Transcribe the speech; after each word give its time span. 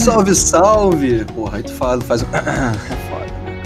Salve, 0.00 0.34
salve! 0.34 1.24
Porra, 1.26 1.58
aí 1.58 1.62
tu 1.62 1.74
fala, 1.74 2.00
faz 2.00 2.22
um. 2.22 2.26
É 2.32 2.96
foda, 3.10 3.26
né? 3.44 3.60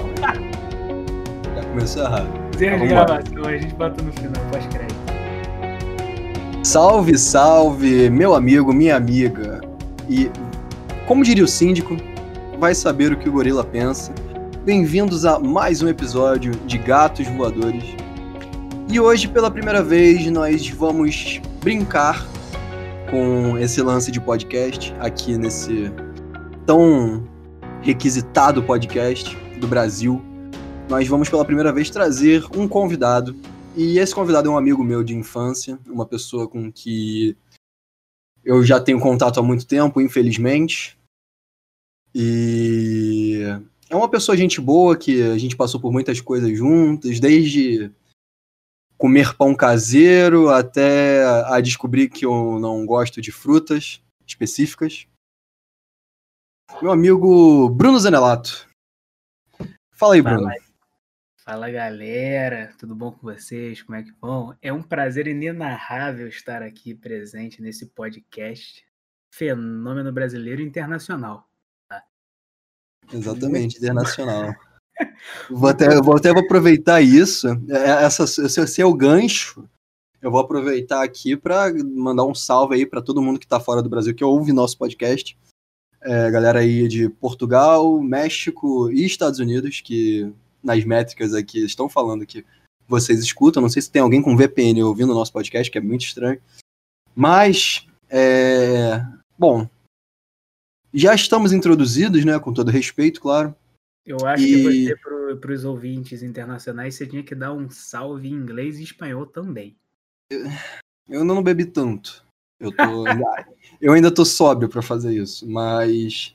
Já 1.54 1.62
começou 1.62 2.02
errado. 2.02 2.28
Zero 2.58 2.80
de 2.80 2.88
gravação, 2.88 3.44
a 3.44 3.56
gente 3.56 3.74
bota 3.76 4.02
no 4.02 4.12
final, 4.12 4.44
pós-crédito. 4.50 4.96
Salve, 6.64 7.16
salve, 7.16 8.10
meu 8.10 8.34
amigo, 8.34 8.72
minha 8.72 8.96
amiga. 8.96 9.60
E, 10.10 10.28
como 11.06 11.22
diria 11.22 11.44
o 11.44 11.46
síndico, 11.46 11.96
vai 12.58 12.74
saber 12.74 13.12
o 13.12 13.16
que 13.16 13.28
o 13.28 13.32
gorila 13.32 13.62
pensa. 13.62 14.12
Bem-vindos 14.64 15.24
a 15.24 15.38
mais 15.38 15.82
um 15.82 15.88
episódio 15.88 16.50
de 16.66 16.78
Gatos 16.78 17.28
Voadores. 17.28 17.84
E 18.88 18.98
hoje, 18.98 19.28
pela 19.28 19.52
primeira 19.52 19.84
vez, 19.84 20.28
nós 20.32 20.68
vamos 20.68 21.40
brincar 21.62 22.26
com 23.08 23.56
esse 23.56 23.80
lance 23.80 24.10
de 24.10 24.20
podcast 24.20 24.92
aqui 24.98 25.38
nesse 25.38 25.92
tão 26.66 27.28
requisitado 27.82 28.62
podcast 28.62 29.36
do 29.58 29.68
Brasil. 29.68 30.22
Nós 30.88 31.06
vamos 31.06 31.28
pela 31.28 31.44
primeira 31.44 31.72
vez 31.72 31.90
trazer 31.90 32.44
um 32.56 32.66
convidado 32.66 33.36
e 33.76 33.98
esse 33.98 34.14
convidado 34.14 34.48
é 34.48 34.50
um 34.50 34.56
amigo 34.56 34.82
meu 34.82 35.02
de 35.02 35.14
infância, 35.14 35.78
uma 35.86 36.06
pessoa 36.06 36.48
com 36.48 36.72
que 36.72 37.36
eu 38.44 38.62
já 38.62 38.80
tenho 38.80 39.00
contato 39.00 39.38
há 39.40 39.42
muito 39.42 39.66
tempo, 39.66 40.00
infelizmente. 40.00 40.98
E 42.14 43.42
é 43.90 43.96
uma 43.96 44.08
pessoa 44.08 44.36
gente 44.36 44.60
boa 44.60 44.96
que 44.96 45.22
a 45.22 45.36
gente 45.36 45.56
passou 45.56 45.80
por 45.80 45.92
muitas 45.92 46.20
coisas 46.20 46.56
juntas, 46.56 47.20
desde 47.20 47.90
comer 48.96 49.34
pão 49.34 49.54
caseiro 49.54 50.48
até 50.48 51.24
a 51.46 51.60
descobrir 51.60 52.08
que 52.08 52.24
eu 52.24 52.58
não 52.58 52.86
gosto 52.86 53.20
de 53.20 53.32
frutas 53.32 54.00
específicas. 54.26 55.06
Meu 56.80 56.90
amigo 56.90 57.68
Bruno 57.68 57.98
Zanelato. 57.98 58.66
Fala 59.92 60.14
aí, 60.14 60.22
Fala 60.22 60.36
Bruno. 60.36 60.50
aí. 60.50 60.60
Fala 61.44 61.70
galera, 61.70 62.72
tudo 62.78 62.94
bom 62.94 63.12
com 63.12 63.20
vocês? 63.20 63.82
Como 63.82 63.96
é 63.96 64.02
que 64.02 64.12
vão? 64.20 64.56
É 64.62 64.72
um 64.72 64.82
prazer 64.82 65.26
inenarrável 65.26 66.26
estar 66.26 66.62
aqui 66.62 66.94
presente 66.94 67.60
nesse 67.60 67.86
podcast 67.86 68.82
Fenômeno 69.30 70.10
Brasileiro 70.10 70.62
Internacional. 70.62 71.46
Exatamente, 73.12 73.76
internacional. 73.76 74.54
Vou 75.50 75.68
até, 75.68 76.00
vou 76.00 76.16
até 76.16 76.30
aproveitar 76.30 77.00
isso, 77.00 77.48
é, 77.68 78.04
essa, 78.04 78.22
esse, 78.22 78.60
esse 78.60 78.80
é 78.80 78.86
o 78.86 78.94
gancho. 78.94 79.68
Eu 80.22 80.30
vou 80.30 80.38
aproveitar 80.38 81.02
aqui 81.02 81.36
para 81.36 81.74
mandar 81.84 82.24
um 82.24 82.34
salve 82.34 82.76
aí 82.76 82.86
para 82.86 83.02
todo 83.02 83.20
mundo 83.20 83.40
que 83.40 83.44
está 83.44 83.58
fora 83.58 83.82
do 83.82 83.88
Brasil 83.88 84.14
que 84.14 84.22
ouve 84.22 84.52
nosso 84.52 84.78
podcast. 84.78 85.36
É, 86.04 86.30
galera 86.30 86.58
aí 86.58 86.86
de 86.86 87.08
Portugal, 87.08 87.98
México 88.02 88.90
e 88.90 89.04
Estados 89.06 89.38
Unidos, 89.40 89.80
que 89.80 90.30
nas 90.62 90.84
métricas 90.84 91.32
aqui 91.32 91.64
estão 91.64 91.88
falando 91.88 92.26
que 92.26 92.44
vocês 92.86 93.20
escutam. 93.20 93.62
Não 93.62 93.70
sei 93.70 93.80
se 93.80 93.90
tem 93.90 94.02
alguém 94.02 94.20
com 94.20 94.36
VPN 94.36 94.82
ouvindo 94.82 95.12
o 95.12 95.14
nosso 95.14 95.32
podcast, 95.32 95.70
que 95.70 95.78
é 95.78 95.80
muito 95.80 96.04
estranho. 96.04 96.40
Mas, 97.14 97.86
é, 98.10 99.02
bom, 99.38 99.66
já 100.92 101.14
estamos 101.14 101.52
introduzidos, 101.52 102.24
né? 102.24 102.38
Com 102.38 102.52
todo 102.52 102.70
respeito, 102.70 103.20
claro. 103.20 103.54
Eu 104.04 104.18
acho 104.26 104.42
E- 104.44 104.46
que 104.46 104.94
você, 104.94 105.36
para 105.36 105.52
os 105.52 105.64
ouvintes 105.64 106.22
internacionais, 106.22 106.94
você 106.94 107.06
tinha 107.06 107.22
que 107.22 107.34
dar 107.34 107.52
um 107.54 107.70
salve 107.70 108.28
em 108.28 108.32
inglês 108.34 108.78
e 108.78 108.82
espanhol 108.82 109.24
também. 109.26 109.74
Eu 110.30 111.20
ainda 111.20 111.24
não 111.34 111.42
bebi 111.42 111.64
tanto. 111.64 112.23
Eu, 112.64 112.72
tô, 112.72 113.04
eu 113.80 113.92
ainda 113.92 114.10
tô 114.10 114.24
sóbrio 114.24 114.68
para 114.68 114.82
fazer 114.82 115.14
isso, 115.14 115.48
mas 115.48 116.34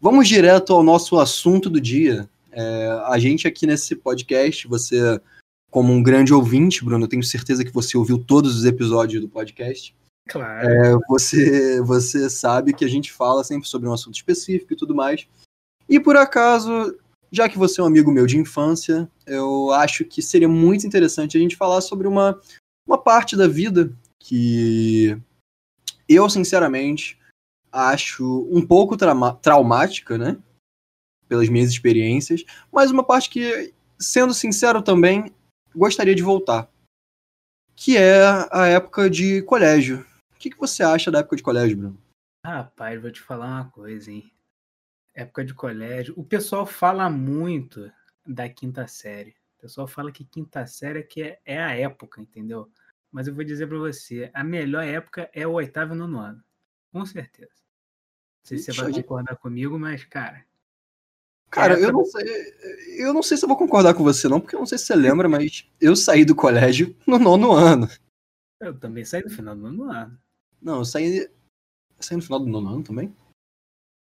vamos 0.00 0.28
direto 0.28 0.72
ao 0.72 0.82
nosso 0.82 1.18
assunto 1.18 1.70
do 1.70 1.80
dia. 1.80 2.28
É, 2.52 2.88
a 3.06 3.18
gente 3.18 3.48
aqui 3.48 3.66
nesse 3.66 3.96
podcast, 3.96 4.68
você, 4.68 5.20
como 5.70 5.92
um 5.92 6.02
grande 6.02 6.32
ouvinte, 6.32 6.84
Bruno, 6.84 7.04
eu 7.04 7.08
tenho 7.08 7.22
certeza 7.22 7.64
que 7.64 7.72
você 7.72 7.96
ouviu 7.96 8.18
todos 8.18 8.56
os 8.56 8.64
episódios 8.64 9.20
do 9.20 9.28
podcast. 9.28 9.94
Claro. 10.28 10.68
É, 10.68 10.96
você, 11.08 11.80
você 11.82 12.30
sabe 12.30 12.72
que 12.72 12.84
a 12.84 12.88
gente 12.88 13.12
fala 13.12 13.44
sempre 13.44 13.68
sobre 13.68 13.88
um 13.88 13.92
assunto 13.92 14.14
específico 14.14 14.72
e 14.72 14.76
tudo 14.76 14.94
mais. 14.94 15.26
E 15.88 16.00
por 16.00 16.16
acaso, 16.16 16.96
já 17.30 17.48
que 17.48 17.58
você 17.58 17.80
é 17.80 17.84
um 17.84 17.88
amigo 17.88 18.10
meu 18.10 18.26
de 18.26 18.38
infância, 18.38 19.10
eu 19.26 19.70
acho 19.72 20.04
que 20.04 20.22
seria 20.22 20.48
muito 20.48 20.86
interessante 20.86 21.36
a 21.36 21.40
gente 21.40 21.56
falar 21.56 21.80
sobre 21.80 22.06
uma, 22.06 22.40
uma 22.86 22.96
parte 22.96 23.36
da 23.36 23.46
vida 23.46 23.92
que 24.18 25.18
eu, 26.08 26.28
sinceramente, 26.28 27.18
acho 27.72 28.48
um 28.50 28.64
pouco 28.66 28.96
traumática, 28.96 30.16
né? 30.16 30.40
Pelas 31.28 31.48
minhas 31.48 31.70
experiências, 31.70 32.44
mas 32.70 32.90
uma 32.90 33.02
parte 33.02 33.30
que, 33.30 33.74
sendo 33.98 34.32
sincero 34.34 34.82
também, 34.82 35.34
gostaria 35.74 36.14
de 36.14 36.22
voltar. 36.22 36.70
Que 37.74 37.96
é 37.96 38.22
a 38.52 38.66
época 38.66 39.10
de 39.10 39.42
colégio. 39.42 40.06
O 40.34 40.38
que, 40.38 40.50
que 40.50 40.58
você 40.58 40.82
acha 40.82 41.10
da 41.10 41.20
época 41.20 41.36
de 41.36 41.42
colégio, 41.42 41.76
Bruno? 41.76 41.98
Rapaz, 42.44 43.00
vou 43.00 43.10
te 43.10 43.20
falar 43.20 43.46
uma 43.46 43.70
coisa, 43.70 44.10
hein? 44.10 44.30
Época 45.14 45.44
de 45.44 45.54
colégio. 45.54 46.14
O 46.16 46.22
pessoal 46.22 46.66
fala 46.66 47.08
muito 47.08 47.90
da 48.26 48.48
quinta 48.48 48.86
série. 48.86 49.34
O 49.58 49.62
pessoal 49.62 49.86
fala 49.86 50.12
que 50.12 50.24
quinta 50.24 50.66
série 50.66 50.98
é 50.98 51.02
que 51.02 51.22
é, 51.22 51.40
é 51.44 51.62
a 51.62 51.74
época, 51.74 52.20
entendeu? 52.20 52.70
Mas 53.14 53.28
eu 53.28 53.34
vou 53.34 53.44
dizer 53.44 53.68
pra 53.68 53.78
você, 53.78 54.28
a 54.34 54.42
melhor 54.42 54.82
época 54.82 55.30
é 55.32 55.46
o 55.46 55.52
oitavo 55.52 55.94
e 55.94 55.96
nono 55.96 56.18
ano. 56.18 56.42
Com 56.92 57.06
certeza. 57.06 57.52
Não 57.52 58.42
sei 58.42 58.58
se 58.58 58.72
você 58.72 58.82
vai 58.82 58.92
concordar 58.92 59.36
comigo, 59.36 59.78
mas, 59.78 60.04
cara. 60.04 60.44
Cara, 61.48 61.74
época 61.74 61.86
eu 61.86 61.92
não 61.92 62.04
sei. 62.04 62.24
Eu 62.98 63.14
não 63.14 63.22
sei 63.22 63.36
se 63.36 63.44
eu 63.44 63.48
vou 63.48 63.56
concordar 63.56 63.94
com 63.94 64.02
você, 64.02 64.28
não, 64.28 64.40
porque 64.40 64.56
eu 64.56 64.58
não 64.58 64.66
sei 64.66 64.78
se 64.78 64.86
você 64.86 64.96
lembra, 64.96 65.28
mas 65.28 65.64
eu 65.80 65.94
saí 65.94 66.24
do 66.24 66.34
colégio 66.34 66.96
no 67.06 67.16
nono 67.16 67.52
ano. 67.52 67.88
Eu 68.58 68.76
também 68.76 69.04
saí 69.04 69.22
no 69.22 69.30
final 69.30 69.54
do 69.54 69.62
nono 69.62 69.92
ano. 69.92 70.18
Não, 70.60 70.78
eu 70.78 70.84
saí. 70.84 71.18
eu 71.18 71.30
saí 72.00 72.16
no 72.16 72.22
final 72.22 72.40
do 72.40 72.46
nono 72.46 72.68
ano 72.68 72.82
também? 72.82 73.14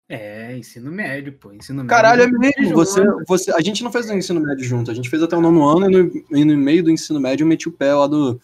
É, 0.10 0.58
ensino 0.58 0.92
médio, 0.92 1.38
pô. 1.38 1.54
Ensino 1.54 1.84
médio. 1.84 1.90
Caralho, 1.90 2.24
é 2.24 2.28
mesmo. 2.32 2.74
Você, 2.74 3.04
você, 3.28 3.52
a 3.52 3.62
gente 3.62 3.84
não 3.84 3.92
fez 3.92 4.10
o 4.10 4.14
ensino 4.14 4.42
médio 4.42 4.66
junto, 4.66 4.90
a 4.90 4.94
gente 4.96 5.08
fez 5.08 5.22
até 5.22 5.38
o 5.38 5.42
nono 5.42 5.68
ano 5.68 5.86
e 5.86 6.04
no, 6.04 6.40
e 6.40 6.44
no 6.44 6.58
meio 6.58 6.84
do 6.84 6.90
ensino 6.90 7.20
médio 7.20 7.44
eu 7.44 7.48
meti 7.48 7.70
o 7.70 7.72
pé 7.72 7.94
lá 7.94 8.08
do, 8.08 8.42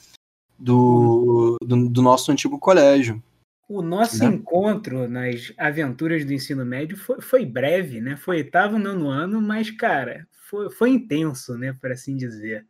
do, 0.59 1.57
do, 1.61 1.89
do 1.89 2.01
nosso 2.01 2.31
antigo 2.31 2.59
colégio. 2.59 3.21
O 3.67 3.81
nosso 3.81 4.19
né? 4.19 4.35
encontro 4.35 5.07
nas 5.07 5.53
aventuras 5.57 6.25
do 6.25 6.33
ensino 6.33 6.65
médio 6.65 6.97
foi, 6.97 7.21
foi 7.21 7.45
breve, 7.45 8.01
né? 8.01 8.17
Foi 8.17 8.37
oitavo, 8.37 8.79
nono 8.79 9.07
ano, 9.07 9.39
mas, 9.39 9.69
cara, 9.69 10.27
foi, 10.49 10.71
foi 10.71 10.89
intenso, 10.89 11.55
né? 11.55 11.73
Por 11.79 11.91
assim 11.91 12.17
dizer. 12.17 12.65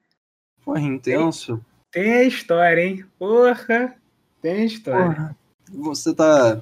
Porra, 0.63 0.81
intenso. 0.81 1.63
Tem 1.89 2.13
a 2.13 2.23
história, 2.23 2.81
hein? 2.81 3.05
Porra! 3.17 3.95
Tem 4.41 4.61
a 4.61 4.65
história. 4.65 5.15
Porra, 5.15 5.37
você 5.69 6.13
tá. 6.13 6.59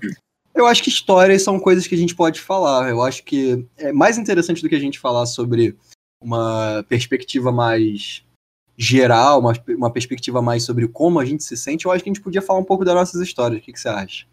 Eu 0.53 0.67
acho 0.67 0.83
que 0.83 0.89
histórias 0.89 1.43
são 1.43 1.59
coisas 1.59 1.87
que 1.87 1.95
a 1.95 1.97
gente 1.97 2.15
pode 2.15 2.39
falar. 2.39 2.89
Eu 2.89 3.01
acho 3.01 3.23
que 3.23 3.65
é 3.75 3.91
mais 3.91 4.19
interessante 4.19 4.61
do 4.61 4.69
que 4.69 4.75
a 4.75 4.79
gente 4.79 4.99
falar 4.99 5.25
sobre 5.25 5.75
uma 6.21 6.85
perspectiva 6.87 7.51
mais 7.51 8.23
geral, 8.77 9.39
uma, 9.39 9.53
uma 9.69 9.91
perspectiva 9.91 10.41
mais 10.41 10.63
sobre 10.63 10.87
como 10.87 11.19
a 11.19 11.25
gente 11.25 11.43
se 11.43 11.57
sente. 11.57 11.85
Eu 11.85 11.91
acho 11.91 12.03
que 12.03 12.09
a 12.09 12.13
gente 12.13 12.23
podia 12.23 12.41
falar 12.41 12.59
um 12.59 12.63
pouco 12.65 12.85
das 12.85 12.93
nossas 12.93 13.19
histórias. 13.21 13.59
O 13.59 13.63
que, 13.63 13.73
que 13.73 13.79
você 13.79 13.89
acha? 13.89 14.27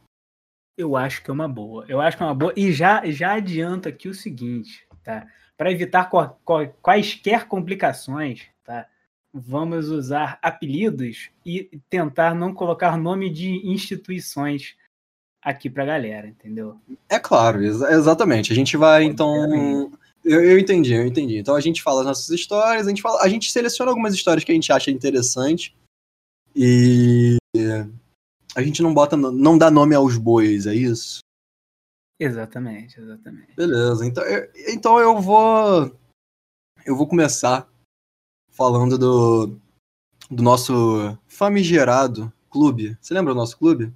Eu 0.77 0.97
acho 0.97 1.23
que 1.23 1.31
é 1.31 1.33
uma 1.33 1.49
boa. 1.49 1.85
Eu 1.89 2.01
acho 2.01 2.17
que 2.17 2.23
é 2.23 2.27
uma 2.27 2.35
boa. 2.35 2.53
E 2.57 2.73
já, 2.73 3.05
já 3.11 3.35
adianto 3.35 3.89
aqui 3.89 4.09
o 4.09 4.15
seguinte, 4.15 4.87
tá? 5.03 5.27
Para 5.57 5.71
evitar 5.73 6.11
qua- 6.11 6.37
qua- 6.45 6.67
quaisquer 6.83 7.47
complicações, 7.47 8.43
tá? 8.65 8.87
Vamos 9.33 9.89
usar 9.89 10.39
apelidos 10.43 11.31
e 11.47 11.81
tentar 11.89 12.35
não 12.35 12.53
colocar 12.53 12.97
nome 12.97 13.31
de 13.31 13.67
instituições 13.67 14.77
aqui 15.43 15.71
pra 15.71 15.85
galera, 15.85 16.27
entendeu? 16.29 16.79
É 17.09 17.19
claro, 17.19 17.63
exa- 17.63 17.93
exatamente. 17.93 18.53
A 18.53 18.55
gente 18.57 18.77
vai, 18.77 19.05
então. 19.05 19.91
Eu, 20.25 20.43
eu 20.43 20.59
entendi, 20.59 20.95
eu 20.95 21.07
entendi. 21.07 21.39
Então 21.39 21.55
a 21.55 21.61
gente 21.61 21.83
fala 21.83 22.01
as 22.01 22.07
nossas 22.07 22.31
histórias, 22.31 22.87
a 22.87 22.89
gente, 22.89 23.03
fala, 23.03 23.23
a 23.23 23.29
gente 23.29 23.53
seleciona 23.53 23.91
algumas 23.91 24.15
histórias 24.15 24.43
que 24.43 24.51
a 24.51 24.55
gente 24.55 24.73
acha 24.73 24.91
interessante 24.91 25.77
e 26.57 27.37
a 28.55 28.63
gente 28.63 28.83
não 28.83 28.95
bota, 28.95 29.17
não 29.17 29.59
dá 29.59 29.71
nome 29.71 29.95
aos 29.95 30.17
bois, 30.17 30.67
é 30.67 30.75
isso? 30.75 31.19
Exatamente, 32.19 32.99
exatamente. 32.99 33.55
Beleza, 33.55 34.07
então 34.07 34.25
eu, 34.25 34.51
então 34.69 34.99
eu 34.99 35.21
vou. 35.21 35.95
Eu 36.87 36.97
vou 36.97 37.07
começar 37.07 37.69
falando 38.51 38.97
do, 38.97 39.59
do 40.31 40.43
nosso 40.43 41.19
famigerado 41.27 42.33
clube. 42.49 42.97
Você 43.01 43.13
lembra 43.13 43.35
do 43.35 43.39
nosso 43.39 43.59
clube? 43.59 43.93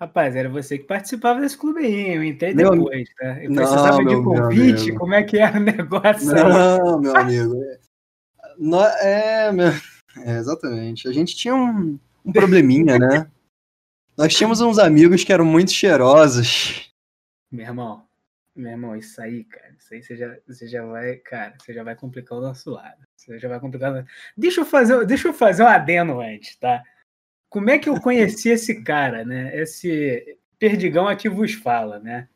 Rapaz, 0.00 0.36
era 0.36 0.48
você 0.48 0.78
que 0.78 0.84
participava 0.84 1.40
desse 1.40 1.56
clube 1.58 1.80
aí, 1.80 2.14
eu 2.16 2.22
entrei 2.22 2.54
Meu- 2.54 2.70
depois, 2.70 3.08
tá? 3.16 3.42
Eu 3.42 3.50
Não, 3.50 3.56
precisava 3.56 3.98
de 3.98 4.04
meu- 4.04 4.22
meu 4.22 4.42
convite, 4.42 4.92
como 4.94 5.12
é 5.14 5.22
que 5.24 5.38
era 5.38 5.58
o 5.58 5.60
negócio? 5.64 6.34
Não, 6.34 7.00
meu 7.00 7.16
amigo. 7.16 7.54
É, 7.64 7.78
nó- 8.58 8.86
é, 8.86 9.52
meu, 9.52 9.72
é, 10.24 10.38
exatamente. 10.38 11.08
A 11.08 11.12
gente 11.12 11.34
tinha 11.36 11.54
um, 11.54 11.98
um 12.24 12.32
probleminha, 12.32 12.96
né? 12.98 13.28
Nós 14.16 14.34
tínhamos 14.34 14.60
uns 14.60 14.78
amigos 14.78 15.24
que 15.24 15.32
eram 15.32 15.44
muito 15.44 15.72
cheirosos. 15.72 16.92
Meu 17.50 17.66
irmão, 17.66 18.06
Meu 18.54 18.72
irmão, 18.72 18.96
isso 18.96 19.20
aí, 19.22 19.44
cara, 19.44 19.72
isso 19.78 19.94
aí 19.94 20.02
você 20.02 20.16
já, 20.16 20.36
você 20.46 20.66
já 20.66 20.84
vai, 20.84 21.14
cara, 21.16 21.54
você 21.60 21.72
já 21.72 21.84
vai 21.84 21.94
complicar 21.94 22.36
o 22.38 22.40
nosso 22.40 22.70
lado. 22.70 22.98
Você 23.16 23.38
já 23.38 23.48
vai 23.48 23.60
complicar. 23.60 23.92
o- 23.92 24.04
Deixa 24.36 24.60
eu 24.60 24.64
fazer, 24.64 25.04
deixa 25.06 25.28
eu 25.28 25.32
fazer 25.32 25.62
um 25.62 25.68
adeno 25.68 26.20
antes, 26.20 26.56
tá? 26.56 26.82
Como 27.48 27.70
é 27.70 27.78
que 27.78 27.88
eu 27.88 28.00
conheci 28.00 28.50
esse 28.50 28.82
cara, 28.82 29.24
né? 29.24 29.56
Esse 29.58 30.38
perdigão 30.58 31.08
aqui 31.08 31.28
vos 31.28 31.54
fala, 31.54 31.98
né? 31.98 32.28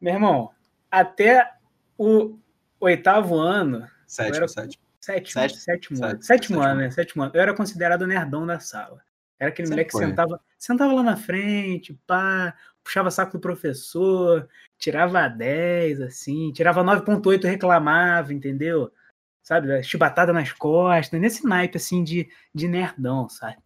Meu 0.00 0.14
irmão, 0.14 0.50
até 0.90 1.50
o 1.96 2.38
oitavo 2.80 3.36
ano, 3.36 3.88
Sétimo, 4.06 4.36
era- 4.36 4.48
sétimo. 4.48 4.84
sétimo, 5.00 5.32
Sétimo, 5.32 5.60
sétimo, 5.60 6.04
ano, 6.04 6.22
sétimo, 6.22 6.24
sétimo 6.24 6.60
ano, 6.60 6.80
né? 6.80 6.90
Sétimo 6.90 7.22
ano. 7.22 7.32
Eu 7.34 7.40
era 7.40 7.54
considerado 7.54 8.02
o 8.02 8.06
nerdão 8.06 8.46
da 8.46 8.58
sala. 8.60 9.02
Era 9.38 9.50
aquele 9.50 9.68
Sempre 9.68 9.84
moleque 9.84 9.90
que 9.92 9.98
sentava, 9.98 10.40
sentava 10.58 10.92
lá 10.94 11.02
na 11.02 11.16
frente, 11.16 11.98
pá, 12.06 12.54
puxava 12.82 13.10
saco 13.10 13.32
do 13.32 13.40
professor, 13.40 14.48
tirava 14.78 15.28
10, 15.28 16.00
assim, 16.00 16.52
tirava 16.52 16.82
9.8, 16.82 17.44
reclamava, 17.46 18.32
entendeu? 18.32 18.90
Sabe, 19.42 19.82
chibatada 19.82 20.32
nas 20.32 20.52
costas, 20.52 21.20
nesse 21.20 21.44
naipe, 21.46 21.76
assim, 21.76 22.02
de, 22.02 22.28
de 22.54 22.66
nerdão, 22.66 23.28
sabe? 23.28 23.58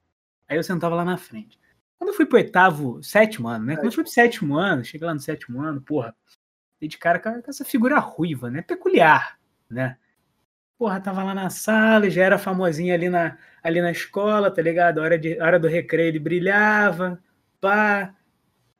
Aí 0.50 0.56
eu 0.56 0.64
sentava 0.64 0.97
lá 0.97 1.05
na 1.05 1.17
frente. 1.17 1.56
Quando 1.97 2.11
eu 2.11 2.14
fui 2.14 2.26
pro 2.26 2.38
oitavo, 2.38 3.00
sétimo 3.05 3.47
ano, 3.47 3.67
né? 3.67 3.76
Quando 3.76 3.87
eu 3.87 3.93
fui 3.93 4.02
pro 4.02 4.12
sétimo 4.12 4.56
ano, 4.56 4.85
cheguei 4.85 5.06
lá 5.06 5.14
no 5.14 5.20
sétimo 5.20 5.62
ano, 5.62 5.81
porra, 5.81 6.12
dei 6.81 6.88
de 6.88 6.99
cara 6.99 7.20
com 7.20 7.31
essa 7.47 7.64
figura 7.64 8.00
ruiva, 8.00 8.50
né? 8.50 8.61
Peculiar, 8.61 9.38
né? 9.70 9.97
Porra, 10.76 11.00
tava 11.00 11.23
lá 11.23 11.35
na 11.35 11.50
sala, 11.50 12.11
já 12.11 12.25
era 12.25 12.37
famosinho 12.37 12.93
ali 12.93 13.08
na, 13.08 13.38
ali 13.62 13.81
na 13.81 13.93
escola, 13.93 14.50
tá 14.50 14.61
ligado? 14.61 14.99
A 14.99 15.02
hora, 15.05 15.19
de, 15.19 15.38
a 15.38 15.44
hora 15.47 15.61
do 15.61 15.69
recreio 15.69 16.08
ele 16.08 16.19
brilhava, 16.19 17.23
pá. 17.61 18.12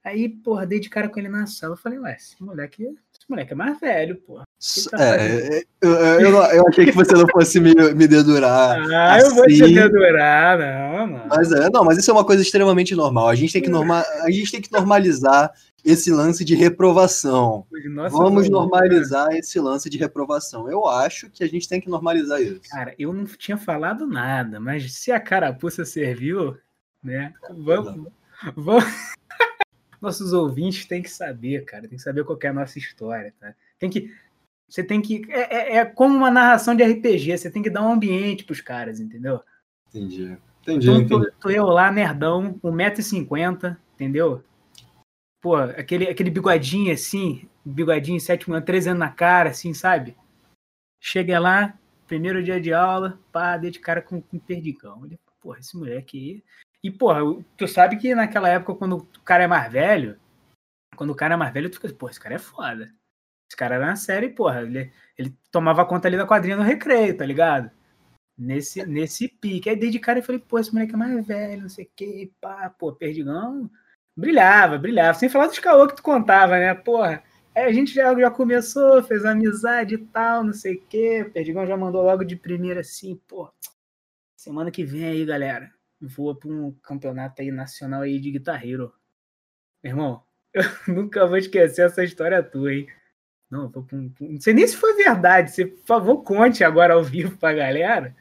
Aí, 0.03 0.29
porra, 0.29 0.67
dei 0.67 0.81
de 0.81 0.89
cara 0.91 1.09
com 1.09 1.21
ele 1.21 1.29
na 1.29 1.47
sala. 1.47 1.75
Eu 1.75 1.79
falei, 1.79 2.01
ué, 2.01 2.17
esse 2.17 2.43
moleque, 2.43 2.83
esse 2.83 3.29
moleque 3.29 3.53
é 3.53 3.57
mais 3.57 3.79
velho, 3.79 4.21
porra. 4.23 4.45
Tá 4.91 5.05
É, 5.05 5.59
é, 5.59 5.63
eu, 5.81 5.91
eu, 5.91 6.31
eu 6.31 6.69
achei 6.69 6.87
que 6.87 6.93
você 6.93 7.13
não 7.15 7.27
fosse 7.29 7.59
me, 7.59 7.75
me 7.95 8.07
dedurar. 8.07 8.79
Ah, 8.93 9.19
eu 9.19 9.35
vou 9.35 9.47
te 9.47 9.63
assim- 9.63 9.75
dedurar, 9.75 10.59
não, 10.59 11.07
mano. 11.07 11.25
Mas 11.29 11.53
é, 11.53 11.71
não, 11.71 11.85
mas 11.85 11.99
isso 11.99 12.11
é 12.11 12.15
uma 12.15 12.25
coisa 12.25 12.43
extremamente 12.43 12.95
normal. 12.95 13.29
A 13.29 13.35
gente 13.35 13.53
tem 13.53 13.63
que, 13.63 13.71
norma, 13.71 14.05
a 14.23 14.31
gente 14.31 14.51
tem 14.51 14.61
que 14.61 14.71
normalizar 14.73 15.53
esse 15.85 16.11
lance 16.11 16.45
de 16.45 16.55
reprovação. 16.55 17.67
Nossa, 17.87 18.17
Vamos 18.17 18.49
normalizar 18.49 19.33
esse 19.33 19.59
lance 19.59 19.89
de 19.89 19.97
reprovação. 19.97 20.71
Eu 20.71 20.87
acho 20.87 21.31
que 21.31 21.43
a 21.43 21.49
gente 21.49 21.69
tem 21.69 21.81
que 21.81 21.89
normalizar 21.89 22.41
isso. 22.41 22.61
Cara, 22.71 22.95
eu 22.99 23.13
não 23.13 23.25
tinha 23.25 23.57
falado 23.57 24.07
nada, 24.07 24.61
mas 24.61 24.93
se 24.93 25.11
a 25.11 25.19
carapuça 25.19 25.85
serviu, 25.85 26.57
né? 27.03 27.33
Vamos. 27.51 28.11
vamos... 28.55 28.85
Nossos 30.01 30.33
ouvintes 30.33 30.87
têm 30.87 31.03
que 31.03 31.11
saber, 31.11 31.65
cara. 31.65 31.83
Tem 31.87 31.97
que 31.97 32.03
saber 32.03 32.25
qual 32.25 32.39
é 32.43 32.47
a 32.49 32.53
nossa 32.53 32.79
história, 32.79 33.35
tá? 33.39 33.55
Tem 33.79 33.91
que. 33.91 34.11
Você 34.71 34.85
tem 34.85 35.03
que. 35.03 35.23
É, 35.29 35.55
é- 35.55 35.77
é 35.79 35.85
como 35.85 36.17
uma 36.17 36.31
narração 36.31 36.75
de 36.77 36.85
RPG, 36.85 37.37
você 37.37 37.51
tem 37.51 37.63
que 37.63 37.69
dar 37.69 37.83
um 37.83 37.93
ambiente 37.93 38.45
pros 38.45 38.61
caras, 38.61 39.01
entendeu? 39.01 39.43
Entendi. 39.89 40.39
Entendi, 40.63 40.89
Então, 40.89 41.01
entendi. 41.01 41.09
tô, 41.09 41.33
tô 41.41 41.51
eu 41.51 41.67
lá, 41.67 41.91
nerdão, 41.91 42.55
1,50m, 42.63 43.77
entendeu? 43.95 44.45
Pô, 45.43 45.57
aquele, 45.57 46.07
aquele 46.09 46.31
bigodinho 46.31 46.93
assim, 46.93 47.49
bigodinho, 47.65 48.21
sétimo 48.21 48.55
ano, 48.55 48.65
13 48.65 48.91
anos 48.91 49.01
na 49.01 49.11
cara, 49.11 49.51
assim, 49.51 49.75
sabe? 49.75 50.15
Chega 51.01 51.41
lá, 51.41 51.77
primeiro 52.07 52.43
dia 52.43 52.61
de 52.61 52.73
aula, 52.73 53.19
pá, 53.33 53.57
dei 53.57 53.71
de 53.71 53.81
cara 53.81 54.03
com, 54.03 54.21
com 54.21 54.39
perdigão. 54.39 55.01
Olha, 55.03 55.19
porra, 55.41 55.59
esse 55.59 55.77
moleque 55.77 56.19
aí. 56.19 56.45
E, 56.85 56.91
porra, 56.91 57.21
tu 57.57 57.67
sabe 57.67 57.97
que 57.97 58.15
naquela 58.15 58.49
época, 58.51 58.75
quando 58.75 58.99
o 58.99 59.21
cara 59.23 59.45
é 59.45 59.47
mais 59.47 59.73
velho, 59.73 60.21
quando 60.95 61.11
o 61.11 61.17
cara 61.17 61.35
é 61.35 61.37
mais 61.37 61.53
velho, 61.53 61.71
tu 61.71 61.77
fica, 61.81 61.93
pô, 61.93 62.09
esse 62.09 62.21
cara 62.21 62.35
é 62.35 62.39
foda. 62.39 62.95
Esse 63.51 63.57
cara 63.57 63.75
era 63.75 63.87
na 63.87 63.97
série, 63.97 64.29
porra, 64.29 64.63
ele, 64.63 64.93
ele 65.19 65.37
tomava 65.51 65.85
conta 65.85 66.07
ali 66.07 66.17
da 66.17 66.25
quadrinha 66.25 66.57
no 66.57 66.63
recreio, 66.63 67.17
tá 67.17 67.27
ligado? 67.27 67.69
Nesse, 68.39 68.87
nesse 68.87 69.27
pique. 69.27 69.69
Aí 69.69 69.75
dei 69.75 69.91
de 69.91 69.99
cara 69.99 70.21
e 70.21 70.23
falei, 70.23 70.41
pô, 70.41 70.61
esse 70.61 70.73
moleque 70.73 70.95
é 70.95 70.97
mais 70.97 71.27
velho, 71.27 71.63
não 71.63 71.69
sei 71.69 71.85
o 71.85 71.91
que, 71.97 72.33
pá, 72.41 72.71
pô, 72.71 72.93
perdigão. 72.93 73.69
Brilhava, 74.17 74.79
brilhava. 74.79 75.19
Sem 75.19 75.29
falar 75.29 75.49
dos 75.49 75.59
caô 75.59 75.89
que 75.89 75.97
tu 75.97 76.03
contava, 76.03 76.59
né? 76.59 76.73
Porra. 76.75 77.25
Aí 77.53 77.65
a 77.65 77.73
gente 77.73 77.93
já, 77.93 78.17
já 78.17 78.31
começou, 78.31 79.03
fez 79.03 79.25
amizade 79.25 79.97
e 79.97 79.99
tal, 79.99 80.45
não 80.45 80.53
sei 80.53 80.77
o 80.77 80.83
quê. 80.87 81.29
Perdigão 81.35 81.67
já 81.67 81.77
mandou 81.77 82.05
logo 82.05 82.23
de 82.23 82.37
primeira 82.37 82.81
assim, 82.81 83.21
pô. 83.27 83.53
Semana 84.37 84.71
que 84.71 84.85
vem 84.85 85.07
aí, 85.07 85.25
galera. 85.25 85.73
Vou 86.01 86.37
pra 86.37 86.49
um 86.49 86.71
campeonato 86.83 87.43
aí 87.43 87.51
nacional 87.51 88.03
aí 88.03 88.21
de 88.21 88.31
guitarreiro. 88.31 88.95
Meu 89.83 89.91
irmão, 89.91 90.23
eu 90.55 90.95
nunca 90.95 91.27
vou 91.27 91.37
esquecer 91.37 91.87
essa 91.87 92.05
história 92.05 92.43
tua, 92.43 92.73
hein? 92.73 92.87
Não, 93.51 93.71
pra 93.71 93.81
um- 93.97 94.13
não 94.21 94.41
sei 94.41 94.55
nem 94.55 94.67
se 94.67 94.77
foi 94.77 94.95
verdade. 94.95 95.51
Você, 95.51 95.67
por 95.67 95.85
favor, 95.85 96.23
conte 96.23 96.63
agora 96.63 96.95
ao 96.95 97.03
vivo 97.03 97.37
pra 97.37 97.53
galera. 97.53 98.15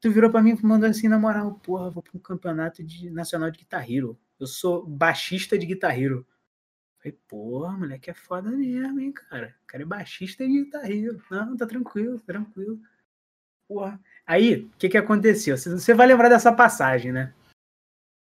Tu 0.00 0.10
virou 0.10 0.30
pra 0.30 0.42
mim 0.42 0.50
e 0.50 0.66
mandou 0.66 0.88
assim, 0.88 1.08
na 1.08 1.18
moral, 1.18 1.54
porra, 1.60 1.88
vou 1.90 2.02
pra 2.02 2.12
um 2.14 2.18
campeonato 2.20 2.82
de, 2.82 3.08
nacional 3.10 3.50
de 3.50 3.60
guitarreiro. 3.60 4.18
Eu 4.38 4.46
sou 4.46 4.84
baixista 4.84 5.56
de 5.56 5.64
guitarreiro. 5.66 6.26
Falei, 6.98 7.18
porra, 7.28 7.78
moleque 7.78 8.10
é 8.10 8.14
foda 8.14 8.50
mesmo, 8.50 8.98
hein, 9.00 9.12
cara. 9.12 9.54
O 9.62 9.66
cara 9.66 9.82
é 9.82 9.86
baixista 9.86 10.44
de 10.46 10.64
guitarreiro. 10.64 11.22
Não, 11.30 11.56
tá 11.56 11.66
tranquilo, 11.66 12.18
tá 12.18 12.26
tranquilo. 12.26 12.80
Porra. 13.68 14.00
Aí, 14.26 14.56
o 14.64 14.70
que 14.76 14.88
que 14.88 14.98
aconteceu? 14.98 15.56
Você- 15.56 15.70
Você 15.70 15.94
vai 15.94 16.06
lembrar 16.06 16.28
dessa 16.28 16.52
passagem, 16.52 17.12
né? 17.12 17.32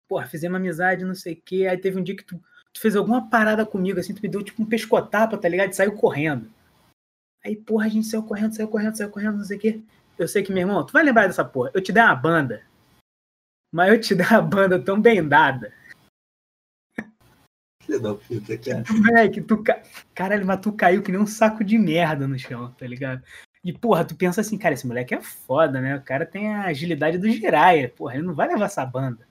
Porra, 0.08 0.26
fizemos 0.26 0.56
amizade, 0.56 1.04
não 1.04 1.14
sei 1.14 1.32
o 1.34 1.42
quê. 1.42 1.66
Aí 1.66 1.78
teve 1.78 1.98
um 1.98 2.02
dia 2.04 2.14
que 2.16 2.24
tu, 2.24 2.40
tu 2.74 2.80
fez 2.80 2.96
alguma 2.96 3.30
parada 3.30 3.64
comigo, 3.64 4.00
assim, 4.00 4.12
tu 4.12 4.20
me 4.20 4.28
deu 4.28 4.42
tipo 4.42 4.62
um 4.62 4.66
pescotapa, 4.66 5.38
tá 5.38 5.48
ligado? 5.48 5.70
E 5.70 5.76
saiu 5.76 5.92
correndo. 5.92 6.50
Aí, 7.44 7.54
porra, 7.54 7.86
a 7.86 7.88
gente 7.88 8.06
saiu 8.06 8.22
correndo, 8.22 8.54
saiu 8.54 8.68
correndo, 8.68 8.96
saiu 8.96 9.10
correndo, 9.10 9.38
não 9.38 9.44
sei 9.44 9.56
o 9.56 9.60
quê. 9.60 9.82
Eu 10.18 10.26
sei 10.26 10.42
que, 10.42 10.52
meu 10.52 10.62
irmão, 10.62 10.84
tu 10.84 10.92
vai 10.92 11.04
lembrar 11.04 11.26
dessa 11.26 11.44
porra. 11.44 11.70
Eu 11.74 11.80
te 11.80 11.92
dei 11.92 12.02
uma 12.02 12.14
banda. 12.14 12.62
Mas 13.72 13.90
eu 13.90 14.00
te 14.00 14.14
dei 14.14 14.26
uma 14.26 14.42
banda 14.42 14.82
tão 14.82 15.00
bem 15.00 15.26
dada. 15.26 15.72
Filho 17.82 18.00
da 18.00 18.14
puta, 18.14 18.56
cara. 18.58 18.84
Moleque, 18.90 19.42
tu 19.42 19.62
ca... 19.62 19.82
Caralho, 20.14 20.46
mas 20.46 20.60
tu 20.60 20.72
caiu 20.72 21.02
que 21.02 21.12
nem 21.12 21.20
um 21.20 21.26
saco 21.26 21.62
de 21.62 21.76
merda 21.76 22.26
no 22.26 22.38
chão, 22.38 22.72
tá 22.72 22.86
ligado? 22.86 23.22
E, 23.62 23.72
porra, 23.72 24.04
tu 24.04 24.14
pensa 24.16 24.40
assim, 24.40 24.56
cara, 24.56 24.74
esse 24.74 24.86
moleque 24.86 25.14
é 25.14 25.20
foda, 25.20 25.80
né? 25.80 25.96
O 25.96 26.02
cara 26.02 26.24
tem 26.24 26.54
a 26.54 26.64
agilidade 26.64 27.18
do 27.18 27.28
Jiraiya. 27.28 27.90
Porra, 27.90 28.14
ele 28.14 28.26
não 28.26 28.34
vai 28.34 28.48
levar 28.48 28.66
essa 28.66 28.86
banda. 28.86 29.26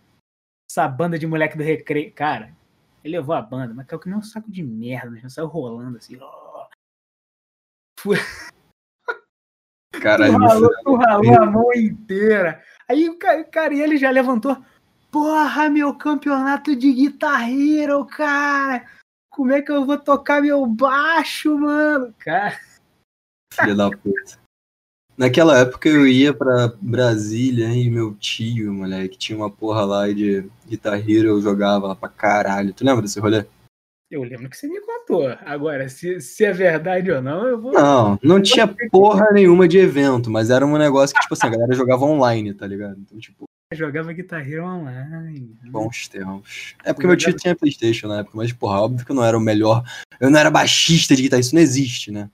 Essa 0.70 0.88
banda 0.88 1.18
de 1.18 1.26
moleque 1.26 1.58
do 1.58 1.64
recreio. 1.64 2.12
Cara, 2.14 2.56
ele 3.04 3.18
levou 3.18 3.36
a 3.36 3.42
banda, 3.42 3.74
mas 3.74 3.86
caiu 3.86 4.00
que 4.00 4.08
nem 4.10 4.18
um 4.18 4.22
saco 4.22 4.50
de 4.52 4.64
merda 4.64 5.20
chão. 5.20 5.30
Saiu 5.30 5.48
rolando 5.48 5.98
assim. 5.98 6.18
ó. 6.22 6.68
Caralho, 10.02 10.34
tu 10.34 10.40
me 10.40 10.46
ralou, 10.48 10.70
fudeu. 10.70 10.84
tu 10.84 10.96
ralou 10.96 11.42
a 11.42 11.46
mão 11.46 11.74
inteira. 11.74 12.64
Aí 12.90 13.10
o 13.10 13.18
ca- 13.18 13.44
cara, 13.46 13.74
e 13.74 13.82
ele 13.82 13.98
já 13.98 14.10
levantou. 14.10 14.58
Porra, 15.12 15.70
meu 15.70 15.96
campeonato 15.96 16.76
de 16.76 16.92
guitarreiro, 16.92 18.06
cara. 18.06 18.86
Como 19.30 19.52
é 19.52 19.62
que 19.62 19.72
eu 19.72 19.86
vou 19.86 19.98
tocar 19.98 20.42
meu 20.42 20.66
baixo, 20.66 21.58
mano? 21.58 22.14
Cara, 22.20 22.60
Filho 23.54 23.78
da 23.78 23.90
puta. 23.90 24.43
Naquela 25.18 25.60
época 25.60 25.88
eu 25.88 26.08
ia 26.08 26.34
pra 26.34 26.74
Brasília 26.82 27.68
e 27.68 27.90
meu 27.90 28.16
tio, 28.16 28.74
moleque, 28.74 29.18
tinha 29.18 29.38
uma 29.38 29.50
porra 29.50 29.86
lá 29.86 30.12
de 30.12 30.46
guitarreiro, 30.68 31.28
eu 31.28 31.42
jogava 31.42 31.88
lá 31.88 31.96
pra 31.96 32.10
caralho. 32.10 32.74
Tu 32.74 32.84
lembra 32.84 33.02
desse 33.02 33.20
rolê? 33.20 33.46
eu 34.10 34.24
lembro 34.24 34.48
que 34.48 34.56
você 34.56 34.68
me 34.68 34.80
contou. 34.80 35.28
Agora, 35.44 35.90
se, 35.90 36.22
se 36.22 36.46
é 36.46 36.54
verdade 36.54 37.12
ou 37.12 37.22
não, 37.22 37.48
eu 37.48 37.60
vou. 37.60 37.74
Não, 37.74 38.20
não 38.22 38.42
tinha 38.42 38.68
porra 38.92 39.32
nenhuma 39.32 39.68
de 39.68 39.80
evento, 39.80 40.30
mas 40.30 40.52
era 40.52 40.66
um 40.66 40.78
negócio 40.78 41.16
que, 41.16 41.22
tipo 41.22 41.34
assim, 41.34 41.48
a 41.48 41.50
galera 41.50 41.74
jogava 41.74 42.06
online, 42.06 42.54
tá 42.54 42.68
ligado? 42.68 43.00
Então, 43.00 43.18
tipo, 43.18 43.46
Jogava 43.74 44.14
guitarreiro 44.14 44.64
online. 44.64 45.58
bons 45.64 46.08
tempos. 46.08 46.76
É 46.84 46.94
porque 46.94 47.08
meu 47.08 47.18
tio 47.18 47.34
tinha 47.34 47.56
Playstation 47.56 48.08
na 48.08 48.20
época, 48.20 48.38
mas, 48.38 48.54
porra, 48.54 48.82
óbvio 48.82 49.06
que 49.06 49.12
eu 49.12 49.16
não 49.16 49.26
era 49.26 49.38
o 49.38 49.42
melhor. 49.42 49.84
Eu 50.20 50.30
não 50.30 50.40
era 50.40 50.52
baixista 50.52 51.16
de 51.16 51.24
guitarra, 51.24 51.40
isso 51.40 51.56
não 51.56 51.62
existe, 51.62 52.12
né? 52.12 52.30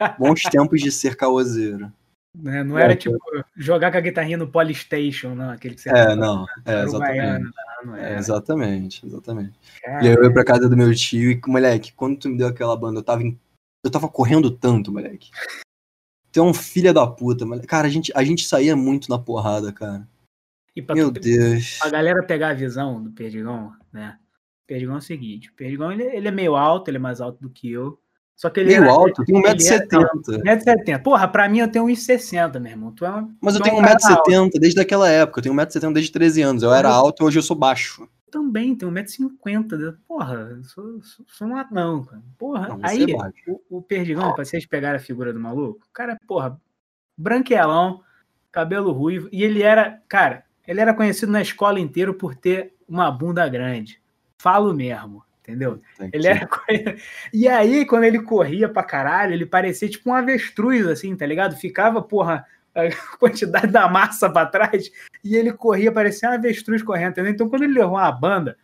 É. 0.00 0.16
Bons 0.18 0.42
tempos 0.42 0.80
de 0.80 0.90
ser 0.90 1.16
caoseiro. 1.16 1.92
Né? 2.36 2.62
Não 2.62 2.78
É, 2.78 2.84
era 2.84 2.96
que- 2.96 3.10
tipo 3.10 3.18
jogar 3.56 3.90
com 3.90 3.98
a 3.98 4.00
guitarrinha 4.00 4.38
no 4.38 4.48
Polystation, 4.48 5.34
não. 5.34 5.50
Aquele 5.50 5.74
que 5.74 5.80
você 5.82 5.90
É, 5.90 6.14
não. 6.14 6.46
É, 6.64 6.84
Uruguaiana, 6.84 7.38
exatamente. 7.40 7.54
não 7.84 7.96
É, 7.96 8.18
exatamente, 8.18 9.06
exatamente. 9.06 9.58
Cara, 9.82 10.04
E 10.04 10.08
aí 10.08 10.14
eu 10.14 10.24
ia 10.24 10.32
pra 10.32 10.44
casa 10.44 10.68
do 10.68 10.76
meu 10.76 10.94
tio 10.94 11.30
e, 11.30 11.40
moleque, 11.46 11.92
quando 11.92 12.18
tu 12.18 12.28
me 12.28 12.38
deu 12.38 12.46
aquela 12.46 12.76
banda, 12.76 13.00
eu 13.00 13.02
tava, 13.02 13.22
em- 13.22 13.38
eu 13.84 13.90
tava 13.90 14.08
correndo 14.08 14.50
tanto, 14.50 14.92
moleque. 14.92 15.30
Tu 16.32 16.38
é 16.38 16.42
um 16.42 16.54
filho 16.54 16.94
da 16.94 17.04
puta, 17.06 17.44
moleque. 17.44 17.66
Cara, 17.66 17.88
a 17.88 17.90
gente, 17.90 18.12
a 18.14 18.22
gente 18.22 18.46
saía 18.46 18.76
muito 18.76 19.08
na 19.10 19.18
porrada, 19.18 19.72
cara. 19.72 20.06
e 20.76 20.80
pra 20.80 20.94
Meu 20.94 21.12
tu- 21.12 21.20
Deus. 21.20 21.80
a 21.82 21.90
galera 21.90 22.22
pegar 22.22 22.50
a 22.50 22.54
visão 22.54 23.02
do 23.02 23.10
Perdigão, 23.10 23.74
né? 23.92 24.16
O 24.62 24.66
Perdigão 24.68 24.94
é 24.94 24.98
o 24.98 25.02
seguinte: 25.02 25.50
o 25.50 25.54
Perdigão 25.54 25.90
ele, 25.90 26.04
ele 26.04 26.28
é 26.28 26.30
meio 26.30 26.54
alto, 26.54 26.88
ele 26.88 26.96
é 26.96 27.00
mais 27.00 27.20
alto 27.20 27.40
do 27.42 27.50
que 27.50 27.72
eu. 27.72 28.00
Só 28.40 28.48
que 28.48 28.58
ele 28.60 28.70
Meio 28.70 28.84
era- 28.84 28.90
alto, 28.92 29.22
eu 29.28 29.36
é- 29.36 29.40
1,70m. 29.52 30.08
1,70m. 30.42 31.02
Porra, 31.02 31.28
pra 31.28 31.46
mim 31.46 31.58
eu 31.58 31.68
tenho 31.70 31.84
1,60m, 31.84 32.58
meu 32.58 32.72
irmão. 32.72 32.90
Tu 32.90 33.04
é 33.04 33.10
uma... 33.10 33.28
Mas 33.38 33.54
eu 33.54 33.60
é 33.60 33.64
tenho 33.64 33.76
um 33.78 33.82
cara 33.82 33.98
alto. 34.02 34.30
1,70m 34.30 34.58
desde 34.58 34.80
aquela 34.80 35.10
época. 35.10 35.40
Eu 35.40 35.42
tenho 35.42 35.54
1,70m 35.54 35.92
desde 35.92 36.10
13 36.10 36.40
anos. 36.40 36.62
Eu 36.62 36.72
era 36.72 36.88
Uhum. 36.88 36.94
alto 36.94 37.22
e 37.22 37.26
hoje 37.26 37.38
eu 37.38 37.42
sou 37.42 37.54
baixo. 37.54 38.08
também 38.30 38.74
tenho 38.74 38.90
1,50m. 38.90 39.94
Porra, 40.08 40.34
eu 40.56 40.64
sou, 40.64 41.02
sou, 41.02 41.26
sou 41.28 41.48
um 41.48 41.56
anão, 41.58 42.02
cara. 42.04 42.22
Porra, 42.38 42.68
Não, 42.68 42.78
você 42.78 42.86
aí 42.86 43.12
é 43.12 43.50
o, 43.50 43.60
o 43.78 43.82
Perdigão, 43.82 44.32
pra 44.34 44.42
vocês 44.44 44.64
pegarem 44.64 44.96
a 44.96 45.02
figura 45.02 45.32
do 45.34 45.38
maluco, 45.40 45.80
o 45.84 45.92
cara, 45.92 46.16
porra, 46.26 46.58
branquelão, 47.18 48.00
cabelo 48.50 48.92
ruivo, 48.92 49.28
e 49.30 49.42
ele 49.44 49.62
era, 49.62 50.00
cara, 50.08 50.44
ele 50.66 50.80
era 50.80 50.94
conhecido 50.94 51.30
na 51.30 51.42
escola 51.42 51.78
inteira 51.78 52.14
por 52.14 52.34
ter 52.34 52.72
uma 52.88 53.10
bunda 53.10 53.46
grande. 53.48 54.00
Falo 54.38 54.72
mesmo, 54.72 55.22
entendeu? 55.50 55.80
Ele 56.12 56.26
era. 56.26 56.48
E 57.32 57.48
aí, 57.48 57.84
quando 57.84 58.04
ele 58.04 58.22
corria 58.22 58.68
pra 58.68 58.82
caralho, 58.82 59.32
ele 59.32 59.46
parecia 59.46 59.88
tipo 59.88 60.10
um 60.10 60.14
avestruz, 60.14 60.86
assim, 60.86 61.14
tá 61.16 61.26
ligado? 61.26 61.56
Ficava, 61.56 62.00
porra, 62.00 62.46
a 62.74 62.82
quantidade 63.18 63.68
da 63.68 63.88
massa 63.88 64.30
pra 64.30 64.46
trás 64.46 64.90
e 65.22 65.36
ele 65.36 65.52
corria, 65.52 65.92
parecia 65.92 66.30
um 66.30 66.32
avestruz 66.32 66.82
correndo, 66.82 67.12
entendeu? 67.12 67.32
Então, 67.32 67.48
quando 67.48 67.64
ele 67.64 67.74
levou 67.74 67.96
uma 67.96 68.12
banda, 68.12 68.56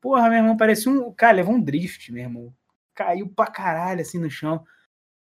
porra, 0.00 0.28
meu 0.28 0.38
irmão, 0.38 0.56
parecia 0.56 0.90
um. 0.90 1.12
Cara, 1.12 1.36
levou 1.36 1.54
um 1.54 1.60
drift, 1.60 2.12
meu 2.12 2.22
irmão. 2.22 2.54
Caiu 2.94 3.28
pra 3.28 3.46
caralho, 3.46 4.00
assim, 4.00 4.18
no 4.18 4.30
chão. 4.30 4.64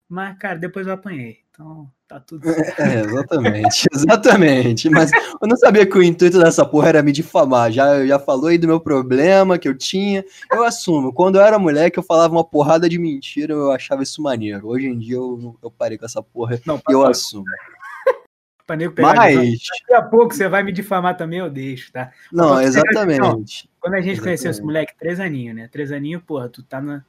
Mas, 0.08 0.36
cara, 0.38 0.58
depois 0.58 0.86
eu 0.86 0.92
apanhei. 0.92 1.38
Então, 1.60 1.92
tá 2.08 2.18
tudo 2.18 2.42
certo. 2.42 2.80
É, 2.80 3.00
exatamente, 3.00 3.86
exatamente. 3.92 4.88
Mas 4.88 5.10
eu 5.12 5.46
não 5.46 5.58
sabia 5.58 5.84
que 5.86 5.98
o 5.98 6.02
intuito 6.02 6.38
dessa 6.38 6.64
porra 6.64 6.88
era 6.88 7.02
me 7.02 7.12
difamar. 7.12 7.70
Já, 7.70 8.06
já 8.06 8.18
falou 8.18 8.46
aí 8.46 8.56
do 8.56 8.66
meu 8.66 8.80
problema 8.80 9.58
que 9.58 9.68
eu 9.68 9.76
tinha. 9.76 10.24
Eu 10.50 10.64
assumo. 10.64 11.12
Quando 11.12 11.36
eu 11.36 11.42
era 11.42 11.58
moleque, 11.58 11.98
eu 11.98 12.02
falava 12.02 12.32
uma 12.32 12.44
porrada 12.44 12.88
de 12.88 12.98
mentira, 12.98 13.52
eu 13.52 13.70
achava 13.70 14.02
isso 14.02 14.22
maneiro. 14.22 14.68
Hoje 14.68 14.86
em 14.86 14.98
dia 14.98 15.16
eu, 15.16 15.54
eu 15.62 15.70
parei 15.70 15.98
com 15.98 16.06
essa 16.06 16.22
porra 16.22 16.58
Não, 16.64 16.76
e 16.76 16.92
eu 16.92 17.02
pra, 17.02 17.10
assumo. 17.10 17.44
pra 18.66 18.76
nego 18.76 18.94
pegar 18.94 19.10
a 19.10 19.26
visão. 19.26 19.42
Mas, 19.44 19.60
Daqui 19.82 19.94
a 19.94 20.02
pouco 20.02 20.34
você 20.34 20.48
vai 20.48 20.62
me 20.62 20.72
difamar 20.72 21.14
também, 21.14 21.40
eu 21.40 21.50
deixo, 21.50 21.92
tá? 21.92 22.10
não, 22.32 22.54
Quando 22.54 22.62
exatamente. 22.62 23.70
Quando 23.78 23.94
a 23.94 24.00
gente 24.00 24.18
conheceu 24.22 24.50
esse 24.50 24.60
Exatamente. 24.60 24.64
moleque, 24.64 24.98
três 24.98 25.20
aninhos, 25.20 25.56
né? 25.56 25.68
Três 25.68 25.92
aninhos, 25.92 26.22
porra, 26.22 26.48
tu 26.48 26.62
tá, 26.62 26.80
na, 26.80 27.04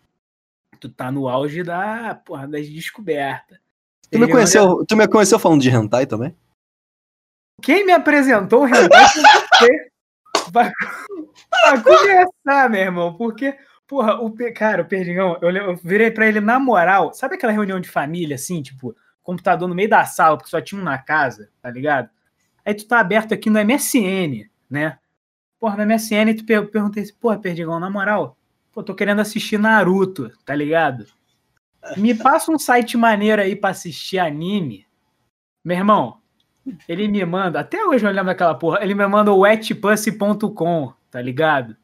tu 0.78 0.90
tá 0.90 1.10
no 1.10 1.30
auge 1.30 1.64
da, 1.64 2.16
porra, 2.16 2.46
das 2.50 2.68
descobertas. 2.68 3.61
Tu 4.12 4.20
me, 4.20 4.28
conheceu, 4.30 4.86
tu 4.86 4.98
me 4.98 5.08
conheceu 5.08 5.40
falando 5.40 5.62
de 5.62 5.70
hentai 5.70 6.06
também? 6.06 6.36
Quem 7.62 7.86
me 7.86 7.94
apresentou 7.94 8.64
o 8.64 8.68
hentai 8.68 9.08
foi 9.08 9.22
você. 9.24 9.92
Pra, 10.52 10.72
pra 11.50 11.82
começar, 11.82 12.70
meu 12.70 12.82
irmão, 12.82 13.14
porque, 13.14 13.56
porra, 13.88 14.20
o, 14.20 14.34
cara, 14.54 14.82
o 14.82 14.86
Perdigão, 14.86 15.38
eu, 15.42 15.50
eu 15.50 15.76
virei 15.78 16.12
pra 16.12 16.28
ele 16.28 16.42
na 16.42 16.60
moral, 16.60 17.14
sabe 17.14 17.36
aquela 17.36 17.54
reunião 17.54 17.80
de 17.80 17.88
família, 17.88 18.36
assim, 18.36 18.62
tipo, 18.62 18.94
computador 19.24 19.70
no 19.70 19.76
meio 19.76 19.90
da 19.90 20.04
sala, 20.04 20.36
porque 20.36 20.50
só 20.50 20.60
tinha 20.60 20.82
um 20.82 20.84
na 20.84 20.98
casa, 20.98 21.50
tá 21.62 21.70
ligado? 21.70 22.10
Aí 22.66 22.74
tu 22.74 22.86
tá 22.86 23.00
aberto 23.00 23.34
aqui 23.34 23.50
no 23.50 23.60
MSN, 23.60 24.50
né? 24.70 24.98
Porra, 25.58 25.78
no 25.78 25.94
MSN 25.94 26.34
tu 26.36 26.46
per 26.46 26.70
perguntei 26.70 27.04
assim, 27.04 27.14
porra, 27.14 27.40
Perdigão, 27.40 27.80
na 27.80 27.90
moral, 27.90 28.38
pô, 28.74 28.84
tô 28.84 28.94
querendo 28.94 29.22
assistir 29.22 29.58
Naruto, 29.58 30.32
tá 30.44 30.54
ligado? 30.54 31.06
Me 31.98 32.14
passa 32.14 32.52
um 32.52 32.60
site 32.60 32.98
maneiro 32.98 33.42
aí 33.42 33.56
pra 33.56 33.72
assistir 33.72 34.20
anime. 34.20 34.86
Meu 35.64 35.78
irmão, 35.78 36.18
ele 36.88 37.08
me 37.08 37.24
manda, 37.26 37.60
até 37.60 37.84
hoje 37.84 38.06
eu 38.06 38.12
lembro 38.12 38.28
daquela 38.28 38.56
porra, 38.56 38.80
ele 38.84 38.94
me 38.94 39.06
manda 39.08 39.32
o 39.32 39.40
wetpussy.com, 39.40 40.94
tá 41.10 41.22
ligado? 41.22 41.76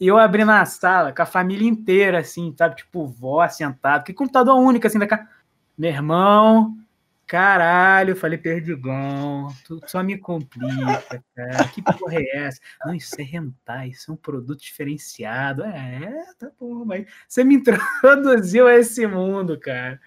E 0.00 0.06
eu 0.06 0.18
abri 0.18 0.44
na 0.44 0.64
sala 0.64 1.12
com 1.12 1.22
a 1.22 1.26
família 1.26 1.68
inteira, 1.68 2.18
assim, 2.18 2.54
sabe? 2.56 2.76
Tipo, 2.76 3.06
vó 3.06 3.46
sentado, 3.48 4.04
que 4.04 4.12
computador 4.12 4.58
único, 4.58 4.86
assim, 4.86 4.98
da 4.98 5.06
casa. 5.06 5.28
Meu 5.76 5.90
irmão, 5.90 6.76
caralho, 7.26 8.16
falei, 8.16 8.38
perdigão, 8.38 9.48
tu 9.66 9.80
só 9.86 10.02
me 10.02 10.16
complica, 10.18 11.22
cara. 11.34 11.68
Que 11.68 11.82
porra 11.82 12.14
é 12.16 12.36
essa? 12.36 12.60
Não, 12.84 12.94
isso 12.94 13.14
é 13.18 13.22
hentai, 13.24 13.88
isso 13.88 14.10
é 14.10 14.14
um 14.14 14.16
produto 14.16 14.60
diferenciado. 14.60 15.62
É, 15.64 16.24
tá 16.38 16.50
bom, 16.60 16.84
mas 16.84 17.06
você 17.28 17.44
me 17.44 17.54
introduziu 17.56 18.66
a 18.66 18.74
esse 18.74 19.06
mundo, 19.06 19.58
cara. 19.58 20.00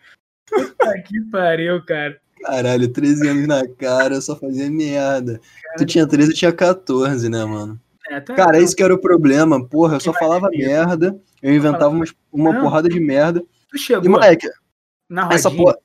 Puta 0.49 1.01
que 1.01 1.21
pariu, 1.31 1.83
cara. 1.85 2.19
Caralho, 2.41 2.87
13 2.91 3.27
anos 3.27 3.47
na 3.47 3.67
cara, 3.67 4.15
eu 4.15 4.21
só 4.21 4.35
fazia 4.35 4.69
merda. 4.69 5.39
Tu 5.77 5.85
tinha 5.85 6.07
13, 6.07 6.31
eu 6.31 6.35
tinha 6.35 6.53
14, 6.53 7.27
né, 7.29 7.43
mano? 7.43 7.79
É, 8.09 8.15
é- 8.17 8.21
Cara, 8.21 8.59
esse 8.59 8.75
que 8.75 8.83
era 8.83 8.93
o 8.93 9.01
problema, 9.01 9.65
porra, 9.67 9.95
eu 9.95 9.99
só 9.99 10.13
falava 10.13 10.49
ter. 10.49 10.65
merda, 10.65 11.19
eu 11.41 11.53
inventava 11.53 11.89
uma 12.31 12.53
Não. 12.53 12.61
porrada 12.61 12.87
de 12.87 12.99
merda. 12.99 13.41
tu 13.69 13.75
E, 13.75 13.79
chegou 13.79 14.09
moleque, 14.11 14.47
na 15.09 15.23
rodinha 15.23 15.35
essa 15.35 15.51
porra. 15.51 15.77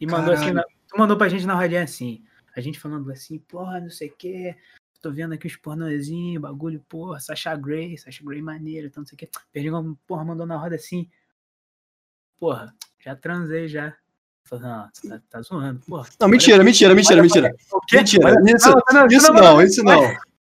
E 0.00 0.06
mandou 0.06 0.32
assim, 0.34 0.46
Caralho. 0.52 0.56
na- 0.56 0.64
tu 0.88 0.98
mandou 0.98 1.16
pra 1.16 1.28
gente 1.28 1.46
na 1.46 1.54
rodinha 1.54 1.82
assim, 1.82 2.22
a 2.56 2.60
gente 2.60 2.78
falando 2.78 3.10
assim, 3.10 3.38
porra, 3.38 3.80
não 3.80 3.90
sei 3.90 4.08
o 4.08 4.14
que, 4.16 4.54
tô 5.00 5.10
vendo 5.12 5.34
aqui 5.34 5.46
os 5.46 5.56
pornozinhos, 5.56 6.40
bagulho, 6.42 6.84
porra, 6.88 7.20
Sasha 7.20 7.54
Grey, 7.56 7.96
Sasha 7.98 8.24
Grey 8.24 8.42
maneiro, 8.42 8.86
então 8.86 9.02
não 9.02 9.06
sei 9.06 9.14
o 9.14 9.18
que. 9.18 9.28
Perdigão, 9.52 9.96
porra, 10.06 10.24
mandou 10.24 10.46
na 10.46 10.56
roda 10.56 10.74
assim, 10.76 11.08
porra, 12.38 12.74
já 13.00 13.14
transei 13.16 13.68
já. 13.68 13.94
Falei, 14.44 14.64
não, 14.64 14.88
você 14.92 15.08
tá, 15.08 15.20
tá 15.28 15.42
zoando, 15.42 15.80
porra. 15.86 16.08
Não, 16.18 16.26
mentira, 16.28 16.64
mentira, 16.64 16.94
mentira, 16.94 17.20
mentira. 17.22 17.54
Quê? 17.86 17.98
Mentira, 17.98 18.34
isso, 18.46 18.70
não, 18.92 19.06
isso 19.06 19.32
não, 19.32 19.62
isso 19.62 19.82
não. 19.84 20.00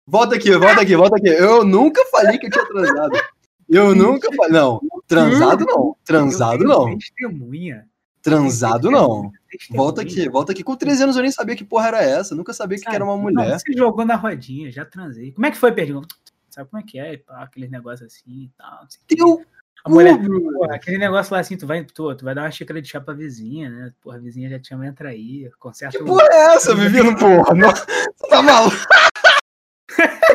Volta 0.07 0.35
aqui, 0.35 0.49
volta 0.55 0.81
aqui, 0.81 0.95
volta 0.95 1.17
aqui. 1.17 1.27
Eu 1.27 1.65
nunca 1.65 2.05
falei 2.05 2.37
que 2.37 2.47
eu 2.47 2.51
tinha 2.51 2.65
transado. 2.65 3.19
Eu 3.67 3.93
nunca 3.93 4.29
falei. 4.35 4.53
Não, 4.53 4.81
transado 5.07 5.65
não. 5.65 5.95
Transado 6.05 6.63
não. 6.63 6.97
Testemunha. 6.97 7.85
Transado 8.21 8.91
não. 8.91 9.31
Volta 9.71 10.01
aqui, 10.01 10.29
volta 10.29 10.51
aqui. 10.51 10.63
Com 10.63 10.75
13 10.75 11.03
anos 11.03 11.15
eu 11.15 11.21
nem 11.23 11.31
sabia 11.31 11.55
que 11.55 11.63
porra 11.63 11.87
era 11.87 12.01
essa. 12.03 12.35
Nunca 12.35 12.53
sabia 12.53 12.77
que 12.77 12.83
Cara, 12.83 12.97
era 12.97 13.03
uma 13.05 13.15
não, 13.15 13.21
mulher. 13.21 13.59
você 13.59 13.73
jogou 13.73 14.05
na 14.05 14.15
rodinha, 14.15 14.71
já 14.71 14.85
transei. 14.85 15.31
Como 15.31 15.45
é 15.45 15.51
que 15.51 15.57
foi, 15.57 15.71
Perdigão? 15.71 16.03
Sabe 16.49 16.69
como 16.69 16.81
é 16.81 16.85
que 16.85 16.99
é? 16.99 17.17
Pá, 17.17 17.43
aqueles 17.43 17.69
negócios 17.71 18.07
assim 18.13 18.43
e 18.43 18.51
tal. 18.57 18.81
não. 18.81 18.87
Teu 19.07 19.45
A 19.83 19.89
mulher, 19.89 20.17
porra, 20.17 20.75
aquele 20.75 20.97
negócio 20.99 21.33
lá 21.33 21.39
assim, 21.39 21.57
tu 21.57 21.65
vai, 21.65 21.83
tu, 21.83 22.13
tu 22.15 22.23
vai 22.23 22.35
dar 22.35 22.43
uma 22.43 22.51
xícara 22.51 22.81
de 22.81 22.87
chá 22.87 23.01
pra 23.01 23.13
vizinha, 23.13 23.69
né? 23.69 23.91
Porra, 24.01 24.17
a 24.17 24.19
vizinha 24.19 24.49
já 24.49 24.59
te 24.59 24.67
chama, 24.69 24.85
entra 24.85 25.09
aí, 25.09 25.49
conserta 25.59 25.97
Que 25.97 26.03
o- 26.03 26.07
porra 26.07 26.27
é 26.29 26.55
essa, 26.55 26.73
Vivino, 26.75 27.17
porra? 27.17 27.55
Não, 27.55 27.71
você 27.71 27.85
tá 28.29 28.41
maluco? 28.43 28.75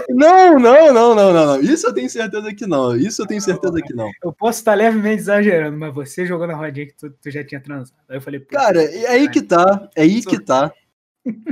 Não, 0.09 0.59
não, 0.59 0.93
não, 0.93 1.15
não, 1.15 1.33
não, 1.33 1.47
não. 1.47 1.61
Isso 1.61 1.87
eu 1.87 1.93
tenho 1.93 2.09
certeza 2.09 2.55
que 2.55 2.67
não. 2.67 2.97
Isso 2.97 3.23
eu 3.23 3.27
tenho 3.27 3.41
certeza 3.41 3.81
que 3.81 3.95
não. 3.95 4.11
Eu 4.23 4.33
posso 4.33 4.61
estar 4.61 4.75
levemente 4.75 5.21
exagerando, 5.21 5.77
mas 5.77 5.95
você 5.95 6.25
jogou 6.27 6.47
na 6.47 6.55
rodinha 6.55 6.87
que 6.87 6.95
tu, 6.95 7.11
tu 7.11 7.31
já 7.31 7.45
tinha 7.45 7.61
transado. 7.61 7.99
Aí 8.09 8.17
eu 8.17 8.21
falei, 8.21 8.41
Cara, 8.41 8.83
é 8.83 9.09
aí 9.09 9.29
que 9.29 9.43
tá. 9.43 9.89
É 9.97 10.03
aí 10.03 10.23
que 10.23 10.39
tá. 10.39 10.73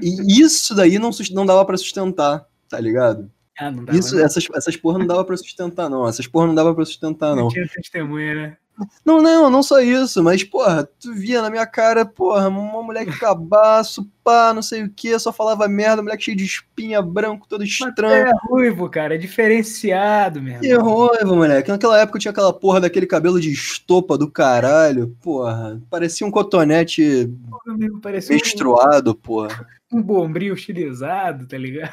E 0.00 0.40
isso 0.40 0.74
daí 0.74 0.98
não, 0.98 1.10
não 1.32 1.46
dava 1.46 1.64
pra 1.64 1.76
sustentar, 1.76 2.46
tá 2.68 2.78
ligado? 2.78 3.30
ah, 3.58 3.70
não 3.70 3.84
dava, 3.84 3.98
Isso, 3.98 4.16
não, 4.16 4.24
essas, 4.24 4.46
essas 4.54 4.76
porra 4.76 4.98
não 4.98 5.06
dava 5.06 5.24
pra 5.24 5.36
sustentar, 5.36 5.88
não. 5.88 6.06
Essas 6.06 6.26
porra 6.26 6.46
não 6.46 6.54
dava 6.54 6.74
pra 6.74 6.84
sustentar, 6.84 7.34
não 7.34 7.44
não. 7.44 7.48
tinha 7.48 7.66
testemunha, 7.68 8.34
né? 8.34 8.56
Não, 9.04 9.22
não, 9.22 9.48
não 9.48 9.62
só 9.62 9.80
isso, 9.80 10.22
mas, 10.22 10.42
porra, 10.42 10.88
tu 10.98 11.12
via 11.14 11.40
na 11.40 11.48
minha 11.50 11.66
cara, 11.66 12.04
porra, 12.04 12.48
uma 12.48 12.82
mulher 12.82 13.04
que 13.06 13.16
cabaço, 13.18 14.08
pá, 14.24 14.52
não 14.52 14.62
sei 14.62 14.82
o 14.82 14.90
que, 14.90 15.16
só 15.18 15.32
falava 15.32 15.68
merda, 15.68 16.02
moleque 16.02 16.24
cheio 16.24 16.36
de 16.36 16.44
espinha, 16.44 17.00
branco, 17.00 17.46
todo 17.48 17.60
Mas 17.60 17.68
estranho. 17.70 18.26
é 18.26 18.32
ruivo, 18.48 18.88
cara, 18.90 19.14
é 19.14 19.18
diferenciado, 19.18 20.40
Que 20.60 20.66
irmão. 20.66 21.06
raiva, 21.06 21.34
moleque. 21.36 21.70
Naquela 21.70 22.00
época 22.00 22.16
eu 22.16 22.20
tinha 22.20 22.32
aquela 22.32 22.52
porra 22.52 22.80
daquele 22.80 23.06
cabelo 23.06 23.40
de 23.40 23.52
estopa 23.52 24.18
do 24.18 24.28
caralho, 24.30 25.16
porra. 25.22 25.80
Parecia 25.88 26.26
um 26.26 26.30
cotonete 26.30 27.32
Amigo, 27.66 28.00
Parecia 28.00 28.34
um, 28.34 28.38
menstruado, 28.38 29.14
porra. 29.14 29.66
um 29.92 30.02
bombril 30.02 30.54
estilizado, 30.54 31.46
tá 31.46 31.56
ligado? 31.56 31.92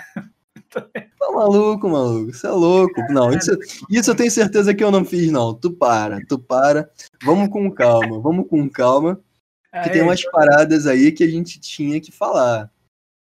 Tá 0.72 1.32
maluco, 1.34 1.90
maluco. 1.90 2.32
Isso 2.32 2.48
é 2.48 2.52
louco. 2.52 3.02
Não, 3.10 3.32
isso, 3.34 3.52
isso 3.90 4.12
eu 4.12 4.16
tenho 4.16 4.32
certeza 4.32 4.74
que 4.74 4.84
eu 4.84 4.90
não 4.92 5.04
fiz, 5.04 5.32
não. 5.32 5.54
Tu 5.54 5.72
para, 5.72 6.20
tu 6.28 6.40
para. 6.40 6.90
Vamos 7.24 7.50
com 7.50 7.70
calma, 7.70 8.20
vamos 8.20 8.48
com 8.48 8.68
calma. 8.70 9.16
Que 9.16 9.78
Ah, 9.78 9.90
tem 9.90 10.02
é, 10.02 10.04
umas 10.04 10.24
paradas 10.32 10.88
aí 10.88 11.12
que 11.12 11.24
a 11.24 11.28
gente 11.28 11.60
tinha 11.60 12.00
que 12.00 12.12
falar. 12.12 12.70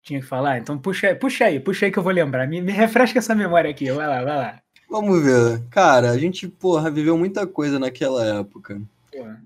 Tinha 0.02 0.20
que 0.20 0.26
falar? 0.26 0.58
Então 0.60 0.78
puxa, 0.78 1.14
puxa 1.16 1.46
aí, 1.46 1.60
puxa 1.60 1.86
aí 1.86 1.92
que 1.92 2.00
eu 2.00 2.04
vou 2.04 2.12
lembrar. 2.12 2.48
Me, 2.48 2.62
me 2.62 2.72
refresca 2.72 3.20
essa 3.20 3.36
memória 3.36 3.70
aqui, 3.70 3.92
vai 3.92 4.08
lá, 4.08 4.24
vai 4.24 4.36
lá. 4.38 4.62
Vamos 4.90 5.22
ver. 5.24 5.62
Cara, 5.70 6.10
a 6.12 6.18
gente, 6.18 6.48
porra, 6.48 6.90
viveu 6.90 7.18
muita 7.18 7.46
coisa 7.46 7.78
naquela 7.78 8.26
época. 8.40 8.82
Porra. 9.12 9.42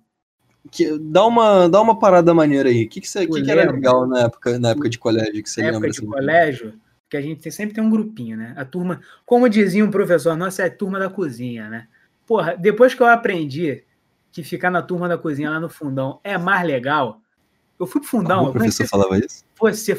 Que, 0.71 0.97
dá, 0.97 1.25
uma, 1.25 1.67
dá 1.67 1.81
uma 1.81 1.99
parada 1.99 2.33
maneira 2.33 2.69
aí. 2.69 2.85
O 2.85 2.89
que, 2.89 3.01
que, 3.01 3.09
você, 3.09 3.27
que, 3.27 3.41
que 3.41 3.51
era 3.51 3.69
legal 3.69 4.07
na 4.07 4.21
época, 4.21 4.57
na 4.57 4.69
época 4.69 4.89
de 4.89 4.97
colégio 4.97 5.43
que 5.43 5.49
você 5.49 5.61
Na 5.61 5.71
lembra? 5.71 5.89
época 5.89 5.91
de 5.91 6.07
assim? 6.07 6.07
colégio, 6.07 6.73
que 7.13 7.17
a 7.17 7.21
gente 7.21 7.51
sempre 7.51 7.75
tem 7.75 7.83
um 7.83 7.91
grupinho, 7.91 8.35
né? 8.35 8.55
A 8.57 8.65
turma, 8.65 8.99
como 9.23 9.47
dizia 9.47 9.85
um 9.85 9.91
professor 9.91 10.35
nosso, 10.35 10.63
é 10.63 10.65
a 10.65 10.75
turma 10.75 10.97
da 10.97 11.09
cozinha, 11.11 11.69
né? 11.69 11.87
Porra, 12.25 12.57
depois 12.57 12.95
que 12.95 13.03
eu 13.03 13.05
aprendi 13.05 13.83
que 14.31 14.43
ficar 14.43 14.71
na 14.71 14.81
turma 14.81 15.07
da 15.07 15.15
cozinha 15.15 15.51
lá 15.51 15.59
no 15.59 15.69
fundão 15.69 16.19
é 16.23 16.39
mais 16.39 16.65
legal, 16.65 17.21
eu 17.79 17.85
fui 17.85 18.01
pro 18.01 18.09
fundão, 18.09 18.37
eu 18.47 18.53
professor 18.53 18.83
falava 18.87 19.19
isso? 19.19 19.45
você 19.59 19.95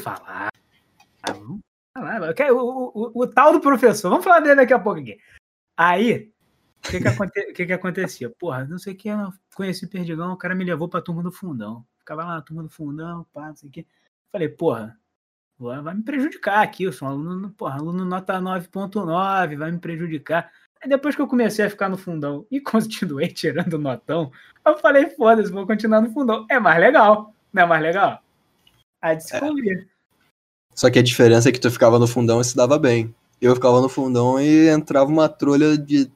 quero- 2.34 2.56
O, 2.58 2.88
o- 2.92 3.22
o 3.22 3.26
tal 3.28 3.52
do 3.52 3.60
professor, 3.60 4.10
vamos 4.10 4.24
falar 4.24 4.40
dele 4.40 4.56
daqui 4.56 4.72
a 4.72 4.78
pouco 4.80 4.98
aqui. 4.98 5.16
Aí, 5.76 6.32
o 6.84 6.90
que 6.90 6.98
que, 7.00 7.06
aconte, 7.08 7.40
o 7.40 7.54
que 7.54 7.66
que 7.66 7.72
acontecia? 7.72 8.28
Porra, 8.28 8.64
não 8.64 8.78
sei 8.78 8.94
o 8.94 8.96
que, 8.96 9.08
eu 9.08 9.32
conheci 9.54 9.84
o 9.84 9.88
Perdigão, 9.88 10.32
o 10.32 10.36
cara 10.36 10.54
me 10.56 10.64
levou 10.64 10.88
pra 10.88 11.00
turma 11.00 11.22
do 11.22 11.30
fundão. 11.30 11.86
Ficava 12.00 12.24
lá 12.24 12.34
na 12.34 12.42
turma 12.42 12.64
do 12.64 12.68
fundão, 12.68 13.24
pá, 13.32 13.48
não 13.50 13.56
sei 13.56 13.68
o 13.68 13.72
que. 13.72 13.86
Falei, 14.32 14.48
porra, 14.48 14.98
vai 15.58 15.94
me 15.94 16.02
prejudicar 16.02 16.62
aqui, 16.62 16.84
eu 16.84 16.92
sou 16.92 17.08
um 17.08 17.10
aluno, 17.10 17.50
porra, 17.50 17.76
aluno 17.76 18.04
nota 18.04 18.40
9.9, 18.40 19.56
vai 19.56 19.70
me 19.70 19.78
prejudicar. 19.78 20.50
Aí 20.82 20.88
depois 20.88 21.14
que 21.14 21.22
eu 21.22 21.28
comecei 21.28 21.64
a 21.64 21.70
ficar 21.70 21.88
no 21.88 21.96
fundão 21.96 22.46
e 22.50 22.60
continuei 22.60 23.28
tirando 23.28 23.78
notão, 23.78 24.30
eu 24.66 24.78
falei, 24.78 25.08
foda-se, 25.10 25.50
vou 25.50 25.66
continuar 25.66 26.00
no 26.00 26.12
fundão. 26.12 26.46
É 26.50 26.58
mais 26.58 26.78
legal, 26.78 27.32
não 27.52 27.62
é 27.62 27.66
mais 27.66 27.82
legal? 27.82 28.22
Aí 29.00 29.16
descobri. 29.16 29.70
É. 29.70 29.86
Só 30.74 30.90
que 30.90 30.98
a 30.98 31.02
diferença 31.02 31.48
é 31.48 31.52
que 31.52 31.60
tu 31.60 31.70
ficava 31.70 31.98
no 31.98 32.06
fundão 32.06 32.40
e 32.40 32.44
se 32.44 32.56
dava 32.56 32.78
bem. 32.78 33.14
Eu 33.40 33.54
ficava 33.54 33.80
no 33.80 33.88
fundão 33.88 34.40
e 34.40 34.68
entrava 34.68 35.10
uma 35.10 35.28
trolha 35.28 35.78
de 35.78 36.10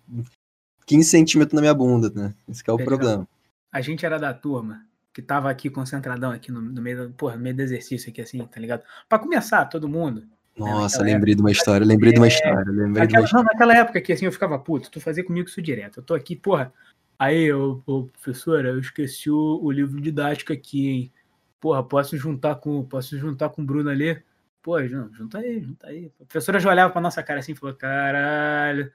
15 0.86 1.08
centímetros 1.08 1.54
na 1.54 1.60
minha 1.60 1.74
bunda, 1.74 2.10
né? 2.10 2.34
Esse 2.48 2.62
é 2.66 2.72
o 2.72 2.78
problema. 2.78 3.28
A 3.70 3.80
gente 3.80 4.04
era 4.04 4.18
da 4.18 4.32
turma 4.32 4.88
que 5.12 5.22
tava 5.22 5.50
aqui 5.50 5.70
concentradão 5.70 6.30
aqui 6.30 6.52
no, 6.52 6.60
no 6.60 6.82
meio, 6.82 7.08
do, 7.08 7.14
porra, 7.14 7.36
no 7.36 7.42
meio 7.42 7.56
do 7.56 7.62
exercício 7.62 8.10
aqui, 8.10 8.20
assim, 8.20 8.44
tá 8.46 8.60
ligado? 8.60 8.82
Pra 9.08 9.18
começar, 9.18 9.64
todo 9.66 9.88
mundo. 9.88 10.20
Né, 10.20 10.28
Nossa, 10.58 10.98
né, 11.02 11.12
lembrei 11.12 11.32
época. 11.32 11.36
de 11.36 11.42
uma 11.42 11.50
história, 11.52 11.86
lembrei 11.86 12.10
é, 12.10 12.14
de 12.14 12.20
uma 12.20 12.28
história, 12.28 12.72
lembrei 12.72 13.04
aquela, 13.04 13.26
de 13.26 13.32
uma. 13.32 13.38
Não, 13.38 13.44
naquela 13.44 13.76
época 13.76 14.00
que 14.00 14.12
assim, 14.12 14.26
eu 14.26 14.32
ficava 14.32 14.58
puto, 14.58 14.90
tu 14.90 15.00
fazia 15.00 15.24
comigo 15.24 15.48
isso 15.48 15.62
direto. 15.62 16.00
Eu 16.00 16.04
tô 16.04 16.14
aqui, 16.14 16.36
porra. 16.36 16.72
Aí, 17.18 17.44
eu, 17.44 17.82
professora, 17.84 18.68
eu 18.68 18.78
esqueci 18.78 19.28
o, 19.28 19.60
o 19.60 19.70
livro 19.72 20.00
didático 20.00 20.52
aqui, 20.52 20.88
hein? 20.88 21.12
Porra, 21.60 21.82
posso 21.82 22.16
juntar 22.16 22.56
com, 22.56 22.84
posso 22.84 23.18
juntar 23.18 23.48
com 23.48 23.62
o 23.62 23.64
Bruno 23.64 23.90
ali? 23.90 24.22
Pô, 24.62 24.80
junta 24.86 25.38
aí, 25.38 25.60
junta 25.60 25.88
aí. 25.88 26.12
A 26.20 26.24
professora 26.24 26.60
já 26.60 26.70
olhava 26.70 26.92
pra 26.92 27.00
nossa 27.00 27.22
cara 27.22 27.40
assim 27.40 27.52
e 27.52 27.54
falou: 27.56 27.74
caralho, 27.74 28.92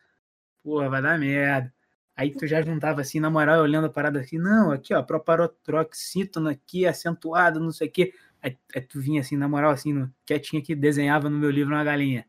porra, 0.64 0.90
vai 0.90 1.02
dar 1.02 1.20
merda. 1.20 1.74
Aí 2.16 2.32
tu 2.32 2.46
já 2.46 2.62
juntava 2.62 3.02
assim, 3.02 3.20
na 3.20 3.30
moral, 3.30 3.62
olhando 3.62 3.88
a 3.88 3.90
parada 3.90 4.20
assim, 4.20 4.38
não, 4.38 4.72
aqui, 4.72 4.94
ó, 4.94 5.02
proparotroxítono 5.02 6.48
aqui, 6.48 6.86
acentuado, 6.86 7.60
não 7.60 7.72
sei 7.72 7.88
o 7.88 7.92
quê. 7.92 8.14
Aí, 8.42 8.56
aí, 8.76 8.82
tu 8.82 9.00
vinha 9.00 9.22
assim, 9.22 9.36
na 9.36 9.48
moral, 9.48 9.72
assim, 9.72 9.92
no, 9.94 10.14
quietinha 10.26 10.62
que 10.62 10.76
desenhava 10.76 11.30
no 11.30 11.38
meu 11.38 11.50
livro 11.50 11.74
uma 11.74 11.84
galinha. 11.84 12.26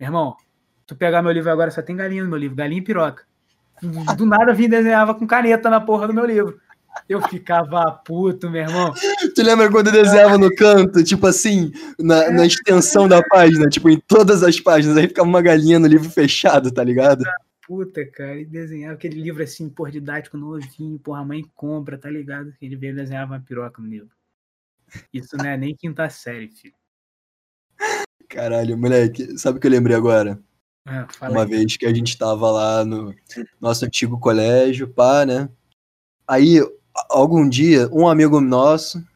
Meu 0.00 0.08
irmão, 0.08 0.36
tu 0.86 0.96
pegar 0.96 1.22
meu 1.22 1.32
livro 1.32 1.50
agora, 1.50 1.70
só 1.70 1.82
tem 1.82 1.96
galinha 1.96 2.24
no 2.24 2.30
meu 2.30 2.38
livro, 2.38 2.56
galinha 2.56 2.80
e 2.80 2.84
piroca. 2.84 3.24
Do 4.16 4.24
nada 4.24 4.54
vinha 4.54 4.68
desenhava 4.68 5.14
com 5.14 5.26
caneta 5.26 5.68
na 5.68 5.80
porra 5.80 6.06
do 6.06 6.14
meu 6.14 6.24
livro. 6.24 6.58
Eu 7.08 7.20
ficava 7.28 7.84
puto, 8.04 8.50
meu 8.50 8.62
irmão. 8.62 8.92
Tu 9.34 9.42
lembra 9.42 9.70
quando 9.70 9.88
eu 9.88 9.92
desenhava 9.92 10.38
no 10.38 10.52
canto, 10.54 11.04
tipo 11.04 11.26
assim, 11.26 11.70
na, 11.98 12.30
na 12.30 12.46
extensão 12.46 13.06
da 13.06 13.22
página, 13.22 13.68
tipo 13.68 13.88
em 13.88 14.00
todas 14.00 14.42
as 14.42 14.58
páginas, 14.58 14.96
aí 14.96 15.06
ficava 15.06 15.28
uma 15.28 15.42
galinha 15.42 15.78
no 15.78 15.86
livro 15.86 16.10
fechado, 16.10 16.72
tá 16.72 16.82
ligado? 16.82 17.24
Puta, 17.68 18.02
cara, 18.06 18.40
e 18.40 18.46
desenhava 18.46 18.94
aquele 18.94 19.20
livro 19.20 19.42
assim, 19.42 19.68
por 19.68 19.90
didático, 19.90 20.38
novinho, 20.38 20.98
porra, 20.98 21.20
a 21.20 21.24
mãe 21.24 21.44
compra, 21.54 21.98
tá 21.98 22.08
ligado? 22.08 22.50
Ele 22.62 22.74
veio 22.74 22.96
desenhar 22.96 23.26
uma 23.26 23.38
piroca 23.38 23.82
no 23.82 23.86
livro. 23.86 24.10
Isso 25.12 25.36
não 25.36 25.44
é 25.44 25.54
nem 25.54 25.76
quinta 25.76 26.08
série, 26.08 26.48
filho. 26.48 26.74
Caralho, 28.26 28.78
moleque, 28.78 29.38
sabe 29.38 29.58
o 29.58 29.60
que 29.60 29.66
eu 29.66 29.70
lembrei 29.70 29.94
agora? 29.94 30.42
Ah, 30.86 31.06
uma 31.30 31.42
aí. 31.42 31.50
vez 31.50 31.76
que 31.76 31.84
a 31.84 31.92
gente 31.92 32.16
tava 32.16 32.50
lá 32.50 32.86
no 32.86 33.14
nosso 33.60 33.84
antigo 33.84 34.18
colégio, 34.18 34.88
pá, 34.88 35.26
né? 35.26 35.50
Aí, 36.26 36.60
algum 37.10 37.46
dia, 37.46 37.86
um 37.92 38.08
amigo 38.08 38.40
nosso, 38.40 39.06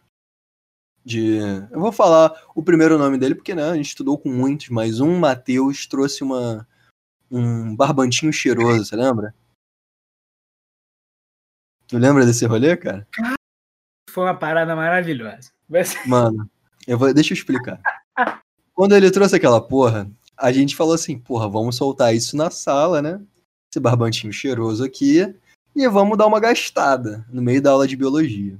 de. 1.02 1.38
Eu 1.70 1.80
vou 1.80 1.90
falar 1.90 2.32
o 2.54 2.62
primeiro 2.62 2.98
nome 2.98 3.16
dele, 3.16 3.34
porque 3.34 3.54
né, 3.54 3.70
a 3.70 3.74
gente 3.76 3.88
estudou 3.88 4.18
com 4.18 4.30
muitos, 4.30 4.68
mas 4.68 5.00
um 5.00 5.18
Matheus 5.18 5.86
trouxe 5.86 6.22
uma, 6.22 6.66
um 7.32 7.74
barbantinho 7.74 8.30
cheiroso, 8.30 8.84
você 8.84 8.94
lembra? 8.94 9.34
Tu 11.88 11.96
lembra 11.96 12.26
desse 12.26 12.44
rolê, 12.44 12.76
cara? 12.76 13.08
Foi 14.10 14.24
uma 14.24 14.36
parada 14.36 14.76
maravilhosa. 14.76 15.50
Mano, 16.06 16.48
eu 16.86 16.98
vou, 16.98 17.12
deixa 17.14 17.32
eu 17.32 17.36
explicar. 17.36 17.80
Quando 18.74 18.94
ele 18.94 19.10
trouxe 19.10 19.36
aquela 19.36 19.66
porra, 19.66 20.10
a 20.36 20.52
gente 20.52 20.76
falou 20.76 20.94
assim, 20.94 21.18
porra, 21.18 21.48
vamos 21.48 21.76
soltar 21.76 22.14
isso 22.14 22.36
na 22.36 22.50
sala, 22.50 23.00
né? 23.00 23.20
Esse 23.70 23.80
barbantinho 23.80 24.32
cheiroso 24.32 24.84
aqui, 24.84 25.34
e 25.74 25.88
vamos 25.88 26.18
dar 26.18 26.26
uma 26.26 26.40
gastada 26.40 27.24
no 27.30 27.40
meio 27.40 27.62
da 27.62 27.70
aula 27.70 27.88
de 27.88 27.96
biologia. 27.96 28.58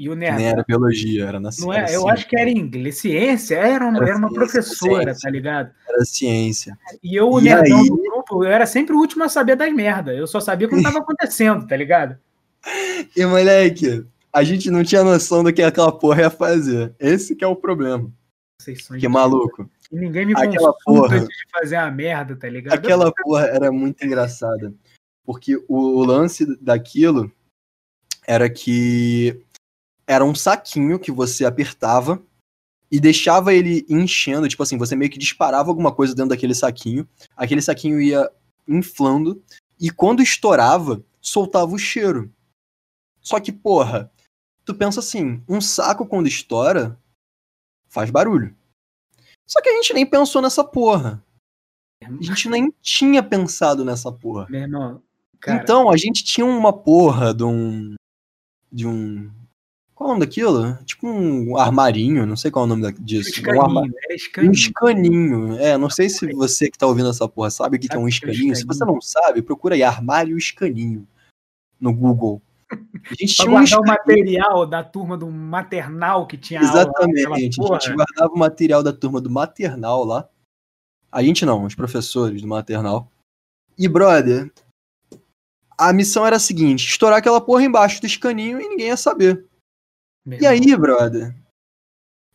E 0.00 0.08
o 0.08 0.14
nerd. 0.14 0.38
Nem 0.38 0.46
era 0.46 0.64
biologia, 0.66 1.26
era 1.26 1.38
na 1.38 1.50
Não 1.58 1.74
é, 1.74 1.94
eu 1.94 2.08
acho 2.08 2.26
que 2.26 2.34
era 2.34 2.48
inglês. 2.48 2.96
Ciência, 2.96 3.56
era 3.56 3.84
uma, 3.84 3.98
era, 3.98 4.08
era 4.08 4.16
uma 4.16 4.30
ciência, 4.30 4.40
professora, 4.40 5.02
ciência. 5.02 5.20
tá 5.20 5.30
ligado? 5.30 5.70
Era 5.86 6.04
ciência. 6.06 6.78
E 7.02 7.14
eu, 7.14 7.28
o 7.28 7.38
e 7.38 7.44
nerdão 7.44 7.78
aí... 7.78 7.86
do 7.86 7.96
grupo, 7.98 8.42
eu 8.42 8.50
era 8.50 8.64
sempre 8.64 8.94
o 8.94 8.98
último 8.98 9.24
a 9.24 9.28
saber 9.28 9.56
das 9.56 9.70
merdas. 9.70 10.16
Eu 10.16 10.26
só 10.26 10.40
sabia 10.40 10.70
quando 10.70 10.82
tava 10.82 11.00
acontecendo, 11.00 11.66
tá 11.66 11.76
ligado? 11.76 12.16
E, 13.14 13.26
moleque, 13.26 14.02
a 14.32 14.42
gente 14.42 14.70
não 14.70 14.82
tinha 14.82 15.04
noção 15.04 15.44
do 15.44 15.52
que 15.52 15.60
aquela 15.60 15.92
porra 15.92 16.22
ia 16.22 16.30
fazer. 16.30 16.94
Esse 16.98 17.36
que 17.36 17.44
é 17.44 17.46
o 17.46 17.54
problema. 17.54 18.10
Que 18.98 19.06
maluco. 19.06 19.68
E 19.92 19.96
ninguém 19.96 20.24
me 20.24 20.32
aquela 20.34 20.72
porra, 20.82 21.20
de 21.20 21.34
fazer 21.52 21.76
a 21.76 21.90
merda, 21.90 22.34
tá 22.34 22.48
ligado? 22.48 22.72
Aquela 22.72 23.12
porra 23.12 23.44
era 23.48 23.70
muito 23.70 24.02
engraçada. 24.02 24.72
Porque 25.26 25.56
o, 25.68 25.98
o 25.98 26.04
lance 26.06 26.46
daquilo 26.58 27.30
era 28.26 28.48
que 28.48 29.44
era 30.10 30.24
um 30.24 30.34
saquinho 30.34 30.98
que 30.98 31.12
você 31.12 31.44
apertava 31.44 32.20
e 32.90 32.98
deixava 32.98 33.54
ele 33.54 33.86
enchendo, 33.88 34.48
tipo 34.48 34.60
assim, 34.60 34.76
você 34.76 34.96
meio 34.96 35.08
que 35.08 35.20
disparava 35.20 35.70
alguma 35.70 35.94
coisa 35.94 36.16
dentro 36.16 36.30
daquele 36.30 36.52
saquinho, 36.52 37.08
aquele 37.36 37.62
saquinho 37.62 38.00
ia 38.00 38.28
inflando 38.66 39.40
e 39.78 39.88
quando 39.88 40.20
estourava, 40.20 41.00
soltava 41.20 41.70
o 41.70 41.78
cheiro. 41.78 42.28
Só 43.20 43.38
que, 43.38 43.52
porra, 43.52 44.10
tu 44.64 44.74
pensa 44.74 44.98
assim, 44.98 45.44
um 45.48 45.60
saco 45.60 46.04
quando 46.04 46.26
estoura 46.26 46.98
faz 47.86 48.10
barulho. 48.10 48.52
Só 49.46 49.62
que 49.62 49.68
a 49.68 49.74
gente 49.74 49.94
nem 49.94 50.04
pensou 50.04 50.42
nessa 50.42 50.64
porra. 50.64 51.24
A 52.02 52.22
gente 52.22 52.48
nem 52.48 52.74
tinha 52.82 53.22
pensado 53.22 53.84
nessa 53.84 54.10
porra. 54.10 54.48
Meu 54.50 54.62
irmão, 54.62 55.02
cara... 55.38 55.62
Então, 55.62 55.88
a 55.88 55.96
gente 55.96 56.24
tinha 56.24 56.44
uma 56.44 56.72
porra 56.72 57.32
de 57.32 57.44
um 57.44 57.94
de 58.72 58.86
um 58.86 59.30
qual 60.00 60.08
é 60.08 60.12
o 60.12 60.14
nome 60.14 60.26
daquilo? 60.26 60.78
Tipo 60.86 61.06
um 61.06 61.58
armarinho, 61.58 62.24
não 62.24 62.34
sei 62.34 62.50
qual 62.50 62.64
é 62.64 62.66
o 62.66 62.68
nome 62.74 62.90
disso. 63.00 63.28
Um 63.28 63.32
escaninho, 63.32 63.80
um, 63.82 63.90
é 64.08 64.14
escaninho. 64.14 64.50
um 64.50 64.54
escaninho. 64.54 65.58
É, 65.58 65.76
não 65.76 65.90
sei 65.90 66.08
se 66.08 66.32
você 66.32 66.70
que 66.70 66.78
tá 66.78 66.86
ouvindo 66.86 67.10
essa 67.10 67.28
porra 67.28 67.50
sabe 67.50 67.76
o 67.76 67.78
que, 67.78 67.86
que 67.86 67.94
é 67.94 67.98
um 67.98 68.08
escaninho. 68.08 68.56
Se 68.56 68.64
você 68.64 68.82
não 68.82 68.98
sabe, 68.98 69.42
procura 69.42 69.74
aí 69.74 69.82
armário 69.82 70.38
escaninho 70.38 71.06
no 71.78 71.92
Google. 71.92 72.40
A 72.72 73.14
gente 73.14 73.34
tinha 73.36 73.50
um 73.50 73.62
o 73.62 73.86
material 73.86 74.64
da 74.64 74.82
turma 74.82 75.18
do 75.18 75.30
maternal 75.30 76.26
que 76.26 76.38
tinha 76.38 76.62
Exatamente, 76.62 77.26
aula, 77.26 77.36
a 77.36 77.38
gente 77.38 77.60
guardava 77.60 78.32
o 78.32 78.38
material 78.38 78.82
da 78.82 78.94
turma 78.94 79.20
do 79.20 79.28
maternal 79.28 80.02
lá. 80.02 80.26
A 81.12 81.22
gente 81.22 81.44
não, 81.44 81.66
os 81.66 81.74
professores 81.74 82.40
do 82.40 82.48
maternal. 82.48 83.12
E, 83.76 83.86
brother, 83.86 84.50
a 85.76 85.92
missão 85.92 86.26
era 86.26 86.36
a 86.36 86.40
seguinte: 86.40 86.86
estourar 86.86 87.18
aquela 87.18 87.40
porra 87.40 87.64
embaixo 87.64 88.00
do 88.00 88.06
escaninho 88.06 88.58
e 88.58 88.66
ninguém 88.66 88.86
ia 88.86 88.96
saber. 88.96 89.49
Meu 90.24 90.40
e 90.40 90.46
aí, 90.46 90.76
brother? 90.76 91.34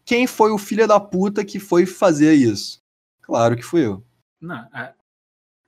Quem 0.03 0.27
foi 0.27 0.51
o 0.51 0.57
filho 0.57 0.87
da 0.87 0.99
puta 0.99 1.43
que 1.43 1.59
foi 1.59 1.85
fazer 1.85 2.33
isso? 2.33 2.83
Claro 3.21 3.55
que 3.55 3.63
fui 3.63 3.85
eu. 3.85 4.05
Não, 4.39 4.67
a, 4.71 4.93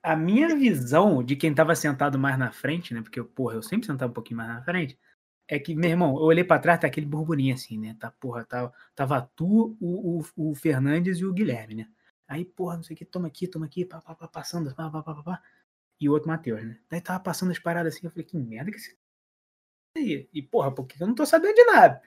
a 0.02 0.16
minha 0.16 0.56
visão 0.56 1.22
de 1.22 1.36
quem 1.36 1.54
tava 1.54 1.74
sentado 1.74 2.18
mais 2.18 2.38
na 2.38 2.52
frente, 2.52 2.94
né? 2.94 3.02
Porque, 3.02 3.22
porra, 3.22 3.54
eu 3.54 3.62
sempre 3.62 3.86
sentava 3.86 4.10
um 4.10 4.14
pouquinho 4.14 4.38
mais 4.38 4.48
na 4.48 4.62
frente. 4.62 4.98
É 5.48 5.58
que, 5.58 5.74
meu 5.74 5.90
irmão, 5.90 6.16
eu 6.16 6.22
olhei 6.22 6.44
pra 6.44 6.58
trás, 6.58 6.80
tá 6.80 6.86
aquele 6.86 7.06
burburinho 7.06 7.54
assim, 7.54 7.78
né? 7.78 7.96
Tá, 7.98 8.10
porra, 8.12 8.44
tava, 8.44 8.72
tava 8.94 9.22
tu, 9.34 9.76
o, 9.80 10.20
o, 10.20 10.50
o 10.50 10.54
Fernandes 10.54 11.18
e 11.18 11.24
o 11.24 11.32
Guilherme, 11.32 11.74
né? 11.74 11.88
Aí, 12.28 12.44
porra, 12.44 12.76
não 12.76 12.82
sei 12.82 12.94
o 12.94 12.98
que, 12.98 13.04
toma 13.04 13.28
aqui, 13.28 13.48
toma 13.48 13.66
aqui, 13.66 13.84
pá, 13.84 14.00
pá, 14.00 14.14
pá, 14.14 14.28
passando, 14.28 14.74
pá, 14.74 14.90
pá, 14.90 15.02
pá, 15.02 15.22
pá, 15.22 15.42
E 16.00 16.08
o 16.08 16.12
outro 16.12 16.28
Matheus, 16.28 16.62
né? 16.64 16.78
Daí 16.90 17.00
tava 17.00 17.20
passando 17.20 17.50
as 17.50 17.58
paradas 17.58 17.94
assim, 17.94 18.06
eu 18.06 18.10
falei, 18.10 18.24
que 18.26 18.36
merda 18.36 18.70
que 18.70 18.76
esse 18.76 18.96
aí. 19.98 20.28
E, 20.32 20.42
porra, 20.42 20.72
porque 20.72 21.02
eu 21.02 21.06
não 21.06 21.14
tô 21.14 21.26
sabendo 21.26 21.54
de 21.54 21.64
nada. 21.64 22.00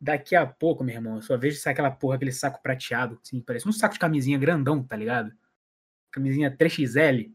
Daqui 0.00 0.36
a 0.36 0.46
pouco, 0.46 0.84
meu 0.84 0.94
irmão, 0.94 1.16
eu 1.16 1.22
só 1.22 1.36
vejo 1.38 1.58
sair 1.58 1.72
aquela 1.72 1.90
porra, 1.90 2.16
aquele 2.16 2.32
saco 2.32 2.62
prateado, 2.62 3.18
assim, 3.22 3.40
parece 3.40 3.68
um 3.68 3.72
saco 3.72 3.94
de 3.94 4.00
camisinha 4.00 4.38
grandão, 4.38 4.82
tá 4.82 4.96
ligado? 4.96 5.32
Camisinha 6.10 6.54
3XL. 6.54 7.32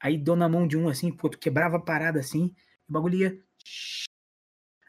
Aí 0.00 0.18
dou 0.18 0.36
na 0.36 0.48
mão 0.48 0.66
de 0.66 0.76
um 0.76 0.88
assim, 0.88 1.10
pô, 1.12 1.28
tu 1.28 1.38
quebrava 1.38 1.76
a 1.76 1.80
parada 1.80 2.20
assim, 2.20 2.54
o 2.88 2.92
bagulho 2.92 3.16
ia. 3.16 3.28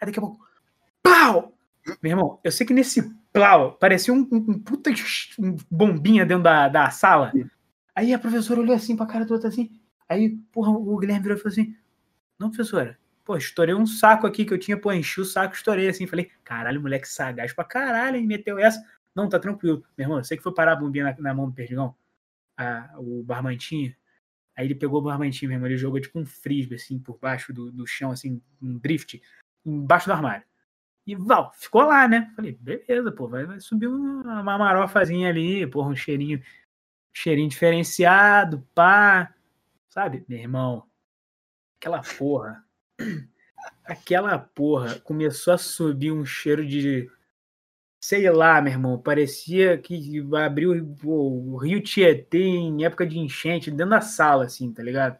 Aí 0.01 0.07
daqui 0.07 0.19
a 0.19 0.21
pouco. 0.21 0.45
Pau! 1.01 1.57
Meu 2.01 2.11
irmão, 2.11 2.39
eu 2.43 2.51
sei 2.51 2.65
que 2.65 2.73
nesse 2.73 3.13
plau 3.33 3.73
parecia 3.77 4.13
um, 4.13 4.27
um, 4.31 4.37
um 4.37 4.59
puta 4.59 4.91
um 5.39 5.55
bombinha 5.69 6.25
dentro 6.25 6.43
da, 6.43 6.67
da 6.67 6.89
sala. 6.89 7.31
Aí 7.95 8.13
a 8.13 8.19
professora 8.19 8.59
olhou 8.59 8.75
assim 8.75 8.95
pra 8.95 9.05
cara 9.05 9.25
do 9.25 9.33
outro 9.33 9.47
assim. 9.47 9.79
Aí, 10.07 10.37
porra, 10.51 10.71
o 10.71 10.97
Guilherme 10.97 11.23
virou 11.23 11.37
e 11.37 11.41
falou 11.41 11.53
assim: 11.53 11.75
Não, 12.39 12.49
professora, 12.49 12.97
Pô, 13.31 13.37
estourei 13.37 13.73
um 13.73 13.87
saco 13.87 14.27
aqui 14.27 14.43
que 14.43 14.53
eu 14.53 14.59
tinha, 14.59 14.77
pô, 14.77 14.91
enchi 14.91 15.21
o 15.21 15.23
saco, 15.23 15.55
estourei 15.55 15.87
assim. 15.87 16.05
Falei, 16.05 16.29
caralho, 16.43 16.81
moleque 16.81 17.07
sagaz 17.07 17.53
pra 17.53 17.63
caralho, 17.63 18.17
hein? 18.17 18.27
Meteu 18.27 18.59
essa. 18.59 18.85
Não, 19.15 19.29
tá 19.29 19.39
tranquilo. 19.39 19.85
Meu 19.97 20.03
irmão, 20.03 20.17
eu 20.17 20.23
sei 20.25 20.35
que 20.35 20.43
foi 20.43 20.53
parar 20.53 20.73
a 20.73 20.75
bombinha 20.75 21.05
na, 21.05 21.15
na 21.17 21.33
mão 21.33 21.45
do 21.47 21.53
Perdigão, 21.53 21.95
a, 22.57 22.93
o 22.97 23.23
barmantinho. 23.23 23.95
Aí 24.53 24.67
ele 24.67 24.75
pegou 24.75 24.99
o 24.99 25.01
barmantinho, 25.01 25.47
meu 25.47 25.55
irmão, 25.55 25.69
ele 25.69 25.77
jogou 25.77 26.01
tipo 26.01 26.19
um 26.19 26.25
frisbee, 26.25 26.75
assim, 26.75 26.99
por 26.99 27.17
baixo 27.19 27.53
do, 27.53 27.71
do 27.71 27.87
chão, 27.87 28.11
assim, 28.11 28.41
um 28.61 28.77
drift, 28.77 29.21
embaixo 29.65 30.07
do 30.07 30.11
armário. 30.13 30.45
E, 31.07 31.15
Val, 31.15 31.53
ficou 31.53 31.83
lá, 31.83 32.09
né? 32.09 32.33
Falei, 32.35 32.51
beleza, 32.59 33.13
pô, 33.13 33.29
vai, 33.29 33.45
vai 33.45 33.61
subir 33.61 33.87
uma, 33.87 34.43
marofazinha 34.43 35.29
ali, 35.29 35.65
porra, 35.67 35.87
um 35.87 35.95
cheirinho, 35.95 36.43
cheirinho 37.13 37.47
diferenciado, 37.47 38.67
pá. 38.75 39.33
sabe? 39.87 40.25
Meu 40.27 40.37
irmão, 40.37 40.85
aquela 41.79 42.01
porra, 42.17 42.65
aquela 43.86 44.38
porra 44.38 44.99
começou 44.99 45.54
a 45.54 45.58
subir 45.58 46.12
um 46.12 46.25
cheiro 46.25 46.65
de, 46.65 47.10
sei 47.99 48.30
lá, 48.30 48.62
meu 48.62 48.71
irmão, 48.71 48.97
parecia 48.97 49.77
que 49.77 50.23
abriu 50.36 50.95
o, 51.04 51.54
o 51.54 51.58
Rio 51.58 51.82
Tietê 51.82 52.43
em 52.43 52.86
época 52.86 53.06
de 53.06 53.19
enchente 53.19 53.69
dentro 53.69 53.89
da 53.89 54.01
sala, 54.01 54.45
assim, 54.45 54.71
tá 54.71 54.82
ligado? 54.82 55.17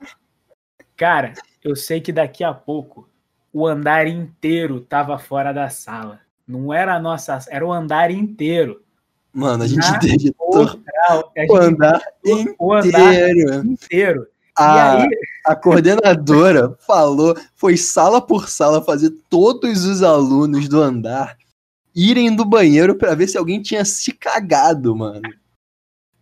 Cara, 0.96 1.34
eu 1.64 1.76
sei 1.76 2.00
que 2.00 2.12
daqui 2.12 2.44
a 2.44 2.54
pouco 2.54 3.10
o 3.52 3.68
andar 3.68 4.08
inteiro 4.08 4.80
tava 4.82 5.18
fora 5.18 5.52
da 5.52 5.70
sala. 5.70 6.22
Não 6.48 6.74
era 6.74 6.96
a 6.96 7.00
nossa, 7.00 7.40
era 7.50 7.66
o 7.66 7.72
andar 7.72 8.12
inteiro. 8.12 8.84
Mano, 9.34 9.64
a 9.64 9.68
gente 9.68 9.82
digitou 10.00 10.66
o 11.50 11.56
andar 11.56 12.02
o 12.60 12.74
andar 12.74 13.30
inteiro. 13.66 14.28
A, 14.58 15.02
aí... 15.02 15.08
a 15.46 15.56
coordenadora 15.56 16.76
falou, 16.86 17.36
foi 17.56 17.78
sala 17.78 18.22
por 18.22 18.50
sala 18.50 18.84
fazer 18.84 19.12
todos 19.30 19.86
os 19.86 20.04
alunos 20.04 20.68
do 20.68 20.82
andar 20.82 21.38
irem 21.96 22.36
do 22.36 22.46
banheiro 22.46 22.96
para 22.96 23.16
ver 23.16 23.28
se 23.28 23.38
alguém 23.38 23.62
tinha 23.62 23.84
se 23.86 24.12
cagado, 24.14 24.96
mano. 24.96 25.22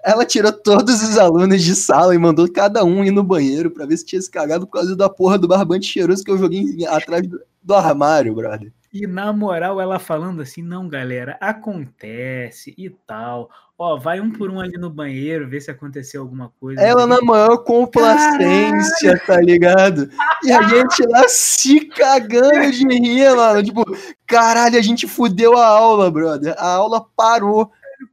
Ela 0.04 0.26
tirou 0.26 0.52
todos 0.52 1.04
os 1.04 1.18
alunos 1.18 1.62
de 1.62 1.76
sala 1.76 2.16
e 2.16 2.18
mandou 2.18 2.50
cada 2.52 2.84
um 2.86 3.04
ir 3.04 3.12
no 3.12 3.24
banheiro 3.24 3.70
para 3.70 3.86
ver 3.86 3.98
se 3.98 4.06
tinha 4.06 4.22
se 4.22 4.32
cagado 4.32 4.66
por 4.66 4.74
causa 4.74 4.96
da 4.96 5.10
porra 5.10 5.38
do 5.38 5.48
barbante 5.48 5.88
cheiroso 5.88 6.24
que 6.24 6.32
eu 6.32 6.38
joguei 6.38 6.86
atrás 6.88 7.28
do, 7.28 7.40
do 7.62 7.74
armário, 7.76 8.34
brother. 8.34 8.72
E 8.92 9.06
na 9.06 9.32
moral, 9.32 9.80
ela 9.80 10.00
falando 10.00 10.42
assim: 10.42 10.64
não, 10.64 10.88
galera, 10.88 11.38
acontece 11.40 12.74
e 12.78 12.90
tal. 12.90 13.50
Ó, 13.78 13.98
vai 13.98 14.20
um 14.20 14.30
por 14.30 14.50
um 14.52 14.60
ali 14.60 14.78
no 14.78 14.90
banheiro, 14.90 15.48
ver 15.48 15.62
se 15.62 15.72
aconteceu 15.72 16.22
alguma 16.22 16.52
coisa. 16.60 16.82
Ela 16.82 17.08
na 17.08 17.22
maior 17.22 17.60
complacência, 17.60 19.18
Caralho. 19.20 19.26
tá 19.26 19.42
ligado? 19.42 20.10
E 20.44 20.52
a 20.52 20.62
gente 20.64 21.08
lá 21.08 21.28
se 21.30 21.86
cagando 21.86 22.72
de 22.72 22.86
rir, 22.88 23.34
mano. 23.36 23.64
Tipo, 23.64 23.86
caralho, 24.28 24.78
a 24.78 24.82
gente 24.82 25.08
fudeu 25.08 25.56
a 25.56 25.66
aula, 25.66 26.12
brother. 26.12 26.54
A 26.58 26.74
aula 26.74 27.06
parou. 27.16 27.72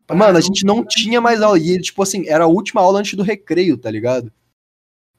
Mano, 0.08 0.38
a 0.38 0.40
gente 0.40 0.64
não 0.64 0.84
tinha 0.84 1.20
mais 1.20 1.42
aula. 1.42 1.58
E, 1.58 1.80
tipo 1.80 2.00
assim, 2.02 2.28
era 2.28 2.44
a 2.44 2.48
última 2.48 2.80
aula 2.80 3.00
antes 3.00 3.14
do 3.14 3.24
recreio, 3.24 3.76
tá 3.76 3.90
ligado? 3.90 4.30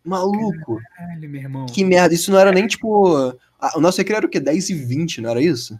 Maluco. 0.06 0.80
Caralho, 0.96 1.30
meu 1.30 1.42
irmão. 1.42 1.66
Que 1.66 1.84
merda. 1.84 2.14
Isso 2.16 2.32
não 2.32 2.40
era 2.40 2.54
nem, 2.54 2.68
tipo 2.68 3.36
ah, 3.60 3.78
o 3.78 3.82
nosso 3.82 3.98
recreio 3.98 4.18
era 4.18 4.26
o 4.26 4.30
quê? 4.30 4.40
10 4.40 4.70
e 4.70 4.74
20, 4.74 5.22
não 5.22 5.30
era 5.30 5.42
isso? 5.42 5.80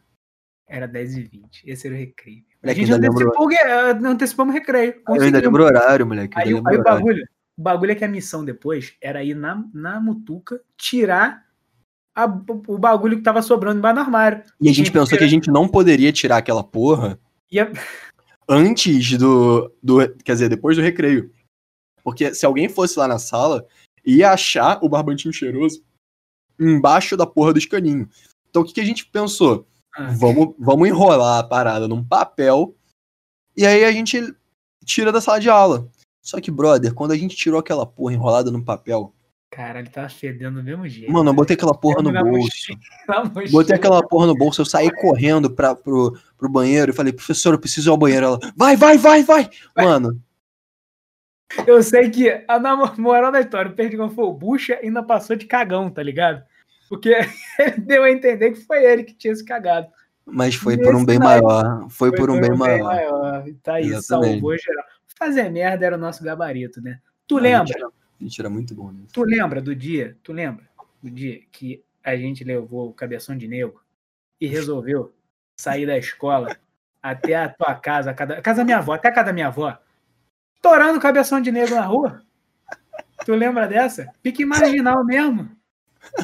Era 0.68 0.88
10 0.88 1.18
e 1.18 1.24
20. 1.24 1.64
Esse 1.66 1.88
era 1.88 1.96
o 1.96 2.00
recreio. 2.00 2.44
a 2.64 2.74
gente 2.74 2.92
antecipou, 2.92 3.48
lembro... 3.48 4.10
antecipamos 4.10 4.54
o 4.54 4.58
recreio. 4.58 5.02
Eu 5.08 5.22
ainda 5.22 5.40
lembro 5.40 5.64
o 5.64 5.66
horário, 5.66 6.06
moleque. 6.06 6.38
Aí, 6.38 6.48
aí 6.48 6.54
o 6.54 6.84
bagulho, 6.84 7.24
o 7.58 7.62
bagulho 7.62 7.92
é 7.92 7.96
que 7.96 8.04
a 8.04 8.10
missão 8.10 8.44
depois 8.44 8.96
era 9.02 9.24
ir 9.24 9.36
na, 9.36 9.64
na 9.74 10.02
mutuca, 10.02 10.60
tirar 10.76 11.46
a, 12.14 12.26
o 12.26 12.78
bagulho 12.78 13.18
que 13.18 13.24
tava 13.24 13.42
sobrando 13.42 13.78
embaixo 13.78 13.96
do 13.96 14.02
armário. 14.02 14.44
E 14.60 14.70
a 14.70 14.74
gente 14.74 14.92
pensou 14.92 15.08
tirar... 15.08 15.20
que 15.20 15.24
a 15.24 15.30
gente 15.30 15.50
não 15.50 15.68
poderia 15.68 16.12
tirar 16.12 16.38
aquela 16.38 16.64
porra 16.64 17.20
a... 17.58 17.68
antes 18.50 19.18
do, 19.18 19.72
do. 19.82 20.00
Quer 20.24 20.34
dizer, 20.34 20.50
depois 20.50 20.76
do 20.76 20.84
recreio. 20.84 21.32
Porque 22.04 22.34
se 22.34 22.46
alguém 22.46 22.68
fosse 22.68 22.98
lá 23.00 23.08
na 23.08 23.20
sala, 23.20 23.66
ia 24.06 24.32
achar 24.32 24.80
o 24.82 24.90
barbantinho 24.90 25.34
cheiroso 25.34 25.84
embaixo 26.60 27.16
da 27.16 27.26
porra 27.26 27.54
do 27.54 27.60
escaninho. 27.60 28.08
Então 28.50 28.62
o 28.62 28.66
que, 28.66 28.74
que 28.74 28.82
a 28.82 28.86
gente 28.86 29.06
pensou? 29.06 29.68
Ah. 29.96 30.10
Vamos, 30.12 30.56
vamos 30.60 30.88
enrolar 30.88 31.40
a 31.40 31.44
parada 31.44 31.88
num 31.88 32.04
papel 32.04 32.76
e 33.56 33.66
aí 33.66 33.84
a 33.84 33.92
gente 33.92 34.34
tira 34.86 35.12
da 35.12 35.20
sala 35.20 35.40
de 35.40 35.50
aula. 35.50 35.90
Só 36.22 36.40
que, 36.40 36.52
brother, 36.52 36.94
quando 36.94 37.12
a 37.12 37.18
gente 37.18 37.36
tirou 37.36 37.60
aquela 37.60 37.86
porra 37.86 38.14
enrolada 38.14 38.52
num 38.52 38.62
papel. 38.62 39.14
Cara, 39.50 39.80
ele 39.80 39.90
tava 39.90 40.10
fedendo 40.10 40.60
do 40.60 40.64
mesmo 40.64 40.88
jeito. 40.88 41.12
Mano, 41.12 41.30
eu 41.30 41.34
botei 41.34 41.56
aquela 41.56 41.74
porra 41.74 42.04
no 42.04 42.12
bolso. 42.12 42.74
Botei 43.50 43.76
aquela 43.76 44.06
porra 44.06 44.28
no 44.28 44.36
bolso, 44.36 44.62
eu 44.62 44.66
saí 44.66 44.92
correndo 44.92 45.50
pra, 45.50 45.74
pro, 45.74 46.20
pro 46.38 46.50
banheiro 46.50 46.92
e 46.92 46.94
falei, 46.94 47.14
professor, 47.14 47.54
eu 47.54 47.60
preciso 47.60 47.90
ir 47.90 47.92
ao 47.92 47.98
banheiro. 47.98 48.26
Ela, 48.26 48.40
vai, 48.56 48.76
vai, 48.76 48.98
vai, 48.98 49.24
vai! 49.24 49.50
Mano, 49.76 50.22
eu 51.66 51.82
sei 51.82 52.10
que, 52.10 52.44
a 52.48 52.60
moral 52.98 53.32
da 53.32 53.40
história, 53.40 53.72
o 53.72 53.76
Perdigão 53.76 54.10
foi 54.10 54.26
o 54.26 54.34
bucha 54.34 54.80
e 54.82 54.88
ainda 54.88 55.02
passou 55.02 55.36
de 55.36 55.46
cagão, 55.46 55.90
tá 55.90 56.04
ligado? 56.04 56.44
Porque 56.90 57.10
ele 57.60 57.78
deu 57.80 58.04
a 58.04 58.12
entender 58.12 58.52
que 58.52 58.62
foi 58.62 58.84
ele 58.84 59.04
que 59.04 59.14
tinha 59.14 59.36
se 59.36 59.44
cagado. 59.44 59.88
Mas 60.26 60.56
foi 60.56 60.78
por 60.78 60.94
um 60.94 61.06
bem 61.06 61.20
maior. 61.20 61.88
Foi, 61.90 62.10
foi 62.10 62.18
por 62.18 62.30
um, 62.30 62.40
bem, 62.40 62.52
um 62.52 62.58
maior. 62.58 62.76
bem 62.76 62.84
maior. 62.84 63.46
Tá 63.64 63.76
aí, 63.76 63.88
Exatamente. 63.88 64.34
salvou 64.34 64.58
geral. 64.58 64.86
Fazer 65.18 65.50
merda 65.50 65.86
era 65.86 65.96
o 65.96 66.00
nosso 66.00 66.24
gabarito, 66.24 66.82
né? 66.82 67.00
Tu 67.26 67.38
lembra? 67.38 67.64
A 67.64 68.24
gente, 68.24 68.40
era, 68.42 68.50
muito 68.50 68.76
bom 68.76 68.92
nisso. 68.92 69.14
Tu 69.14 69.24
lembra 69.24 69.62
do 69.62 69.74
dia? 69.74 70.18
Tu 70.22 70.34
lembra 70.34 70.68
do 71.02 71.10
dia 71.10 71.42
que 71.52 71.84
a 72.04 72.16
gente 72.16 72.44
levou 72.44 72.90
o 72.90 72.94
cabeção 72.94 73.38
de 73.38 73.48
negro 73.48 73.80
e 74.40 74.48
resolveu 74.48 75.14
sair 75.60 75.86
da 75.86 75.98
escola 75.98 76.56
até 77.02 77.36
a 77.36 77.50
tua 77.50 77.76
casa, 77.76 78.12
a 78.12 78.14
casa 78.14 78.58
da 78.58 78.66
minha 78.66 78.78
avó, 78.78 78.94
até 78.94 79.08
a 79.08 79.14
casa 79.14 79.28
da 79.28 79.34
minha 79.34 79.48
avó, 79.48 79.78
Torando 80.62 81.00
cabeção 81.00 81.42
de 81.42 81.52
negro 81.52 81.76
na 81.76 81.86
rua. 81.86 82.22
Tu 83.26 83.34
lembra 83.34 83.68
dessa? 83.68 84.12
Pique 84.22 84.46
marginal 84.46 85.04
mesmo. 85.04 85.50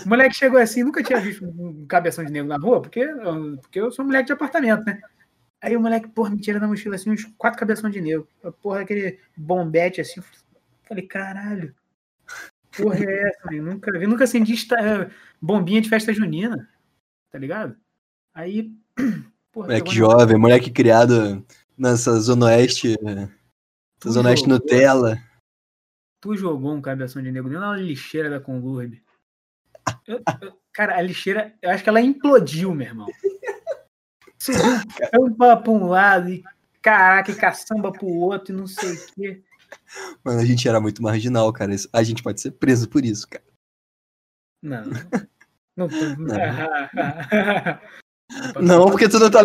O 0.05 0.09
moleque 0.09 0.35
chegou 0.35 0.59
assim, 0.59 0.83
nunca 0.83 1.03
tinha 1.03 1.19
visto 1.19 1.45
um 1.45 1.85
cabeção 1.85 2.23
de 2.23 2.31
negro 2.31 2.47
na 2.47 2.57
rua, 2.57 2.81
porque, 2.81 3.05
porque 3.61 3.79
eu 3.79 3.91
sou 3.91 4.05
moleque 4.05 4.27
de 4.27 4.33
apartamento, 4.33 4.83
né? 4.85 5.01
Aí 5.61 5.77
o 5.77 5.81
moleque, 5.81 6.09
porra, 6.09 6.29
me 6.29 6.39
tira 6.39 6.59
da 6.59 6.67
mochila 6.67 6.95
assim, 6.95 7.09
uns 7.09 7.23
quatro 7.37 7.59
cabeção 7.59 7.89
de 7.89 8.01
negro. 8.01 8.27
Porra, 8.61 8.81
aquele 8.81 9.19
bombete 9.35 10.01
assim. 10.01 10.21
Falei, 10.83 11.07
caralho. 11.07 11.73
Porra, 12.77 12.99
é 12.99 13.29
essa, 13.29 13.39
mano? 13.45 13.71
Nunca 13.71 13.97
vi, 13.97 14.07
nunca 14.07 14.23
acendi 14.25 14.53
esta, 14.53 15.09
bombinha 15.41 15.81
de 15.81 15.89
festa 15.89 16.13
junina. 16.13 16.69
Tá 17.31 17.39
ligado? 17.39 17.75
Aí. 18.33 18.73
Porra, 19.53 19.67
moleque 19.67 19.95
jovem, 19.95 20.37
moleque 20.37 20.71
criado 20.71 21.45
nessa 21.77 22.19
zona 22.19 22.47
oeste 22.47 22.97
Tu 24.03 24.11
Zona 24.11 24.29
Oeste 24.29 24.49
Nutella. 24.49 25.17
Tu 26.21 26.35
jogou 26.35 26.73
um 26.73 26.81
cabeção 26.81 27.21
de 27.23 27.31
negro 27.31 27.49
dentro 27.49 27.65
da 27.65 27.77
lixeira 27.77 28.29
da 28.29 28.37
Conlurb. 28.37 29.01
cara, 30.73 30.97
a 30.97 31.01
lixeira, 31.01 31.55
eu 31.61 31.69
acho 31.69 31.83
que 31.83 31.89
ela 31.89 32.01
implodiu, 32.01 32.75
meu 32.75 32.85
irmão. 32.85 33.07
Subiu 34.37 34.61
campa 35.09 35.55
pra 35.63 35.71
um 35.71 35.87
lado 35.87 36.29
e 36.29 36.43
caraca, 36.81 37.31
e 37.31 37.35
caçamba 37.35 37.93
pro 37.93 38.05
outro 38.05 38.53
e 38.53 38.57
não 38.57 38.67
sei 38.67 38.91
o 38.91 39.13
quê. 39.13 39.41
Mano, 40.21 40.41
a 40.41 40.45
gente 40.45 40.67
era 40.67 40.81
muito 40.81 41.01
marginal, 41.01 41.53
cara. 41.53 41.71
A 41.93 42.03
gente 42.03 42.21
pode 42.21 42.41
ser 42.41 42.51
preso 42.51 42.89
por 42.89 43.05
isso, 43.05 43.25
cara. 43.29 43.45
Não. 44.61 44.83
Não, 45.77 45.87
não. 46.17 46.35
não 48.61 48.91
porque 48.91 49.07
tu 49.07 49.17
não 49.17 49.31
tá 49.31 49.43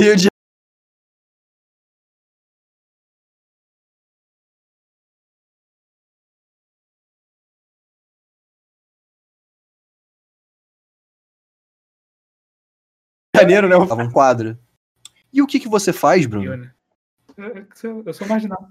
Rio 0.00 0.16
de 0.16 0.28
Janeiro, 13.36 13.68
né? 13.68 13.86
Tava 13.86 14.02
um 14.02 14.10
quadro. 14.10 14.58
E 15.30 15.42
o 15.42 15.46
que 15.46 15.60
que 15.60 15.68
você 15.68 15.92
faz, 15.92 16.24
Bruno? 16.24 16.46
Eu, 16.46 16.56
né? 16.56 16.74
eu, 17.36 17.66
sou, 17.74 18.02
eu 18.06 18.14
sou 18.14 18.26
marginal. 18.26 18.70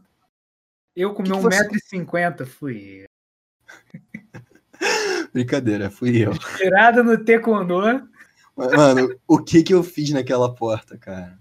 Eu 0.95 1.13
com 1.13 1.21
meu 1.21 1.37
1,50m 1.37 2.45
fui 2.47 3.05
Brincadeira, 5.31 5.91
fui 5.91 6.25
eu. 6.25 6.31
Tirada 6.57 7.03
no 7.03 7.23
taekwondo. 7.23 8.09
Mano, 8.67 9.19
o 9.27 9.43
que 9.43 9.63
que 9.63 9.73
eu 9.73 9.83
fiz 9.83 10.11
naquela 10.11 10.53
porta, 10.53 10.97
cara? 10.97 11.39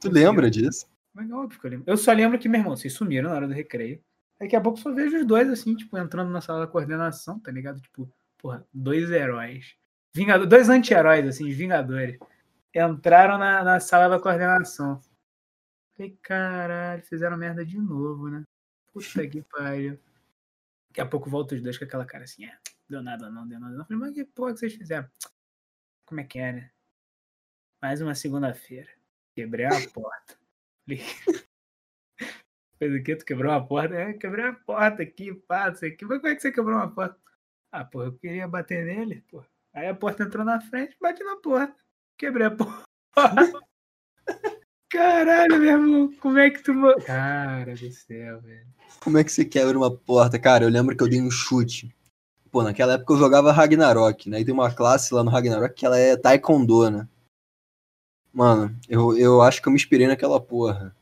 Tu 0.00 0.10
lembra 0.10 0.50
disso? 0.50 0.86
Mas 1.12 1.30
óbvio 1.30 1.60
que 1.60 1.66
eu 1.66 1.70
lembro. 1.70 1.84
Eu 1.90 1.96
só 1.96 2.12
lembro 2.12 2.38
que, 2.38 2.48
meu 2.48 2.60
irmão, 2.60 2.76
vocês 2.76 2.92
sumiram 2.92 3.30
na 3.30 3.36
hora 3.36 3.46
do 3.46 3.54
recreio. 3.54 4.02
Daqui 4.38 4.56
a 4.56 4.60
pouco 4.60 4.78
só 4.78 4.92
vejo 4.92 5.16
os 5.16 5.24
dois, 5.24 5.48
assim, 5.48 5.76
tipo, 5.76 5.96
entrando 5.96 6.30
na 6.30 6.40
sala 6.40 6.60
da 6.60 6.66
coordenação, 6.66 7.38
tá 7.38 7.52
ligado? 7.52 7.80
Tipo, 7.80 8.12
porra, 8.36 8.66
dois 8.72 9.10
heróis. 9.10 9.76
Vingador, 10.12 10.46
dois 10.46 10.68
anti-heróis, 10.68 11.26
assim, 11.26 11.48
Vingadores. 11.50 12.18
Entraram 12.74 13.38
na, 13.38 13.62
na 13.62 13.80
sala 13.80 14.08
da 14.08 14.20
coordenação. 14.20 15.00
Falei, 15.96 16.18
caralho, 16.20 17.02
fizeram 17.04 17.36
merda 17.36 17.64
de 17.64 17.78
novo, 17.78 18.28
né? 18.28 18.42
Puta 18.92 19.26
que 19.28 19.42
pariu. 19.50 19.98
Daqui 20.88 21.00
a 21.00 21.06
pouco 21.06 21.30
volta 21.30 21.54
os 21.54 21.62
dois 21.62 21.78
com 21.78 21.84
aquela 21.84 22.04
cara 22.04 22.24
assim, 22.24 22.44
é, 22.44 22.56
deu 22.88 23.02
nada 23.02 23.30
não, 23.30 23.46
deu 23.46 23.58
nada 23.58 23.72
não. 23.72 23.80
Eu 23.80 23.84
falei, 23.86 24.00
mas 24.00 24.14
que 24.14 24.24
porra 24.24 24.52
que 24.52 24.60
vocês 24.60 24.74
fizeram? 24.74 25.08
Como 26.06 26.20
é 26.20 26.24
que 26.24 26.38
é, 26.38 26.52
né? 26.52 26.70
Mais 27.80 28.00
uma 28.00 28.14
segunda-feira. 28.14 28.88
Quebrei 29.34 29.66
a 29.66 29.70
porta. 29.92 30.38
Fez 32.78 32.94
o 32.94 33.02
quê? 33.02 33.16
Tu 33.16 33.24
quebrou 33.24 33.50
uma 33.52 33.66
porta? 33.66 33.94
É, 33.94 34.12
quebrei 34.12 34.44
a 34.44 34.52
porta 34.52 35.02
aqui, 35.02 35.32
pá, 35.32 35.68
não 35.68 35.76
sei 35.76 35.90
o 35.90 35.96
quê. 35.96 36.04
Mas 36.04 36.18
como 36.18 36.32
é 36.32 36.34
que 36.34 36.42
você 36.42 36.52
quebrou 36.52 36.76
uma 36.76 36.94
porta? 36.94 37.18
Ah, 37.72 37.84
pô, 37.84 38.04
eu 38.04 38.12
queria 38.18 38.46
bater 38.46 38.84
nele, 38.84 39.24
pô. 39.30 39.44
Aí 39.72 39.88
a 39.88 39.94
porta 39.94 40.22
entrou 40.22 40.44
na 40.44 40.60
frente, 40.60 40.96
bati 41.00 41.24
na 41.24 41.36
porta. 41.36 41.74
Quebrei 42.16 42.46
a 42.46 42.50
porta. 42.54 42.84
Caralho, 44.90 45.58
meu 45.58 45.70
irmão, 45.70 46.14
como 46.20 46.38
é 46.38 46.50
que 46.50 46.62
tu. 46.62 46.72
Cara 47.04 47.74
do 47.74 47.90
céu, 47.90 48.40
velho. 48.42 48.66
Como 49.00 49.18
é 49.18 49.24
que 49.24 49.32
você 49.32 49.44
quebra 49.44 49.76
uma 49.76 49.90
porta? 49.90 50.38
Cara, 50.38 50.64
eu 50.64 50.70
lembro 50.70 50.96
que 50.96 51.02
eu 51.02 51.08
dei 51.08 51.20
um 51.20 51.30
chute. 51.30 51.94
Pô, 52.54 52.62
naquela 52.62 52.92
época 52.92 53.14
eu 53.14 53.18
jogava 53.18 53.50
Ragnarok, 53.50 54.30
né? 54.30 54.38
E 54.38 54.44
tem 54.44 54.54
uma 54.54 54.70
classe 54.70 55.12
lá 55.12 55.24
no 55.24 55.30
Ragnarok 55.30 55.74
que 55.74 55.84
ela 55.84 55.98
é 55.98 56.16
Taekwondo, 56.16 56.88
né? 56.88 57.08
Mano, 58.32 58.72
eu, 58.88 59.18
eu 59.18 59.42
acho 59.42 59.60
que 59.60 59.66
eu 59.66 59.72
me 59.72 59.76
inspirei 59.76 60.06
naquela 60.06 60.40
porra. 60.40 60.94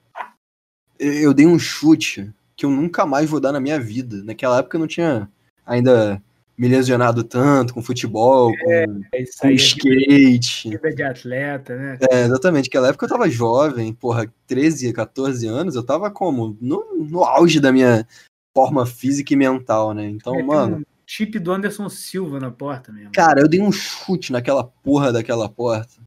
Eu, 0.99 1.13
eu 1.13 1.35
dei 1.35 1.47
um 1.47 1.59
chute 1.59 2.33
que 2.57 2.65
eu 2.65 2.71
nunca 2.71 3.05
mais 3.05 3.29
vou 3.29 3.39
dar 3.39 3.53
na 3.53 3.61
minha 3.61 3.79
vida. 3.79 4.25
Naquela 4.25 4.61
época 4.61 4.79
eu 4.79 4.81
não 4.81 4.87
tinha 4.87 5.29
ainda 5.67 6.23
me 6.57 6.69
lesionado 6.69 7.23
tanto 7.23 7.75
com 7.75 7.83
futebol, 7.83 8.51
É, 8.67 8.87
com, 8.87 9.01
é 9.13 9.25
com 9.39 9.47
aí. 9.49 9.55
skate. 9.57 10.71
Vida 10.71 10.95
de 10.95 11.03
atleta, 11.03 11.77
né? 11.77 11.99
É, 12.11 12.23
exatamente. 12.25 12.71
Naquela 12.71 12.89
época 12.89 13.05
eu 13.05 13.11
tava 13.11 13.29
jovem, 13.29 13.93
porra, 13.93 14.27
13, 14.47 14.91
14 14.91 15.47
anos, 15.49 15.75
eu 15.75 15.85
tava 15.85 16.11
como? 16.11 16.57
No, 16.59 16.95
no 16.95 17.23
auge 17.23 17.61
da 17.61 17.71
minha 17.71 18.09
forma 18.57 18.87
física 18.87 19.35
e 19.35 19.37
mental, 19.37 19.93
né? 19.93 20.09
Então, 20.09 20.33
Meteu 20.33 20.47
mano, 20.47 20.83
chip 21.15 21.39
do 21.39 21.53
Anderson 21.53 21.89
Silva 21.89 22.41
na 22.41 22.51
porta 22.51 22.91
mesmo. 22.93 23.13
cara, 23.13 23.41
eu 23.41 23.49
dei 23.49 23.61
um 23.61 23.71
chute 23.73 24.33
naquela 24.33 24.65
porra 24.65 25.13
daquela 25.13 25.49
porta 25.49 26.01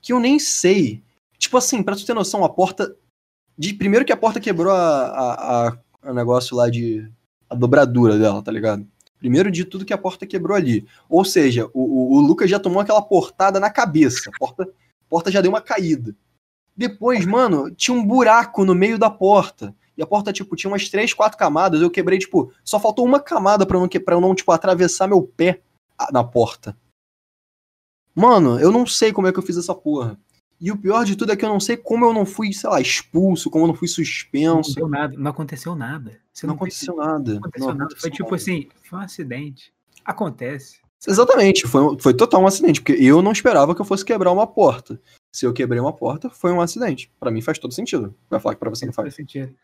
que 0.00 0.12
eu 0.12 0.20
nem 0.20 0.38
sei. 0.38 1.02
Tipo 1.36 1.56
assim, 1.58 1.82
pra 1.82 1.94
tu 1.96 2.06
ter 2.06 2.14
noção, 2.14 2.44
a 2.44 2.48
porta. 2.48 2.96
De, 3.58 3.74
primeiro 3.74 4.04
que 4.04 4.12
a 4.12 4.16
porta 4.16 4.40
quebrou 4.40 4.72
a, 4.72 4.78
a, 5.06 5.68
a- 5.68 5.78
o 6.10 6.14
negócio 6.14 6.56
lá 6.56 6.70
de. 6.70 7.10
a 7.50 7.54
dobradura 7.54 8.16
dela, 8.16 8.40
tá 8.42 8.50
ligado? 8.52 8.86
Primeiro 9.18 9.50
de 9.50 9.64
tudo 9.64 9.84
que 9.84 9.92
a 9.92 9.98
porta 9.98 10.24
quebrou 10.26 10.56
ali. 10.56 10.86
Ou 11.08 11.24
seja, 11.24 11.66
o, 11.74 11.82
o, 11.82 12.16
o 12.16 12.20
Lucas 12.20 12.48
já 12.48 12.58
tomou 12.60 12.80
aquela 12.80 13.02
portada 13.02 13.58
na 13.60 13.68
cabeça. 13.68 14.30
A 14.32 14.38
porta, 14.38 14.62
a 14.62 15.08
porta 15.08 15.30
já 15.30 15.40
deu 15.40 15.50
uma 15.50 15.60
caída. 15.60 16.14
Depois, 16.76 17.26
mano, 17.26 17.70
tinha 17.72 17.96
um 17.96 18.04
buraco 18.06 18.64
no 18.64 18.74
meio 18.74 18.96
da 18.98 19.10
porta. 19.10 19.74
E 19.98 20.02
a 20.02 20.06
porta, 20.06 20.32
tipo, 20.32 20.54
tinha 20.54 20.70
umas 20.70 20.88
três, 20.88 21.12
quatro 21.12 21.36
camadas. 21.36 21.82
Eu 21.82 21.90
quebrei, 21.90 22.20
tipo, 22.20 22.52
só 22.64 22.78
faltou 22.78 23.04
uma 23.04 23.18
camada 23.18 23.66
pra 23.66 23.76
eu 23.76 23.80
não, 23.80 23.88
pra 23.88 24.14
eu 24.14 24.20
não 24.20 24.32
tipo, 24.32 24.52
atravessar 24.52 25.08
meu 25.08 25.20
pé 25.20 25.60
na 26.12 26.22
porta. 26.22 26.78
Mano, 28.14 28.60
eu 28.60 28.70
não 28.70 28.86
sei 28.86 29.12
como 29.12 29.26
é 29.26 29.32
que 29.32 29.38
eu 29.38 29.42
fiz 29.42 29.56
essa 29.56 29.74
porra. 29.74 30.16
E 30.60 30.70
o 30.70 30.76
pior 30.76 31.04
de 31.04 31.16
tudo 31.16 31.32
é 31.32 31.36
que 31.36 31.44
eu 31.44 31.48
não 31.48 31.58
sei 31.60 31.76
como 31.76 32.04
eu 32.04 32.12
não 32.12 32.24
fui, 32.24 32.52
sei 32.52 32.70
lá, 32.70 32.80
expulso, 32.80 33.50
como 33.50 33.64
eu 33.64 33.68
não 33.68 33.74
fui 33.74 33.86
Não 33.88 33.94
suspenso. 33.94 34.74
deu 34.74 34.88
nada, 34.88 35.16
não 35.16 35.30
aconteceu 35.32 35.74
nada. 35.74 36.20
Você 36.32 36.46
Não 36.46 36.54
não, 36.54 36.56
aconteceu 36.56 36.96
nada. 36.96 37.32
Não 37.32 37.38
aconteceu 37.40 37.68
Não 37.68 37.74
nada. 37.74 37.96
Foi 37.96 38.10
tipo 38.10 38.24
nada. 38.24 38.36
assim, 38.36 38.68
foi 38.84 38.98
um 38.98 39.02
acidente. 39.02 39.72
Acontece. 40.04 40.80
Exatamente, 41.06 41.66
foi, 41.66 41.96
foi 42.00 42.14
total 42.14 42.42
um 42.42 42.46
acidente, 42.46 42.80
porque 42.80 42.92
eu 43.00 43.22
não 43.22 43.30
esperava 43.30 43.72
que 43.72 43.80
eu 43.80 43.84
fosse 43.84 44.04
quebrar 44.04 44.32
uma 44.32 44.46
porta. 44.48 45.00
Se 45.32 45.46
eu 45.46 45.52
quebrei 45.52 45.80
uma 45.80 45.92
porta, 45.92 46.28
foi 46.28 46.50
um 46.52 46.60
acidente. 46.60 47.08
Pra 47.20 47.30
mim 47.30 47.40
faz 47.40 47.58
todo 47.58 47.72
sentido. 47.74 48.14
Vai 48.28 48.40
falar 48.40 48.54
que 48.54 48.60
pra 48.60 48.70
você 48.70 48.84
não 48.84 48.92
faz. 48.92 49.06
Faz 49.06 49.14
sentido. 49.14 49.54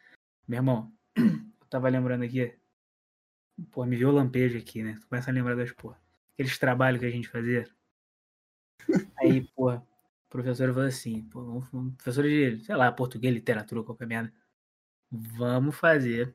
Meu 0.47 0.59
irmão, 0.59 0.93
eu 1.17 1.67
tava 1.71 1.89
lembrando 1.89 2.25
aqui. 2.25 2.55
Pô, 3.71 3.85
me 3.87 3.97
viu 3.97 4.09
o 4.09 4.13
lampejo 4.13 4.59
aqui, 4.59 4.83
né? 4.83 4.99
Tu 5.01 5.07
começa 5.09 5.31
a 5.31 5.35
lembrar 5.35 5.57
das 5.57 5.73
porra. 5.73 6.01
Aqueles 6.35 6.59
trabalhos 6.59 7.01
que 7.01 7.07
a 7.07 7.11
gente 7.11 7.29
fazia. 7.29 7.65
Aí, 9.19 9.47
pô, 9.55 9.73
o 9.73 9.83
professor 10.29 10.73
falou 10.73 10.89
assim, 10.89 11.23
pô, 11.29 11.63
professor 11.97 12.25
de, 12.25 12.59
sei 12.65 12.75
lá, 12.77 12.91
português, 12.93 13.33
literatura, 13.35 13.83
qualquer 13.83 14.07
merda. 14.07 14.33
Vamos 15.11 15.77
fazer. 15.77 16.35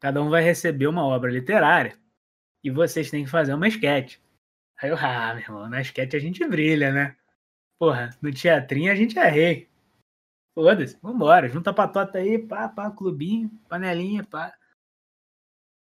Cada 0.00 0.22
um 0.22 0.30
vai 0.30 0.42
receber 0.42 0.86
uma 0.86 1.04
obra 1.04 1.30
literária 1.30 1.98
e 2.62 2.70
vocês 2.70 3.10
têm 3.10 3.24
que 3.24 3.30
fazer 3.30 3.54
uma 3.54 3.68
esquete. 3.68 4.22
Aí 4.80 4.90
eu, 4.90 4.96
ah, 4.96 5.34
meu 5.34 5.42
irmão, 5.44 5.68
na 5.68 5.80
esquete 5.80 6.16
a 6.16 6.20
gente 6.20 6.46
brilha, 6.46 6.92
né? 6.92 7.16
Porra, 7.78 8.10
no 8.22 8.32
teatrinho 8.32 8.92
a 8.92 8.94
gente 8.94 9.18
é 9.18 9.28
rei. 9.28 9.71
Foda-se, 10.54 10.98
vambora. 11.00 11.48
Junta 11.48 11.70
a 11.70 11.74
patota 11.74 12.18
aí, 12.18 12.38
pá, 12.38 12.68
pá, 12.68 12.90
clubinho, 12.90 13.50
panelinha, 13.68 14.24
pá. 14.24 14.52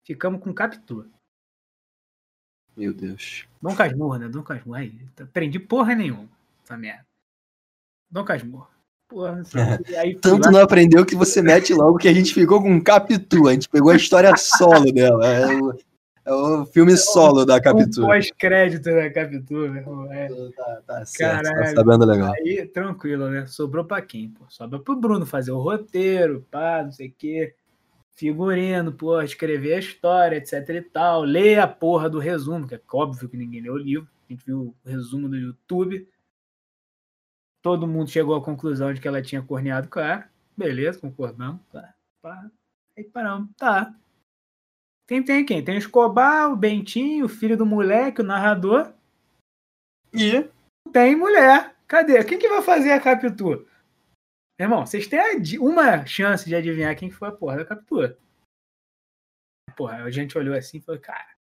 Ficamos 0.05 0.41
com 0.41 0.53
captura. 0.53 1.09
Meu 2.75 2.93
Deus. 2.93 3.47
Dom 3.61 3.75
Casmurro, 3.75 4.17
né? 4.17 4.27
Dom 4.27 4.43
Casmurro. 4.43 4.77
Aí, 4.77 4.93
aprendi 5.19 5.59
porra 5.59 5.95
nenhuma. 5.95 6.29
Essa 6.63 6.77
merda. 6.77 7.05
Dom 8.09 8.23
Casmurro. 8.23 8.69
Porra, 9.07 9.35
não 9.35 9.45
sei 9.45 9.61
o 9.61 9.83
que. 9.83 9.95
aí 9.95 10.15
Tanto 10.15 10.45
lá, 10.45 10.51
não 10.51 10.61
aprendeu 10.61 11.05
que 11.05 11.15
você 11.15 11.41
mete 11.41 11.73
logo 11.73 11.97
que 11.97 12.07
a 12.07 12.13
gente 12.13 12.33
ficou 12.33 12.61
com 12.61 12.83
Capitu. 12.83 13.47
A 13.47 13.53
gente 13.53 13.69
pegou 13.69 13.91
a 13.91 13.95
história 13.95 14.35
solo 14.37 14.91
dela. 14.91 15.25
É 16.25 16.33
o, 16.33 16.63
é 16.63 16.65
filme 16.65 16.97
solo 16.97 17.45
da 17.45 17.57
um 17.57 17.61
Capitu. 17.61 18.01
pós-crédito 18.01 18.85
da 18.85 19.11
Capitu, 19.11 19.53
meu 19.53 19.75
irmão. 19.75 20.11
É. 20.11 20.27
Tá, 20.51 20.81
tá 20.87 21.05
certo, 21.05 21.43
tá 21.43 21.53
Caralho. 21.53 21.75
sabendo 21.75 22.05
legal. 22.05 22.33
Aí, 22.33 22.65
tranquilo, 22.67 23.29
né? 23.29 23.45
Sobrou 23.45 23.85
pra 23.85 24.01
quem? 24.01 24.31
Pô? 24.31 24.43
Sobra 24.49 24.79
pro 24.79 24.95
Bruno 24.95 25.25
fazer 25.25 25.51
o 25.51 25.59
roteiro, 25.59 26.45
pá, 26.49 26.83
não 26.83 26.91
sei 26.91 27.09
o 27.09 27.13
quê. 27.15 27.55
Figurino, 28.15 28.91
pô, 28.91 29.21
escrever 29.21 29.75
a 29.75 29.79
história, 29.79 30.37
etc 30.37 30.67
e 30.69 30.81
tal. 30.81 31.21
Ler 31.21 31.59
a 31.59 31.67
porra 31.67 32.09
do 32.09 32.17
resumo, 32.17 32.67
que 32.67 32.73
é 32.75 32.81
óbvio 32.91 33.29
que 33.29 33.37
ninguém 33.37 33.61
leu 33.61 33.73
o 33.73 33.77
livro. 33.77 34.09
A 34.27 34.33
gente 34.33 34.45
viu 34.45 34.73
o 34.83 34.89
resumo 34.89 35.29
do 35.29 35.35
YouTube. 35.35 36.07
Todo 37.61 37.87
mundo 37.87 38.09
chegou 38.09 38.35
à 38.35 38.41
conclusão 38.43 38.93
de 38.93 39.01
que 39.01 39.07
ela 39.07 39.21
tinha 39.21 39.41
corneado 39.41 39.87
o 39.87 39.89
cara. 39.89 40.29
Beleza, 40.57 40.97
concordamos. 40.99 41.61
Tá. 41.71 41.93
Aí 42.97 43.03
paramos. 43.03 43.49
Tá. 43.57 43.93
Quem 45.07 45.23
tem 45.23 45.45
quem? 45.45 45.63
Tem 45.63 45.75
o 45.75 45.77
Escobar, 45.77 46.51
o 46.51 46.55
Bentinho, 46.55 47.25
o 47.25 47.29
filho 47.29 47.55
do 47.55 47.65
moleque, 47.65 48.21
o 48.21 48.25
narrador 48.25 48.93
E 50.13 50.49
tem 50.91 51.15
mulher. 51.15 51.75
Cadê? 51.87 52.23
Quem 52.23 52.39
que 52.39 52.49
vai 52.49 52.61
fazer 52.61 52.91
a 52.91 53.01
captura? 53.01 53.63
Meu 54.57 54.67
irmão, 54.67 54.85
vocês 54.85 55.07
têm 55.07 55.19
uma 55.59 56.05
chance 56.05 56.47
de 56.47 56.55
adivinhar 56.55 56.95
quem 56.95 57.09
que 57.09 57.15
foi 57.15 57.27
a 57.27 57.31
porra 57.31 57.57
da 57.57 57.65
captura. 57.65 58.17
Porra, 59.75 60.03
a 60.03 60.09
gente 60.09 60.37
olhou 60.37 60.55
assim 60.55 60.77
e 60.77 60.81
falou, 60.81 61.01
cara, 61.01 61.35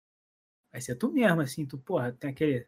vai 0.71 0.81
ser 0.81 0.95
tu 0.95 1.11
mesmo, 1.11 1.41
assim, 1.41 1.65
tu, 1.65 1.77
porra, 1.77 2.13
tem 2.13 2.29
aquele, 2.29 2.65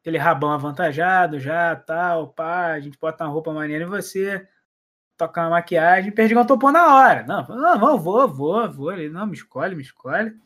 aquele 0.00 0.18
rabão 0.18 0.52
avantajado 0.52 1.40
já, 1.40 1.74
tal, 1.74 2.32
pá, 2.32 2.72
a 2.72 2.80
gente 2.80 2.96
bota 2.98 3.24
uma 3.24 3.32
roupa 3.32 3.52
maneira 3.52 3.84
em 3.84 3.88
você, 3.88 4.48
toca 5.26 5.40
uma 5.40 5.50
maquiagem, 5.50 6.12
Perdigão 6.12 6.46
topou 6.46 6.72
na 6.72 6.94
hora. 6.94 7.22
Não, 7.24 7.46
não, 7.46 7.78
não, 7.78 7.98
vou, 7.98 8.28
vou, 8.28 8.72
vou. 8.72 8.92
Ele, 8.92 9.08
não, 9.08 9.26
me 9.26 9.34
escolhe, 9.34 9.74
me 9.74 9.82
escolhe. 9.82 10.38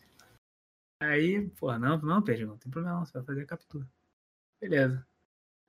Aí, 1.01 1.49
porra, 1.51 1.79
não, 1.79 1.99
não, 1.99 2.23
Perdigão, 2.23 2.53
não 2.53 2.59
tem 2.59 2.71
problema 2.71 2.99
não, 2.99 3.07
você 3.07 3.13
vai 3.13 3.25
fazer 3.25 3.43
a 3.43 3.47
captura. 3.47 3.87
Beleza 4.61 5.07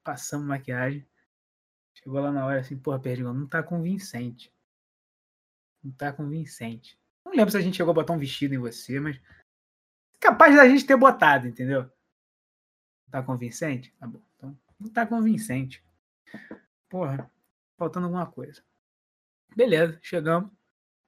passamos 0.05 0.47
maquiagem. 0.47 1.05
Chegou 1.95 2.21
lá 2.21 2.31
na 2.31 2.45
hora 2.45 2.59
assim, 2.59 2.77
porra, 2.77 2.99
Perdigão, 2.99 3.33
não 3.33 3.47
tá 3.47 3.63
convincente. 3.63 4.53
Não 5.83 5.91
tá 5.91 6.13
convincente. 6.13 6.97
Não 7.25 7.33
lembro 7.33 7.51
se 7.51 7.57
a 7.57 7.61
gente 7.61 7.75
chegou 7.75 7.91
a 7.91 7.95
botar 7.95 8.13
um 8.13 8.19
vestido 8.19 8.53
em 8.53 8.59
você, 8.59 8.99
mas. 8.99 9.19
Capaz 10.19 10.55
da 10.55 10.67
gente 10.67 10.85
ter 10.85 10.95
botado, 10.95 11.47
entendeu? 11.47 11.83
Não 11.83 13.11
tá 13.11 13.23
convincente? 13.23 13.93
Tá 13.99 14.07
bom. 14.07 14.21
Então, 14.35 14.57
não 14.79 14.89
tá 14.89 15.05
convincente. 15.05 15.83
Porra, 16.89 17.29
faltando 17.77 18.05
alguma 18.05 18.25
coisa. 18.25 18.63
Beleza, 19.55 19.97
chegamos. 20.01 20.49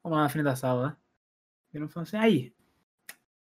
Vamos 0.04 0.18
lá 0.18 0.24
na 0.24 0.30
frente 0.30 0.46
da 0.46 0.56
sala 0.56 0.82
lá. 0.82 0.98
Ele 1.74 1.88
falou 1.88 2.04
assim: 2.04 2.18
aí, 2.18 2.54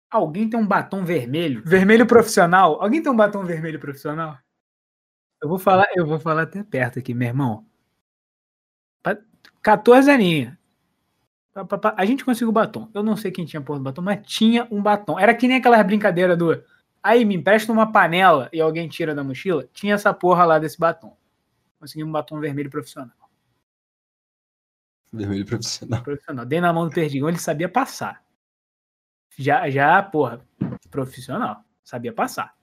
alguém 0.09 0.49
tem 0.49 0.59
um 0.59 0.67
batom 0.67 1.05
vermelho? 1.05 1.63
Vermelho 1.65 2.07
profissional? 2.07 2.81
Alguém 2.81 3.01
tem 3.03 3.11
um 3.11 3.15
batom 3.15 3.43
vermelho 3.43 3.79
profissional? 3.79 4.37
Eu 5.41 5.49
vou 5.49 5.59
falar, 5.59 5.87
eu 5.95 6.05
vou 6.05 6.19
falar 6.19 6.43
até 6.43 6.63
perto 6.63 6.99
aqui, 6.99 7.13
meu 7.13 7.27
irmão. 7.27 7.65
Pa- 9.03 9.17
14 9.61 10.09
aninhos. 10.09 10.53
A 11.95 12.05
gente 12.05 12.25
conseguiu 12.25 12.49
o 12.49 12.51
batom. 12.51 12.89
Eu 12.93 13.01
não 13.01 13.15
sei 13.15 13.31
quem 13.31 13.45
tinha 13.45 13.61
porra 13.61 13.79
do 13.79 13.83
batom, 13.83 14.01
mas 14.01 14.25
tinha 14.27 14.67
um 14.69 14.81
batom. 14.81 15.17
Era 15.17 15.33
que 15.33 15.47
nem 15.47 15.57
aquela 15.57 15.81
brincadeira 15.83 16.35
do. 16.35 16.61
Aí, 17.01 17.23
me 17.23 17.35
empresta 17.35 17.71
uma 17.71 17.91
panela 17.91 18.49
e 18.51 18.59
alguém 18.59 18.89
tira 18.89 19.15
da 19.15 19.23
mochila. 19.23 19.67
Tinha 19.71 19.93
essa 19.93 20.13
porra 20.13 20.43
lá 20.43 20.59
desse 20.59 20.77
batom. 20.77 21.15
Consegui 21.79 22.03
um 22.03 22.11
batom 22.11 22.39
vermelho 22.39 22.69
profissional. 22.69 23.24
Vermelho 25.15 25.45
profissional. 25.45 26.03
Profissional. 26.03 26.45
Dei 26.45 26.61
na 26.61 26.73
mão 26.73 26.87
do 26.87 26.93
Perdigão, 26.93 27.29
ele 27.29 27.37
sabia 27.37 27.69
passar. 27.69 28.23
Já, 29.37 29.69
já, 29.69 30.01
porra, 30.01 30.45
profissional. 30.89 31.63
Sabia 31.83 32.13
passar. 32.13 32.55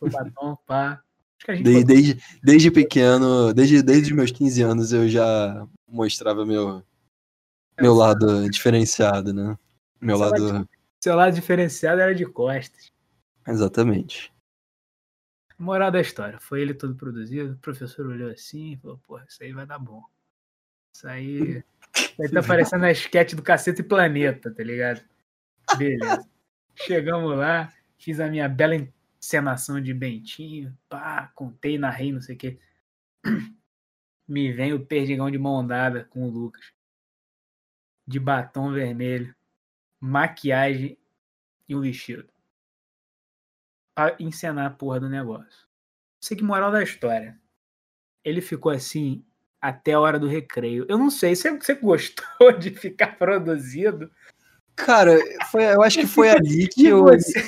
Batom, 0.00 0.56
pá. 0.66 1.02
Desde, 1.46 1.84
desde, 1.84 2.22
desde 2.42 2.70
pequeno, 2.70 3.52
desde, 3.52 3.82
desde 3.82 4.10
os 4.10 4.16
meus 4.16 4.30
15 4.30 4.62
anos 4.62 4.92
eu 4.92 5.08
já 5.08 5.66
mostrava 5.88 6.46
meu, 6.46 6.84
meu 7.80 7.94
lado 7.94 8.48
diferenciado, 8.48 9.32
né? 9.32 9.58
Meu 10.00 10.16
Seu 10.16 10.26
lado. 10.26 10.68
seu 11.00 11.16
lado 11.16 11.34
diferenciado 11.34 12.00
era 12.00 12.14
de 12.14 12.24
costas. 12.26 12.92
Exatamente. 13.46 14.32
Moral 15.58 15.90
da 15.90 16.00
história, 16.00 16.38
foi 16.40 16.60
ele 16.60 16.74
todo 16.74 16.94
produzido, 16.94 17.54
o 17.54 17.58
professor 17.58 18.06
olhou 18.06 18.30
assim 18.30 18.72
e 18.72 18.76
falou, 18.76 18.98
porra, 18.98 19.24
isso 19.28 19.42
aí 19.42 19.52
vai 19.52 19.66
dar 19.66 19.78
bom. 19.78 20.02
Isso 20.92 21.08
aí. 21.08 21.64
Aí 22.20 22.30
tá 22.30 22.42
parecendo 22.42 22.84
a 22.84 22.90
esquete 22.90 23.34
do 23.34 23.42
Cacete 23.42 23.80
e 23.80 23.84
Planeta, 23.84 24.52
tá 24.52 24.62
ligado? 24.62 25.02
Beleza. 25.76 26.28
Chegamos 26.74 27.36
lá, 27.36 27.72
fiz 27.98 28.20
a 28.20 28.28
minha 28.28 28.48
bela 28.48 28.74
encenação 28.74 29.80
de 29.80 29.94
Bentinho, 29.94 30.76
pá, 30.88 31.30
contei, 31.34 31.78
narrei, 31.78 32.12
não 32.12 32.20
sei 32.20 32.34
o 32.34 32.38
quê. 32.38 32.58
Me 34.26 34.52
vem 34.52 34.72
o 34.72 34.84
perdigão 34.84 35.30
de 35.30 35.38
mão 35.38 35.66
dada 35.66 36.04
com 36.04 36.24
o 36.24 36.30
Lucas. 36.30 36.72
De 38.06 38.18
batom 38.18 38.72
vermelho, 38.72 39.34
maquiagem 40.00 40.98
e 41.68 41.76
um 41.76 41.80
vestido. 41.80 42.28
Pra 43.94 44.16
encenar 44.18 44.66
a 44.66 44.74
porra 44.74 45.00
do 45.00 45.08
negócio. 45.08 45.66
Sei 46.20 46.36
que 46.36 46.42
moral 46.42 46.72
da 46.72 46.82
história. 46.82 47.38
Ele 48.24 48.40
ficou 48.40 48.72
assim 48.72 49.24
até 49.62 49.92
a 49.92 50.00
hora 50.00 50.18
do 50.18 50.26
recreio. 50.26 50.84
Eu 50.88 50.98
não 50.98 51.08
sei, 51.08 51.36
você, 51.36 51.56
você 51.56 51.74
gostou 51.76 52.50
de 52.58 52.70
ficar 52.70 53.16
produzido? 53.16 54.10
Cara, 54.74 55.16
foi, 55.52 55.64
eu 55.64 55.82
acho 55.82 56.00
que 56.00 56.06
foi 56.06 56.28
ali 56.34 56.66
que 56.66 56.82
E 56.82 56.86
eu, 56.86 57.04
você, 57.04 57.42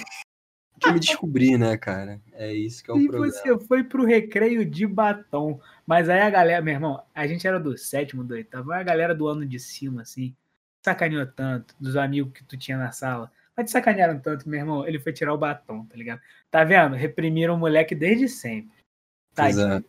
que 0.79 0.89
eu 0.89 0.93
me 0.93 1.01
descobri, 1.01 1.59
né, 1.59 1.77
cara? 1.77 2.21
É 2.35 2.53
isso 2.53 2.85
que 2.85 2.91
é 2.91 2.95
o 2.95 2.99
e 2.99 3.09
problema. 3.09 3.33
você 3.33 3.59
foi 3.67 3.83
pro 3.83 4.05
recreio 4.05 4.65
de 4.65 4.87
batom. 4.87 5.61
Mas 5.85 6.09
aí 6.09 6.21
a 6.21 6.31
galera, 6.31 6.63
meu 6.63 6.75
irmão, 6.75 7.03
a 7.13 7.27
gente 7.27 7.47
era 7.47 7.59
do 7.59 7.77
sétimo, 7.77 8.23
do 8.23 8.35
oitavo, 8.35 8.71
a 8.71 8.83
galera 8.85 9.15
do 9.15 9.27
ano 9.27 9.45
de 9.45 9.59
cima, 9.59 10.03
assim, 10.03 10.37
sacaneou 10.85 11.27
tanto, 11.27 11.75
dos 11.81 11.97
amigos 11.97 12.33
que 12.33 12.45
tu 12.45 12.57
tinha 12.57 12.79
na 12.79 12.93
sala. 12.93 13.33
Mas 13.57 13.67
te 13.67 13.73
sacanearam 13.73 14.21
tanto, 14.21 14.49
meu 14.49 14.61
irmão, 14.61 14.87
ele 14.87 15.01
foi 15.01 15.13
tirar 15.13 15.35
o 15.35 15.39
batom, 15.39 15.85
tá 15.87 15.97
ligado? 15.97 16.21
Tá 16.51 16.63
vendo? 16.63 16.95
Reprimiram 16.95 17.55
o 17.55 17.59
moleque 17.59 17.95
desde 17.95 18.29
sempre. 18.29 18.73
É. 18.79 19.35
tadinho. 19.35 19.85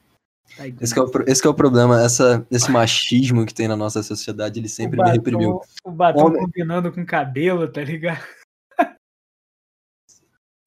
Esse 0.79 0.93
que 0.93 0.99
é, 0.99 1.03
o, 1.03 1.11
esse 1.27 1.45
é 1.45 1.49
o 1.49 1.53
problema, 1.53 2.01
essa, 2.01 2.45
esse 2.49 2.71
machismo 2.71 3.45
que 3.45 3.53
tem 3.53 3.67
na 3.67 3.75
nossa 3.75 4.01
sociedade, 4.01 4.59
ele 4.59 4.69
sempre 4.69 4.99
o 4.99 5.03
me 5.03 5.09
batom, 5.09 5.13
reprimiu. 5.13 5.61
O 5.83 5.91
batom 5.91 6.25
Homem- 6.27 6.41
combinando 6.43 6.91
com 6.93 7.01
o 7.01 7.05
cabelo, 7.05 7.67
tá 7.67 7.81
ligado? 7.83 8.23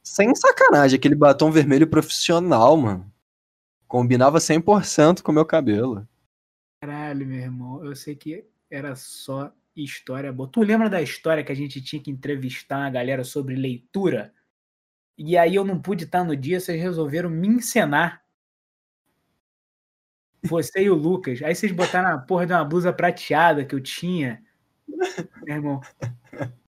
Sem 0.02 0.34
sacanagem, 0.34 0.98
aquele 0.98 1.14
batom 1.14 1.50
vermelho 1.50 1.86
profissional, 1.86 2.76
mano. 2.76 3.10
Combinava 3.86 4.38
100% 4.38 5.22
com 5.22 5.32
o 5.32 5.34
meu 5.34 5.46
cabelo. 5.46 6.06
Caralho, 6.82 7.26
meu 7.26 7.38
irmão, 7.38 7.84
eu 7.84 7.96
sei 7.96 8.14
que 8.14 8.44
era 8.70 8.94
só 8.94 9.52
história 9.74 10.32
boa. 10.32 10.48
Tu 10.48 10.60
lembra 10.60 10.90
da 10.90 11.00
história 11.00 11.42
que 11.42 11.52
a 11.52 11.56
gente 11.56 11.80
tinha 11.80 12.02
que 12.02 12.10
entrevistar 12.10 12.84
a 12.84 12.90
galera 12.90 13.24
sobre 13.24 13.54
leitura? 13.54 14.34
E 15.16 15.36
aí 15.36 15.54
eu 15.54 15.64
não 15.64 15.80
pude 15.80 16.04
estar 16.04 16.24
no 16.24 16.36
dia, 16.36 16.60
vocês 16.60 16.80
resolveram 16.80 17.30
me 17.30 17.48
encenar. 17.48 18.22
Você 20.44 20.82
e 20.84 20.90
o 20.90 20.94
Lucas. 20.94 21.42
Aí 21.42 21.54
vocês 21.54 21.72
botaram 21.72 22.10
a 22.14 22.18
porra 22.18 22.46
de 22.46 22.52
uma 22.52 22.64
blusa 22.64 22.92
prateada 22.92 23.64
que 23.64 23.74
eu 23.74 23.80
tinha. 23.80 24.42
Meu 25.44 25.56
irmão. 25.56 25.80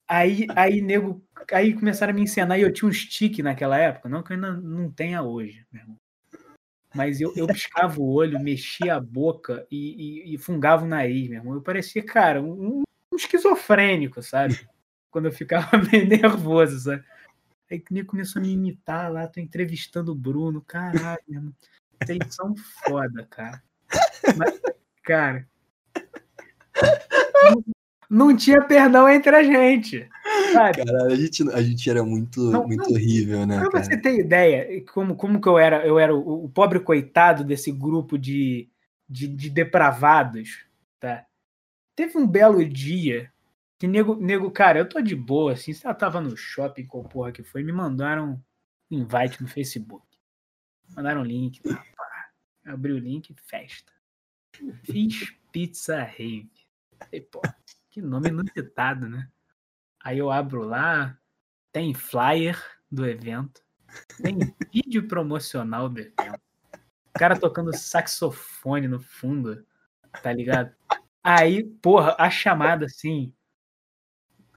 Aí, 0.09 0.47
aí, 0.57 0.81
nego, 0.83 1.23
aí 1.53 1.73
começaram 1.75 2.13
a 2.13 2.15
me 2.17 2.23
encenar 2.23 2.59
e 2.59 2.63
eu 2.63 2.73
tinha 2.73 2.89
um 2.89 2.93
stick 2.93 3.39
naquela 3.41 3.79
época. 3.79 4.09
Não 4.09 4.23
que 4.23 4.33
eu 4.33 4.37
ainda 4.37 4.53
não 4.55 4.91
tenha 4.91 5.23
hoje, 5.23 5.65
meu 5.73 5.83
irmão. 5.83 5.97
Mas 6.95 7.21
eu, 7.21 7.33
eu 7.37 7.47
piscava 7.47 8.01
o 8.01 8.13
olho, 8.13 8.41
mexia 8.41 8.97
a 8.97 9.01
boca 9.01 9.67
e, 9.71 10.33
e- 10.33 10.35
e 10.35 10.39
fungava 10.39 10.85
o 10.85 10.89
nariz, 10.89 11.29
meu 11.29 11.39
irmão. 11.39 11.55
Eu 11.55 11.63
parecia, 11.63 12.05
cara, 12.05 12.43
um, 12.43 12.83
um 13.13 13.17
esquizofrênico, 13.17 14.23
sabe? 14.23 14.59
Quando 15.11 15.27
eu 15.27 15.33
ficava 15.33 15.71
meio 15.93 16.07
nervoso, 16.09 16.81
sabe? 16.81 17.05
Aí 17.71 17.81
que 17.81 17.95
nem 17.95 18.05
começou 18.05 18.41
a 18.41 18.45
me 18.45 18.53
imitar 18.53 19.13
lá, 19.13 19.29
tô 19.29 19.41
entrevistando 19.41 20.13
o 20.13 20.17
Bruno, 20.17 20.63
caralho, 20.63 21.23
meu 21.29 21.41
irmão. 21.41 21.55
Vocês 22.03 22.19
são 22.35 22.55
foda, 22.87 23.27
cara. 23.31 23.63
Mas, 24.37 24.61
cara. 25.05 25.47
Não, 27.45 27.65
não 28.29 28.37
tinha 28.37 28.61
perdão 28.63 29.09
entre 29.09 29.35
a 29.35 29.43
gente. 29.43 30.09
Sabe? 30.53 30.85
Caralho, 30.85 31.13
a 31.13 31.17
gente, 31.17 31.51
a 31.51 31.63
gente 31.63 31.91
era 31.91 32.03
muito, 32.03 32.41
Não, 32.51 32.67
muito 32.67 32.85
não. 32.85 32.93
horrível, 32.93 33.47
né, 33.47 33.61
Pra 33.61 33.71
cara? 33.71 33.85
você 33.85 33.97
ter 33.97 34.19
ideia, 34.19 34.85
como, 34.93 35.15
como 35.15 35.41
que 35.41 35.49
eu 35.49 35.59
era, 35.59 35.87
eu 35.87 35.99
era 35.99 36.15
o, 36.15 36.45
o 36.45 36.49
pobre 36.49 36.81
coitado 36.81 37.45
desse 37.45 37.71
grupo 37.71 38.19
de, 38.19 38.69
de, 39.09 39.29
de 39.29 39.51
depravados, 39.51 40.65
tá? 40.99 41.25
Teve 41.95 42.19
um 42.19 42.27
belo 42.27 42.65
dia 42.65 43.31
que 43.79 43.87
nego, 43.87 44.15
nego, 44.17 44.51
cara, 44.51 44.79
eu 44.79 44.89
tô 44.89 45.01
de 45.01 45.15
boa, 45.17 45.53
assim, 45.53 45.73
se 45.73 45.87
eu 45.87 45.95
tava 45.95 46.21
no 46.21 46.37
shopping, 46.37 46.87
qual 46.87 47.05
porra 47.05 47.33
que 47.33 47.43
foi, 47.43 47.63
me 47.63 47.73
mandaram 47.73 48.41
um 48.91 48.99
invite 48.99 49.41
no 49.43 49.49
Facebook. 49.49 50.05
Mandaram 50.95 51.23
um 51.23 51.25
link, 51.25 51.61
pá. 51.63 51.85
abri 52.65 52.93
o 52.93 52.99
link, 52.99 53.35
festa. 53.47 53.93
Fiz 54.85 55.33
pizza 55.53 56.03
rave. 56.03 56.51
Falei, 56.99 57.21
pô, 57.23 57.41
que 57.91 58.01
nome 58.03 58.29
inusitado, 58.29 59.09
né? 59.09 59.29
Aí 60.03 60.19
eu 60.19 60.31
abro 60.31 60.63
lá, 60.63 61.19
tem 61.73 61.95
flyer 61.95 62.59
do 62.91 63.07
evento, 63.07 63.63
tem 64.23 64.39
vídeo 64.73 65.07
promocional 65.07 65.89
do 65.89 66.01
evento. 66.01 66.41
O 67.15 67.19
cara 67.19 67.39
tocando 67.39 67.77
saxofone 67.77 68.89
no 68.89 69.01
fundo, 69.01 69.65
tá 70.23 70.33
ligado? 70.33 70.75
Aí, 71.23 71.65
porra, 71.65 72.17
a 72.19 72.31
chamada 72.31 72.87
assim. 72.87 73.33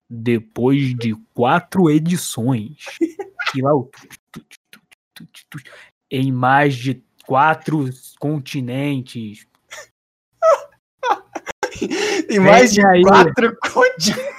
Depois 0.09 0.95
de 0.95 1.15
quatro 1.33 1.89
edições, 1.89 2.85
e 3.55 3.61
lá 3.61 3.73
o 3.73 3.89
em 6.13 6.31
mais 6.31 6.75
de 6.75 7.03
quatro 7.25 7.89
continentes. 8.19 9.47
Tem 12.27 12.39
mais 12.39 12.71
de 12.71 12.85
aí. 12.85 13.01
quatro 13.01 13.57
continentes. 13.73 14.33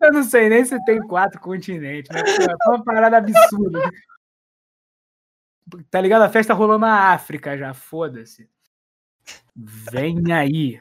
Eu 0.00 0.12
não 0.12 0.22
sei 0.22 0.48
nem 0.48 0.64
se 0.64 0.82
tem 0.86 1.00
quatro 1.06 1.38
continentes, 1.38 2.10
mas 2.10 2.36
pô, 2.36 2.44
é 2.44 2.68
uma 2.68 2.82
parada 2.82 3.18
absurda. 3.18 3.90
Tá 5.90 6.00
ligado? 6.00 6.22
A 6.22 6.30
festa 6.30 6.54
rolou 6.54 6.78
na 6.78 7.12
África 7.12 7.58
já, 7.58 7.74
foda-se. 7.74 8.48
Vem 9.54 10.32
aí. 10.32 10.80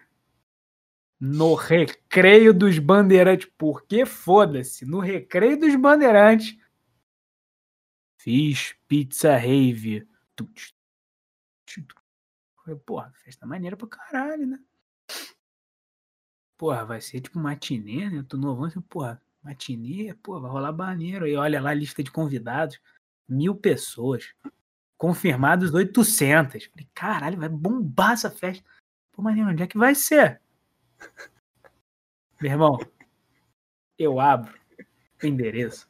No 1.20 1.56
recreio 1.56 2.54
dos 2.54 2.80
bandeirantes. 2.80 3.50
Por 3.58 3.86
que 3.86 4.06
foda-se? 4.06 4.86
No 4.86 5.00
recreio 5.00 5.60
dos 5.60 5.76
bandeirantes. 5.76 6.58
Fiz 8.26 8.76
pizza 8.88 9.38
rave. 9.38 10.10
Porra, 12.84 13.14
festa 13.24 13.46
maneira 13.46 13.78
pra 13.78 13.88
caralho, 13.88 14.48
né? 14.48 14.60
Porra, 16.58 16.84
vai 16.84 17.00
ser 17.02 17.22
tipo 17.22 17.38
matinê, 17.38 18.10
né? 18.10 18.18
Eu 18.18 18.24
tô 18.24 18.36
novão, 18.36 18.66
assim, 18.66 18.82
porra, 18.82 19.22
matinê, 19.44 20.12
pô, 20.16 20.42
vai 20.42 20.50
rolar 20.50 20.72
maneiro. 20.74 21.26
Aí 21.26 21.36
olha 21.36 21.62
lá 21.62 21.70
a 21.70 21.76
lista 21.76 22.02
de 22.02 22.10
convidados, 22.10 22.82
mil 23.30 23.56
pessoas. 23.56 24.34
Confirmados 24.98 25.72
800. 25.72 26.66
Falei, 26.66 26.90
caralho, 26.96 27.38
vai 27.38 27.50
bombar 27.50 28.14
essa 28.14 28.32
festa. 28.32 28.68
Pô, 29.12 29.22
maneiro, 29.22 29.52
onde 29.52 29.62
é 29.62 29.68
que 29.68 29.78
vai 29.78 29.94
ser? 29.94 30.42
Meu 32.42 32.52
irmão, 32.52 32.80
eu 34.00 34.20
abro 34.20 34.60
o 35.22 35.28
endereço. 35.28 35.88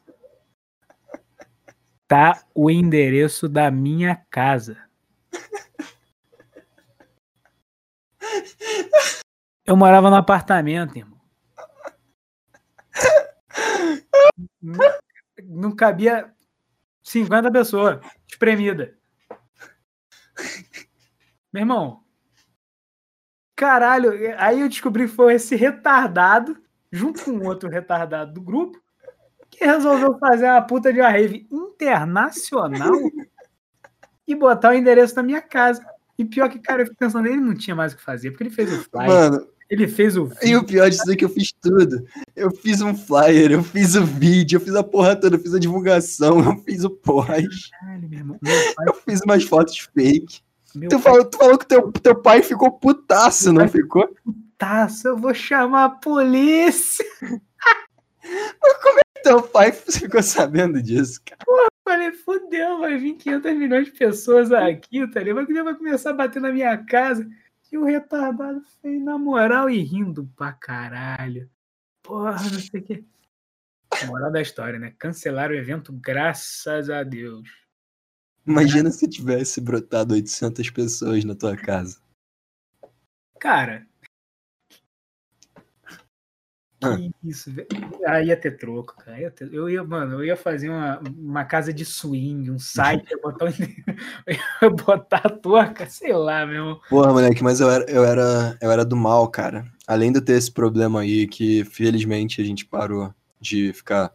Tá 2.08 2.44
o 2.54 2.70
endereço 2.70 3.48
da 3.48 3.70
minha 3.70 4.16
casa. 4.30 4.78
Eu 9.64 9.76
morava 9.76 10.08
no 10.08 10.16
apartamento, 10.16 10.96
irmão. 10.96 11.20
Não, 15.42 15.74
cabia 15.74 16.32
50 17.02 17.50
pessoas, 17.50 18.00
espremida. 18.28 18.96
Meu 21.52 21.62
irmão. 21.62 22.04
Caralho, 23.56 24.12
aí 24.38 24.60
eu 24.60 24.68
descobri 24.68 25.08
que 25.08 25.14
foi 25.14 25.34
esse 25.34 25.56
retardado, 25.56 26.62
junto 26.92 27.24
com 27.24 27.46
outro 27.46 27.68
retardado 27.68 28.34
do 28.34 28.42
grupo, 28.42 28.80
que 29.56 29.64
resolveu 29.64 30.18
fazer 30.18 30.46
uma 30.46 30.62
puta 30.62 30.92
de 30.92 31.00
uma 31.00 31.08
rave 31.08 31.46
internacional 31.50 32.92
e 34.26 34.34
botar 34.34 34.70
o 34.70 34.74
endereço 34.74 35.14
da 35.14 35.22
minha 35.22 35.40
casa. 35.40 35.84
E 36.18 36.24
pior 36.24 36.48
que, 36.48 36.58
cara, 36.58 36.82
eu 36.82 36.86
fico 36.86 36.98
pensando, 36.98 37.26
ele 37.26 37.36
não 37.36 37.54
tinha 37.54 37.76
mais 37.76 37.92
o 37.92 37.96
que 37.96 38.02
fazer, 38.02 38.30
porque 38.30 38.44
ele 38.44 38.50
fez 38.50 38.72
o 38.72 38.82
flyer, 38.84 39.08
Mano, 39.08 39.46
ele 39.68 39.86
fez 39.86 40.16
o 40.16 40.30
e 40.42 40.56
o 40.56 40.64
pior 40.64 40.88
disso 40.88 41.10
é 41.10 41.16
que 41.16 41.24
eu 41.24 41.28
fiz 41.28 41.52
tudo. 41.52 42.04
Eu 42.34 42.50
fiz 42.50 42.80
um 42.80 42.94
flyer, 42.94 43.52
eu 43.52 43.62
fiz 43.62 43.94
o 43.94 44.04
vídeo, 44.04 44.56
eu 44.56 44.60
fiz 44.60 44.74
a 44.74 44.82
porra 44.82 45.16
toda, 45.16 45.36
eu 45.36 45.40
fiz 45.40 45.54
a 45.54 45.58
divulgação, 45.58 46.38
eu 46.38 46.56
fiz 46.64 46.84
o 46.84 46.90
post, 46.90 47.70
Caralho, 47.70 48.08
meu 48.08 48.18
irmão. 48.18 48.38
Meu 48.40 48.54
eu 48.86 48.94
fiz 48.94 49.20
umas 49.22 49.44
fotos 49.44 49.78
fake. 49.94 50.40
meu 50.74 50.88
Tu 50.88 51.00
pai 51.00 51.12
falou, 51.12 51.24
tu 51.24 51.38
falou 51.38 51.58
que 51.58 51.66
teu, 51.66 51.92
teu 51.92 52.14
pai 52.14 52.42
ficou 52.42 52.72
putaço, 52.72 53.52
não 53.52 53.68
ficou? 53.68 54.08
taça, 54.58 55.08
eu 55.08 55.16
vou 55.16 55.34
chamar 55.34 55.84
a 55.84 55.90
polícia. 55.90 57.04
Teu 59.26 59.42
pai 59.42 59.72
ficou 59.90 60.22
sabendo 60.22 60.80
disso, 60.80 61.20
cara. 61.24 61.42
Eu 61.48 61.68
falei, 61.84 62.12
fudeu, 62.12 62.78
vai 62.78 62.96
vir 62.96 63.16
500 63.16 63.56
milhões 63.56 63.86
de 63.86 63.92
pessoas 63.92 64.52
aqui, 64.52 65.06
tá 65.10 65.20
ligado? 65.20 65.46
Vai 65.64 65.74
começar 65.74 66.10
a 66.10 66.14
bater 66.14 66.40
na 66.40 66.52
minha 66.52 66.76
casa. 66.84 67.28
E 67.70 67.76
o 67.76 67.84
retardado 67.84 68.62
fez 68.80 69.02
na 69.02 69.18
moral 69.18 69.68
e 69.68 69.82
rindo 69.82 70.30
pra 70.36 70.52
caralho. 70.52 71.50
Porra, 72.02 72.34
não 72.34 72.60
sei 72.60 72.80
o 72.80 72.84
que. 72.84 73.04
Moral 74.06 74.30
da 74.30 74.40
história, 74.40 74.78
né? 74.78 74.94
Cancelaram 74.98 75.54
o 75.54 75.58
evento, 75.58 75.92
graças 75.92 76.88
a 76.88 77.02
Deus. 77.02 77.48
Imagina 78.46 78.90
se 78.92 79.08
tivesse 79.08 79.60
brotado 79.60 80.14
800 80.14 80.70
pessoas 80.70 81.24
na 81.24 81.34
tua 81.34 81.56
casa. 81.56 81.98
Cara. 83.40 83.84
Que 86.80 87.10
isso, 87.24 87.50
velho. 87.52 87.66
Ah, 88.06 88.22
ia 88.22 88.36
ter 88.36 88.56
troco, 88.58 88.96
cara. 88.96 89.18
Ia 89.20 89.30
ter- 89.30 89.52
Eu 89.52 89.68
ia, 89.68 89.82
mano, 89.82 90.14
eu 90.14 90.24
ia 90.24 90.36
fazer 90.36 90.68
uma, 90.68 91.00
uma 91.18 91.44
casa 91.44 91.72
de 91.72 91.84
swing, 91.84 92.50
um 92.50 92.58
site, 92.58 93.10
ia 93.10 93.18
botar, 93.20 93.46
eu 94.26 94.34
ia 94.62 94.70
botar 94.70 95.22
a 95.24 95.30
tua, 95.30 95.66
ca- 95.68 95.86
sei 95.88 96.12
lá, 96.12 96.44
meu. 96.46 96.78
Porra, 96.88 97.12
moleque, 97.12 97.42
mas 97.42 97.60
eu 97.60 97.70
era, 97.70 97.84
eu 97.90 98.04
era, 98.04 98.58
eu 98.60 98.70
era 98.70 98.84
do 98.84 98.94
mal, 98.96 99.26
cara. 99.28 99.66
Além 99.86 100.12
de 100.12 100.18
eu 100.18 100.24
ter 100.24 100.34
esse 100.34 100.52
problema 100.52 101.00
aí, 101.00 101.26
que 101.26 101.64
felizmente 101.64 102.40
a 102.40 102.44
gente 102.44 102.64
parou 102.66 103.12
de 103.40 103.72
ficar. 103.72 104.12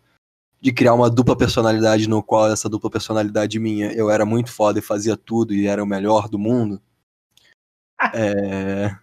de 0.62 0.72
criar 0.72 0.93
uma 0.93 1.09
dupla 1.09 1.36
personalidade, 1.36 2.07
no 2.07 2.22
qual 2.22 2.51
essa 2.51 2.70
dupla 2.70 2.89
personalidade 2.91 3.57
minha, 3.59 3.91
eu 3.93 4.09
era 4.12 4.26
muito 4.26 4.51
foda 4.51 4.78
e 4.78 4.82
fazia 4.84 5.18
tudo 5.18 5.53
e 5.53 5.66
era 5.68 5.84
o 5.84 5.88
melhor 5.88 6.30
do 6.30 6.38
mundo. 6.38 6.80
É. 8.16 8.95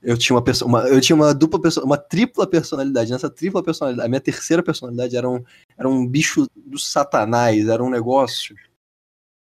Eu 0.00 0.16
tinha 0.16 0.36
uma 0.36 0.42
pessoa, 0.42 0.68
uma, 0.68 0.88
eu 0.88 1.00
tinha 1.00 1.16
uma 1.16 1.34
dupla 1.34 1.60
perso- 1.60 1.84
uma 1.84 1.98
tripla 1.98 2.46
personalidade. 2.46 3.10
Nessa 3.10 3.28
tripla 3.28 3.62
personalidade, 3.62 4.06
a 4.06 4.08
minha 4.08 4.20
terceira 4.20 4.62
personalidade 4.62 5.16
era 5.16 5.28
um, 5.28 5.44
era 5.76 5.88
um 5.88 6.06
bicho 6.06 6.46
do 6.54 6.78
satanás, 6.78 7.66
era 7.66 7.82
um 7.82 7.90
negócio 7.90 8.54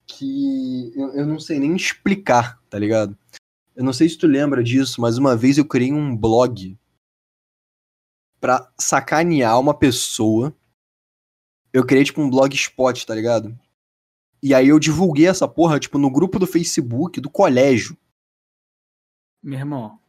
que 0.07 0.91
eu, 0.95 1.13
eu 1.13 1.25
não 1.25 1.39
sei 1.39 1.59
nem 1.59 1.75
explicar, 1.75 2.59
tá 2.69 2.79
ligado? 2.79 3.17
Eu 3.75 3.83
não 3.83 3.93
sei 3.93 4.09
se 4.09 4.17
tu 4.17 4.27
lembra 4.27 4.63
disso, 4.63 4.99
mas 4.99 5.17
uma 5.17 5.35
vez 5.35 5.57
eu 5.57 5.65
criei 5.65 5.93
um 5.93 6.15
blog 6.17 6.77
pra 8.39 8.71
sacanear 8.79 9.59
uma 9.59 9.77
pessoa. 9.77 10.53
Eu 11.71 11.85
criei 11.85 12.03
tipo 12.03 12.19
um 12.19 12.29
blogspot, 12.29 13.05
tá 13.05 13.13
ligado? 13.15 13.57
E 14.43 14.55
aí 14.55 14.69
eu 14.69 14.79
divulguei 14.79 15.27
essa 15.27 15.47
porra, 15.47 15.79
tipo, 15.79 15.99
no 15.99 16.11
grupo 16.11 16.39
do 16.39 16.47
Facebook 16.47 17.21
do 17.21 17.29
colégio. 17.29 17.95
Meu 19.41 19.59
irmão, 19.59 20.00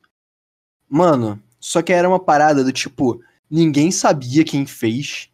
Mano, 0.93 1.43
só 1.59 1.81
que 1.81 1.91
era 1.91 2.07
uma 2.07 2.21
parada 2.21 2.63
do 2.63 2.71
tipo, 2.71 3.19
ninguém 3.51 3.91
sabia 3.91 4.45
quem 4.45 4.67
fez, 4.67 5.31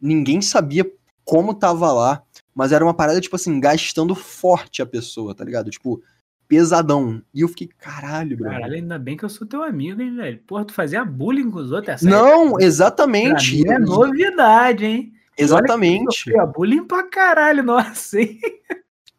ninguém 0.00 0.40
sabia 0.40 0.88
como 1.24 1.52
tava 1.52 1.92
lá, 1.92 2.22
mas 2.54 2.70
era 2.70 2.84
uma 2.84 2.94
parada, 2.94 3.20
tipo 3.20 3.34
assim, 3.34 3.58
gastando 3.58 4.14
forte 4.14 4.80
a 4.80 4.86
pessoa, 4.86 5.34
tá 5.34 5.42
ligado? 5.42 5.68
Tipo, 5.68 6.00
pesadão. 6.46 7.20
E 7.34 7.40
eu 7.40 7.48
fiquei, 7.48 7.70
caralho, 7.76 8.36
bro. 8.36 8.48
caralho, 8.48 8.74
ainda 8.74 8.96
bem 8.96 9.16
que 9.16 9.24
eu 9.24 9.28
sou 9.28 9.44
teu 9.44 9.64
amigo, 9.64 10.00
hein, 10.00 10.14
velho. 10.14 10.38
Porra, 10.46 10.64
tu 10.64 10.72
fazia 10.72 11.04
bullying 11.04 11.50
com 11.50 11.58
os 11.58 11.72
outros, 11.72 11.94
essa 11.94 12.08
Não, 12.08 12.60
exatamente. 12.60 13.68
é 13.68 13.76
novidade, 13.80 14.84
hein? 14.84 15.12
Exatamente. 15.36 16.30
Eu 16.30 16.46
bullying 16.46 16.84
pra 16.84 17.02
caralho, 17.02 17.64
nossa, 17.66 18.20
hein? 18.20 18.38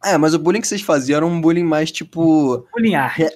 É, 0.02 0.16
mas 0.16 0.32
o 0.32 0.38
bullying 0.38 0.62
que 0.62 0.68
vocês 0.68 0.80
faziam 0.80 1.18
era 1.18 1.26
um 1.26 1.38
bullying 1.38 1.64
mais 1.64 1.92
tipo. 1.92 2.66
Bullying 2.72 2.94
arte. 2.94 3.28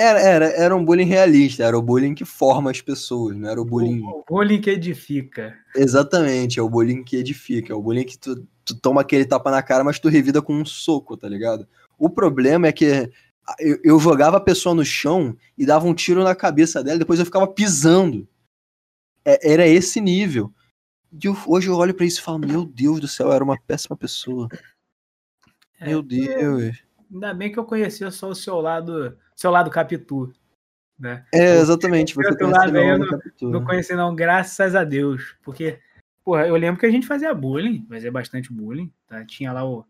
Era, 0.00 0.20
era, 0.20 0.46
era 0.50 0.76
um 0.76 0.84
bullying 0.84 1.06
realista, 1.06 1.64
era 1.64 1.76
o 1.76 1.82
bullying 1.82 2.14
que 2.14 2.24
forma 2.24 2.70
as 2.70 2.80
pessoas, 2.80 3.36
não 3.36 3.48
era 3.48 3.60
o 3.60 3.64
bullying. 3.64 4.00
O 4.04 4.22
bullying 4.28 4.60
que 4.60 4.70
edifica. 4.70 5.58
Exatamente, 5.74 6.60
é 6.60 6.62
o 6.62 6.68
bullying 6.70 7.02
que 7.02 7.16
edifica, 7.16 7.72
é 7.72 7.76
o 7.76 7.82
bullying 7.82 8.04
que 8.04 8.16
tu, 8.16 8.46
tu 8.64 8.78
toma 8.78 9.00
aquele 9.00 9.24
tapa 9.24 9.50
na 9.50 9.60
cara, 9.60 9.82
mas 9.82 9.98
tu 9.98 10.08
revida 10.08 10.40
com 10.40 10.54
um 10.54 10.64
soco, 10.64 11.16
tá 11.16 11.28
ligado? 11.28 11.66
O 11.98 12.08
problema 12.08 12.68
é 12.68 12.72
que 12.72 13.10
eu, 13.58 13.80
eu 13.82 13.98
jogava 13.98 14.36
a 14.36 14.40
pessoa 14.40 14.72
no 14.72 14.84
chão 14.84 15.36
e 15.56 15.66
dava 15.66 15.84
um 15.88 15.94
tiro 15.94 16.22
na 16.22 16.32
cabeça 16.34 16.80
dela, 16.84 16.96
depois 17.00 17.18
eu 17.18 17.26
ficava 17.26 17.48
pisando. 17.48 18.28
É- 19.24 19.52
era 19.52 19.66
esse 19.66 20.00
nível. 20.00 20.52
E 21.12 21.26
eu- 21.26 21.36
hoje 21.44 21.66
eu 21.68 21.74
olho 21.74 21.92
pra 21.92 22.06
isso 22.06 22.20
e 22.20 22.22
falo, 22.22 22.38
meu 22.38 22.64
Deus 22.64 23.00
do 23.00 23.08
céu, 23.08 23.26
eu 23.26 23.32
era 23.32 23.42
uma 23.42 23.58
péssima 23.60 23.96
pessoa. 23.96 24.48
É, 25.80 25.86
Meu 25.86 26.02
Deus. 26.02 26.76
Ainda 27.12 27.34
bem 27.34 27.50
que 27.50 27.58
eu 27.58 27.64
conhecia 27.64 28.12
só 28.12 28.28
o 28.28 28.34
seu 28.34 28.60
lado, 28.60 29.16
seu 29.38 29.50
lado 29.52 29.70
capitu, 29.70 30.32
né? 30.98 31.24
É, 31.32 31.58
exatamente, 31.60 32.14
você 32.14 32.36
conhece 32.36 32.58
lado 32.58 32.76
eu 32.76 32.98
nome 32.98 33.10
captura. 33.10 33.52
Não 33.52 33.64
conheci 33.64 33.94
não, 33.94 34.14
graças 34.14 34.74
a 34.74 34.82
Deus, 34.82 35.36
porque 35.44 35.78
porra, 36.24 36.46
eu 36.48 36.56
lembro 36.56 36.80
que 36.80 36.86
a 36.86 36.90
gente 36.90 37.06
fazia 37.06 37.32
bullying, 37.32 37.86
fazia 37.88 38.10
bastante 38.10 38.52
bullying, 38.52 38.90
tá? 39.06 39.24
Tinha 39.24 39.52
lá 39.52 39.64
o 39.64 39.84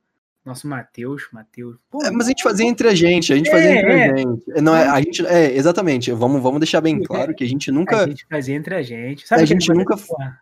nosso 0.45 0.69
Matheus, 0.69 1.29
Matheus. 1.33 1.77
É, 2.05 2.11
mas 2.11 2.27
a 2.27 2.29
gente 2.29 2.43
fazia 2.43 2.67
entre 2.67 2.89
a 2.89 2.95
gente, 2.95 3.33
a 3.33 3.37
gente 3.37 3.51
fazia 3.51 3.71
É, 3.71 3.79
entre 3.79 3.93
é. 3.93 4.13
a 4.13 4.17
gente. 4.19 4.63
Não, 4.63 4.77
é, 4.77 4.87
a 4.87 5.01
gente. 5.01 5.27
É, 5.27 5.57
exatamente. 5.57 6.13
Vamos, 6.13 6.43
vamos 6.43 6.61
deixar 6.61 6.81
bem 6.83 7.03
claro 7.03 7.35
que 7.35 7.43
a 7.43 7.49
gente 7.49 7.71
nunca. 7.71 8.05
a 8.05 8.07
gente 8.07 8.27
fazia 8.31 8.55
entre 8.55 8.75
a 8.75 8.83
gente. 8.83 9.27
Sabe 9.27 9.43
A 9.43 9.47
gente 9.47 9.69
nunca- 9.73 9.97
porra, 9.97 10.41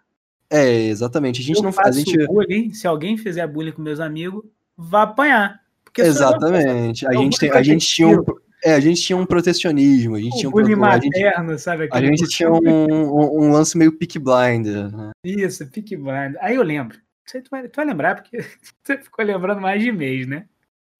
É, 0.50 0.68
exatamente. 0.88 1.40
A 1.40 1.44
gente 1.44 1.56
eu 1.58 1.62
não 1.62 1.72
faz. 1.72 1.96
A 1.96 1.98
gente... 2.00 2.26
bullying, 2.26 2.72
se 2.72 2.86
alguém 2.88 3.16
fizer 3.16 3.46
bullying 3.46 3.72
com 3.72 3.82
meus 3.82 4.00
amigos, 4.00 4.44
vai 4.76 5.02
apanhar. 5.04 5.60
Eu, 5.96 6.04
Exatamente. 6.04 7.06
A 7.06 7.12
É 7.14 7.16
gente, 7.16 7.38
tem, 7.38 7.50
a 7.50 7.62
gente 7.62 7.86
tinha 7.86 8.08
um. 8.08 8.24
É, 8.66 8.74
a 8.74 8.80
gente 8.80 9.00
tinha 9.02 9.16
um 9.16 9.24
protecionismo, 9.26 10.16
a 10.16 10.20
gente 10.20 10.34
o 10.34 10.38
tinha 10.38 10.48
um. 10.48 10.52
bullying 10.52 10.74
proto- 10.76 10.86
a 10.90 10.98
gente, 10.98 11.08
materno, 11.22 11.58
sabe? 11.58 11.88
a 11.92 12.00
gente 12.00 12.26
tinha 12.28 12.50
um, 12.50 12.58
um, 12.58 13.44
um 13.44 13.52
lance 13.52 13.78
meio 13.78 13.92
pick 13.92 14.18
blinder. 14.18 14.90
né? 14.96 15.10
Isso, 15.24 15.66
Pick 15.70 15.90
Blind. 15.96 16.34
Aí 16.40 16.56
eu 16.56 16.62
lembro. 16.62 16.98
Você 17.24 17.40
tu 17.40 17.48
vai, 17.50 17.68
tu 17.68 17.76
vai 17.76 17.84
lembrar, 17.84 18.16
porque 18.16 18.38
você 18.82 18.98
ficou 18.98 19.24
lembrando 19.24 19.60
mais 19.60 19.80
de 19.82 19.90
mês, 19.92 20.26
né? 20.26 20.46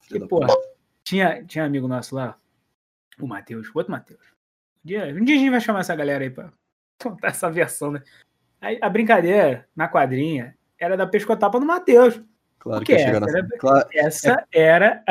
Porque, 0.01 0.21
porra, 0.27 0.49
tinha, 1.05 1.43
tinha 1.45 1.65
um 1.65 1.67
amigo 1.67 1.89
nosso 1.89 2.15
lá, 2.15 2.37
o 3.21 3.27
Matheus, 3.27 3.69
o 3.69 3.73
outro 3.75 3.91
Matheus. 3.93 4.21
Um 4.85 4.89
dia, 4.89 5.05
um 5.21 5.25
dia 5.25 5.35
a 5.35 5.39
gente 5.39 5.51
vai 5.51 5.61
chamar 5.61 5.81
essa 5.81 5.95
galera 5.97 6.23
aí 6.25 6.31
pra 6.31 6.53
contar 7.03 7.29
essa 7.29 7.51
versão, 7.51 7.91
né? 7.93 8.03
Aí 8.61 8.79
a 8.81 8.89
brincadeira 8.89 9.67
na 9.75 9.89
quadrinha 9.89 10.57
era 10.79 10.97
da 10.97 11.07
pescotapa 11.07 11.59
do 11.61 11.67
Matheus. 11.67 12.21
Claro 12.59 12.85
que 12.85 12.95
que 12.95 13.01
ia 13.01 13.07
chegar 13.07 13.23
essa 13.23 13.27
nessa. 13.27 13.39
era- 13.39 13.59
Claro, 13.59 13.89
Essa 13.93 14.47
era 14.53 15.05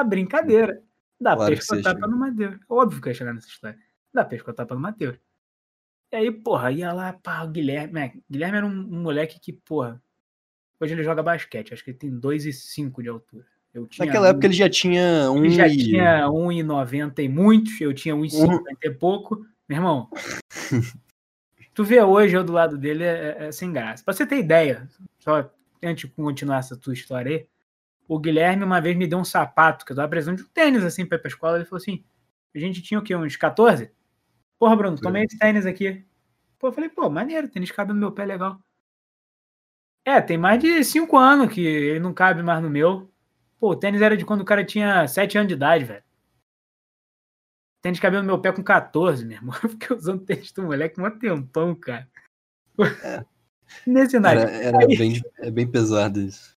a 0.00 0.04
brincadeira 0.04 0.82
da 1.20 1.34
Claro 1.36 1.54
pescotapa 1.54 1.94
chegar. 1.96 2.08
no 2.08 2.16
Matheus. 2.18 2.56
Óbvio 2.68 3.00
que 3.02 3.08
ia 3.08 3.14
chegar 3.14 3.32
nessa 3.34 3.48
história. 3.48 3.78
Da 4.12 4.24
pescotapa 4.24 4.74
no 4.74 4.80
Matheus. 4.80 5.16
E 6.12 6.16
aí, 6.16 6.30
porra, 6.30 6.70
ia 6.70 6.92
lá, 6.92 7.12
pá, 7.12 7.42
o 7.42 7.48
Guilherme. 7.48 7.92
né, 7.92 8.12
Guilherme 8.30 8.58
era 8.58 8.66
um, 8.66 8.70
um 8.70 9.02
moleque 9.02 9.40
que, 9.40 9.52
porra, 9.52 10.00
hoje 10.80 10.94
ele 10.94 11.02
joga 11.02 11.22
basquete. 11.22 11.72
Acho 11.74 11.82
que 11.82 11.90
ele 11.90 11.98
tem 11.98 12.10
2,5 12.18 13.02
de 13.02 13.08
altura. 13.08 13.44
Eu 13.74 13.86
tinha 13.86 14.06
naquela 14.06 14.26
um- 14.28 14.30
época 14.30 14.46
ele 14.46 14.54
já 14.54 14.70
tinha 14.70 15.30
um. 15.30 15.44
ele 15.44 15.54
já 15.54 15.66
e- 15.68 15.76
tinha 15.76 16.28
1,90 16.30 17.22
e 17.22 17.28
muitos, 17.28 17.78
eu 17.80 17.92
tinha 17.92 18.14
1,50 18.16 18.84
e 18.84 18.90
pouco. 18.90 19.44
Meu 19.68 19.78
irmão, 19.78 20.08
tu 21.74 21.84
vê 21.84 22.00
hoje 22.02 22.36
eu 22.36 22.44
do 22.44 22.52
lado 22.52 22.78
dele 22.78 23.04
é, 23.04 23.36
é- 23.38 23.46
é 23.46 23.52
sem 23.52 23.72
graça. 23.72 24.02
Pra 24.04 24.14
você 24.14 24.24
ter 24.26 24.38
ideia, 24.38 24.88
só 25.18 25.50
antes 25.82 26.08
de 26.08 26.14
continuar 26.14 26.58
essa 26.58 26.76
tua 26.76 26.94
história 26.94 27.36
aí, 27.36 27.46
o 28.08 28.18
Guilherme 28.18 28.64
uma 28.64 28.80
vez 28.80 28.96
me 28.96 29.06
deu 29.06 29.18
um 29.18 29.24
sapato, 29.24 29.84
que 29.84 29.92
eu 29.92 29.96
tava 29.96 30.08
precisando 30.08 30.36
de 30.38 30.42
um 30.44 30.48
tênis 30.48 30.84
assim 30.84 31.04
pra 31.06 31.16
ir 31.18 31.20
pra 31.20 31.28
escola. 31.28 31.56
Ele 31.56 31.64
falou 31.64 31.78
assim: 31.80 32.04
a 32.54 32.58
gente 32.58 32.82
tinha 32.82 32.98
o 33.00 33.02
quê? 33.02 33.14
Uns 33.16 33.36
14? 33.36 33.90
Porra, 34.58 34.76
Bruno, 34.76 34.98
tomei 34.98 35.24
esse 35.24 35.38
tênis 35.38 35.66
aqui. 35.66 36.04
Pô, 36.58 36.68
eu 36.68 36.72
falei, 36.72 36.88
pô, 36.88 37.10
maneiro, 37.10 37.48
tênis 37.48 37.70
cabe 37.70 37.92
no 37.92 37.98
meu 37.98 38.12
pé 38.12 38.24
legal. 38.24 38.58
É, 40.04 40.20
tem 40.20 40.38
mais 40.38 40.60
de 40.60 40.82
5 40.84 41.16
anos 41.18 41.52
que 41.52 41.60
ele 41.60 41.98
não 42.00 42.14
cabe 42.14 42.42
mais 42.42 42.62
no 42.62 42.70
meu. 42.70 43.12
Pô, 43.58 43.70
o 43.70 43.76
tênis 43.76 44.00
era 44.00 44.16
de 44.16 44.24
quando 44.24 44.40
o 44.42 44.44
cara 44.44 44.64
tinha 44.64 45.06
7 45.08 45.36
anos 45.36 45.48
de 45.48 45.54
idade, 45.54 45.84
velho. 45.84 46.02
Tênis 47.82 48.00
cabelo 48.00 48.22
no 48.22 48.26
meu 48.28 48.40
pé 48.40 48.52
com 48.52 48.62
14, 48.62 49.24
meu 49.26 49.36
irmão. 49.36 49.54
Eu 49.62 49.68
fiquei 49.70 49.96
usando 49.96 50.24
tênis 50.24 50.52
do 50.52 50.62
moleque 50.62 51.00
um 51.00 51.18
tempão, 51.18 51.74
cara. 51.74 52.08
Nesse 53.86 54.16
Era, 54.16 54.22
naipe. 54.34 54.52
era 54.52 54.78
Aí- 54.78 54.96
bem, 54.96 55.22
é 55.38 55.50
bem 55.50 55.70
pesado 55.70 56.20
isso. 56.20 56.55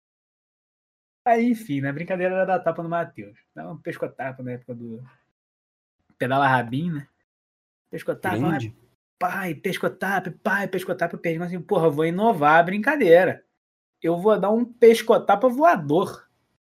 Aí, 1.27 1.51
enfim, 1.51 1.81
na 1.81 1.93
brincadeira 1.93 2.37
era 2.37 2.45
da 2.45 2.61
tapa 2.61 2.85
no 2.85 2.89
Matheus. 2.89 3.37
Dá 3.53 3.69
um 3.69 3.77
pescotapa 3.77 4.45
na 4.45 4.53
época 4.53 4.73
do 4.77 5.03
pedala 6.17 6.47
rabinho, 6.47 6.95
né? 6.95 7.09
Pescotapa, 7.91 8.39
Grande. 8.39 8.73
pai, 9.19 9.53
pescotapa, 9.53 10.33
pai, 10.41 10.69
pescotapa. 10.69 11.17
Eu 11.17 11.19
pergunto 11.19 11.47
assim, 11.47 11.61
porra, 11.61 11.89
eu 11.89 11.93
vou 11.93 12.07
inovar 12.07 12.61
a 12.61 12.63
brincadeira. 12.63 13.43
Eu 14.01 14.17
vou 14.17 14.39
dar 14.39 14.53
um 14.53 14.65
pescotapa 14.65 15.49
voador. 15.49 16.29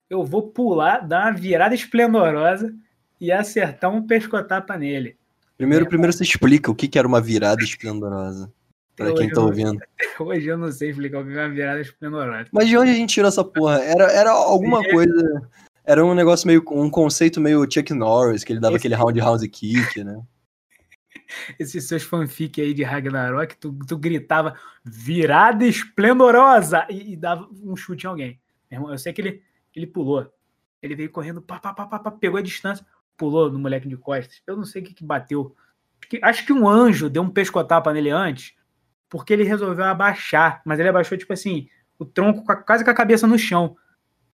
Eu 0.10 0.26
vou 0.26 0.52
pular, 0.52 1.08
dar 1.08 1.28
uma 1.28 1.38
virada 1.40 1.76
esplendorosa 1.76 2.76
e 3.22 3.32
acertar 3.32 3.94
um 3.94 4.08
pescotapa 4.08 4.76
nele. 4.76 5.16
Primeiro, 5.56 5.86
É, 5.86 5.88
primeiro 5.88 6.12
você 6.12 6.24
explica 6.24 6.72
o 6.72 6.76
que, 6.76 6.88
que 6.88 6.98
era 6.98 7.08
uma 7.08 7.22
virada 7.22 7.62
esplendorosa. 7.62 8.52
Pra 9.00 9.14
quem 9.16 9.30
tá 9.30 9.36
não- 9.36 9.46
ouvindo. 9.48 9.80
Hoje 10.20 10.48
eu 10.48 10.58
não 10.58 10.72
sei 10.72 10.90
explicar 10.92 11.22
o 11.22 11.26
que 11.26 11.32
é 11.32 11.42
uma 11.46 11.50
virada 11.50 11.82
esplendorosa. 11.82 12.48
Mas 12.52 12.68
de 12.68 12.78
onde 12.78 12.92
a 12.92 12.94
gente 12.94 13.14
tirou 13.14 13.28
essa 13.30 13.44
porra? 13.44 13.80
Era, 13.84 14.04
era 14.12 14.32
alguma 14.32 14.86
É. 14.86 14.92
coisa. 14.92 15.50
Era 15.86 16.06
um 16.06 16.14
negócio 16.14 16.46
meio. 16.46 16.64
Um 16.72 16.90
conceito 16.90 17.40
meio 17.42 17.64
Chuck 17.72 17.94
Norris, 17.94 18.44
que 18.44 18.54
ele 18.54 18.60
dava 18.60 18.76
Esse- 18.76 18.82
aquele 18.88 18.96
round 18.96 19.20
house 19.20 19.42
kick, 19.48 20.04
né? 20.04 20.22
esses 21.60 21.88
seus 21.88 22.04
fanfic 22.04 22.62
aí 22.62 22.74
de 22.74 22.84
Ragnarok, 22.84 23.56
tu, 23.58 23.74
tu 23.88 23.98
gritava 23.98 24.56
virada 24.84 25.66
esplendorosa 25.66 26.86
e, 26.90 27.14
e, 27.14 27.16
dava 27.16 27.48
um 27.64 27.76
chute 27.76 28.06
em 28.06 28.10
alguém. 28.10 28.40
Irmão, 28.72 28.92
eu 28.92 28.98
sei 28.98 29.12
que 29.14 29.22
ele, 29.22 29.42
ele 29.76 29.88
pulou. 29.88 30.32
Ele 30.82 30.96
veio 30.96 31.10
correndo, 31.12 31.42
pá, 31.42 31.60
pá, 31.60 31.74
pá, 31.74 31.86
pá, 31.86 32.00
pá, 32.00 32.12
pegou 32.12 32.38
a 32.38 32.42
distância, 32.44 32.86
pulou 33.18 33.52
no 33.52 33.60
moleque 33.60 33.88
de 33.88 33.98
costas. 33.98 34.42
Eu 34.48 34.56
não 34.56 34.64
sei 34.66 34.82
o 34.82 34.86
que, 34.86 34.94
que 34.94 35.04
bateu. 35.04 35.56
Acho 36.00 36.10
que, 36.10 36.20
acho 36.24 36.46
que 36.46 36.54
um 36.54 36.68
anjo 36.68 37.10
deu 37.10 37.22
um 37.22 37.30
pescotapa 37.30 37.92
nele 37.92 38.10
antes, 38.10 38.54
porque 39.10 39.34
ele 39.34 39.44
resolveu 39.44 39.86
abaixar. 39.86 40.62
Mas 40.66 40.80
ele 40.80 40.90
abaixou, 40.90 41.18
tipo 41.18 41.34
assim, 41.34 41.68
o 41.98 42.06
tronco 42.06 42.44
quase 42.66 42.84
com 42.84 42.92
a 42.92 42.96
cabeça 42.96 43.26
no 43.26 43.38
chão. 43.38 43.76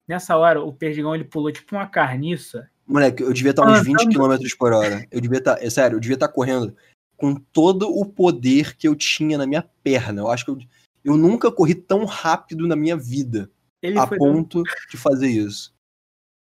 Nessa 0.08 0.36
hora, 0.36 0.62
o 0.62 0.74
perdigão 0.74 1.14
ele 1.14 1.24
pulou 1.24 1.52
tipo 1.52 1.76
uma 1.76 1.88
carniça 1.88 2.70
Moleque, 2.92 3.24
eu 3.24 3.32
devia 3.32 3.52
estar 3.52 3.66
uns 3.66 3.84
20 3.84 4.10
km 4.10 4.38
por 4.60 4.74
hora. 4.74 5.08
Eu 5.10 5.22
devia 5.22 5.38
estar, 5.38 5.64
é 5.64 5.70
sério, 5.70 5.96
eu 5.96 6.00
devia 6.00 6.16
estar 6.16 6.28
correndo 6.28 6.76
com 7.16 7.34
todo 7.36 7.88
o 7.88 8.06
poder 8.06 8.76
que 8.76 8.86
eu 8.86 8.96
tinha 8.96 9.38
na 9.38 9.48
minha 9.48 9.64
perna. 9.82 10.22
Eu 10.22 10.28
acho 10.28 10.44
que 10.44 10.52
eu, 10.52 10.58
eu 11.06 11.16
nunca 11.16 11.50
corri 11.50 11.74
tão 11.74 12.04
rápido 12.04 12.68
na 12.68 12.76
minha 12.76 12.98
vida 12.98 13.50
Ele 13.82 13.98
a 13.98 14.06
ponto 14.06 14.62
dar... 14.64 14.74
de 14.90 14.98
fazer 14.98 15.30
isso. 15.30 15.74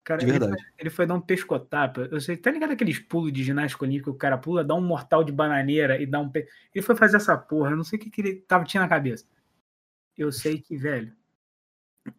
Cara, 0.05 0.20
de 0.20 0.26
verdade. 0.26 0.52
Ele 0.52 0.61
foi, 0.61 0.72
ele 0.78 0.90
foi 0.90 1.07
dar 1.07 1.14
um 1.14 1.20
pescotapa. 1.20 2.09
Eu 2.11 2.20
sei, 2.20 2.36
tá 2.36 2.50
ligado 2.50 2.72
aqueles 2.72 2.98
pulos 2.98 3.32
de 3.32 3.42
ginástica 3.42 3.84
olímpica 3.84 4.11
que 4.11 4.16
o 4.16 4.18
cara 4.18 4.36
pula, 4.36 4.62
dá 4.62 4.74
um 4.74 4.86
mortal 4.86 5.24
de 5.24 5.32
bananeira 5.32 6.00
e 6.00 6.07
dá 6.07 6.20
um. 6.20 6.28
Pe... 6.28 6.46
Ele 6.74 6.84
foi 6.84 6.94
fazer 6.94 7.16
essa 7.16 7.36
porra. 7.36 7.70
Eu 7.70 7.76
não 7.76 7.84
sei 7.84 7.98
o 7.98 8.02
que, 8.02 8.11
que 8.11 8.20
ele 8.20 8.34
tava, 8.36 8.64
tinha 8.64 8.82
na 8.82 8.88
cabeça. 8.88 9.26
Eu 10.16 10.30
sei 10.30 10.61
que, 10.61 10.76
velho, 10.76 11.12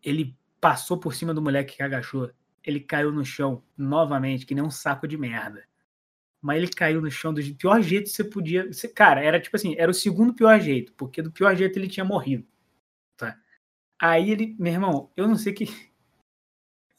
ele 0.03 0.36
passou 0.59 0.97
por 0.97 1.13
cima 1.13 1.33
do 1.33 1.41
moleque 1.41 1.77
que 1.77 1.83
agachou 1.83 2.31
ele 2.65 2.79
caiu 2.79 3.11
no 3.11 3.23
chão 3.23 3.63
novamente, 3.77 4.45
que 4.45 4.55
nem 4.55 4.63
um 4.63 4.71
saco 4.71 5.07
de 5.07 5.17
merda. 5.17 5.63
Mas 6.41 6.57
ele 6.57 6.67
caiu 6.67 7.01
no 7.01 7.09
chão 7.11 7.33
do 7.33 7.41
pior 7.55 7.81
jeito 7.81 8.05
que 8.05 8.09
você 8.09 8.23
podia. 8.23 8.69
Cara, 8.95 9.23
era 9.23 9.39
tipo 9.39 9.55
assim, 9.55 9.75
era 9.77 9.89
o 9.89 9.93
segundo 9.93 10.33
pior 10.33 10.59
jeito, 10.59 10.93
porque 10.93 11.21
do 11.21 11.31
pior 11.31 11.55
jeito 11.55 11.77
ele 11.77 11.88
tinha 11.88 12.03
morrido. 12.03 12.45
Tá? 13.15 13.38
Aí 13.99 14.31
ele, 14.31 14.55
meu 14.59 14.73
irmão, 14.73 15.11
eu 15.15 15.27
não 15.27 15.36
sei 15.36 15.53
que. 15.53 15.65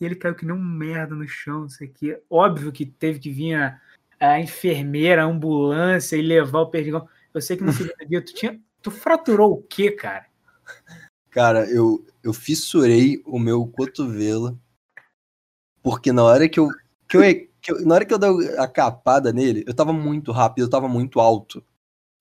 E 0.01 0.05
ele 0.05 0.15
caiu 0.15 0.35
que 0.35 0.45
nem 0.45 0.55
um 0.55 0.63
merda 0.63 1.15
no 1.15 1.27
chão, 1.27 1.61
não 1.61 1.69
sei 1.69 1.89
o 1.89 1.93
que. 1.93 2.23
Óbvio 2.29 2.73
que 2.73 2.85
teve 2.85 3.19
que 3.19 3.31
vir 3.31 3.55
a, 3.55 3.81
a 4.21 4.41
enfermeira, 4.41 5.23
a 5.23 5.27
ambulância 5.27 6.17
e 6.17 6.23
levar 6.23 6.61
o 6.61 6.71
perdigão. 6.71 7.09
Eu 7.33 7.41
sei 7.41 7.57
que 7.57 7.65
no 7.65 7.73
segundo 7.73 8.07
dia 8.09 8.25
tu 8.25 8.35
tinha. 8.35 8.61
Tu 8.83 8.91
fraturou 8.91 9.53
o 9.53 9.63
quê, 9.63 9.91
cara? 9.91 10.27
Cara, 11.31 11.71
eu, 11.71 12.05
eu 12.23 12.33
fissurei 12.33 13.23
o 13.27 13.39
meu 13.39 13.67
cotovelo 13.67 14.59
porque 15.87 16.11
na 16.11 16.25
hora 16.25 16.49
que 16.49 16.59
eu, 16.59 16.69
que 17.09 17.17
eu, 17.17 17.21
que 17.61 17.71
eu, 17.71 17.87
na 17.87 17.95
hora 17.95 18.05
que 18.05 18.13
eu 18.13 18.19
dei 18.19 18.59
a 18.59 18.67
capada 18.67 19.33
nele, 19.33 19.63
eu 19.69 19.73
tava 19.73 19.93
muito 19.93 20.33
rápido, 20.33 20.65
eu 20.65 20.69
tava 20.69 20.89
muito 20.89 21.21
alto. 21.21 21.65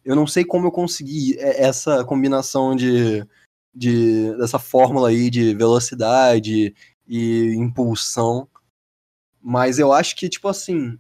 Eu 0.04 0.16
não 0.16 0.28
sei 0.28 0.46
como 0.46 0.68
eu 0.68 0.72
consegui 0.72 1.36
essa 1.40 2.06
combinação 2.06 2.76
de, 2.76 3.26
de 3.74 4.38
dessa 4.38 4.60
fórmula 4.60 5.10
aí 5.10 5.32
de 5.32 5.56
velocidade 5.56 6.76
e 7.08 7.54
impulsão. 7.56 8.48
Mas 9.42 9.80
eu 9.80 9.94
acho 9.94 10.16
que, 10.16 10.30
tipo 10.30 10.48
assim, 10.48 10.98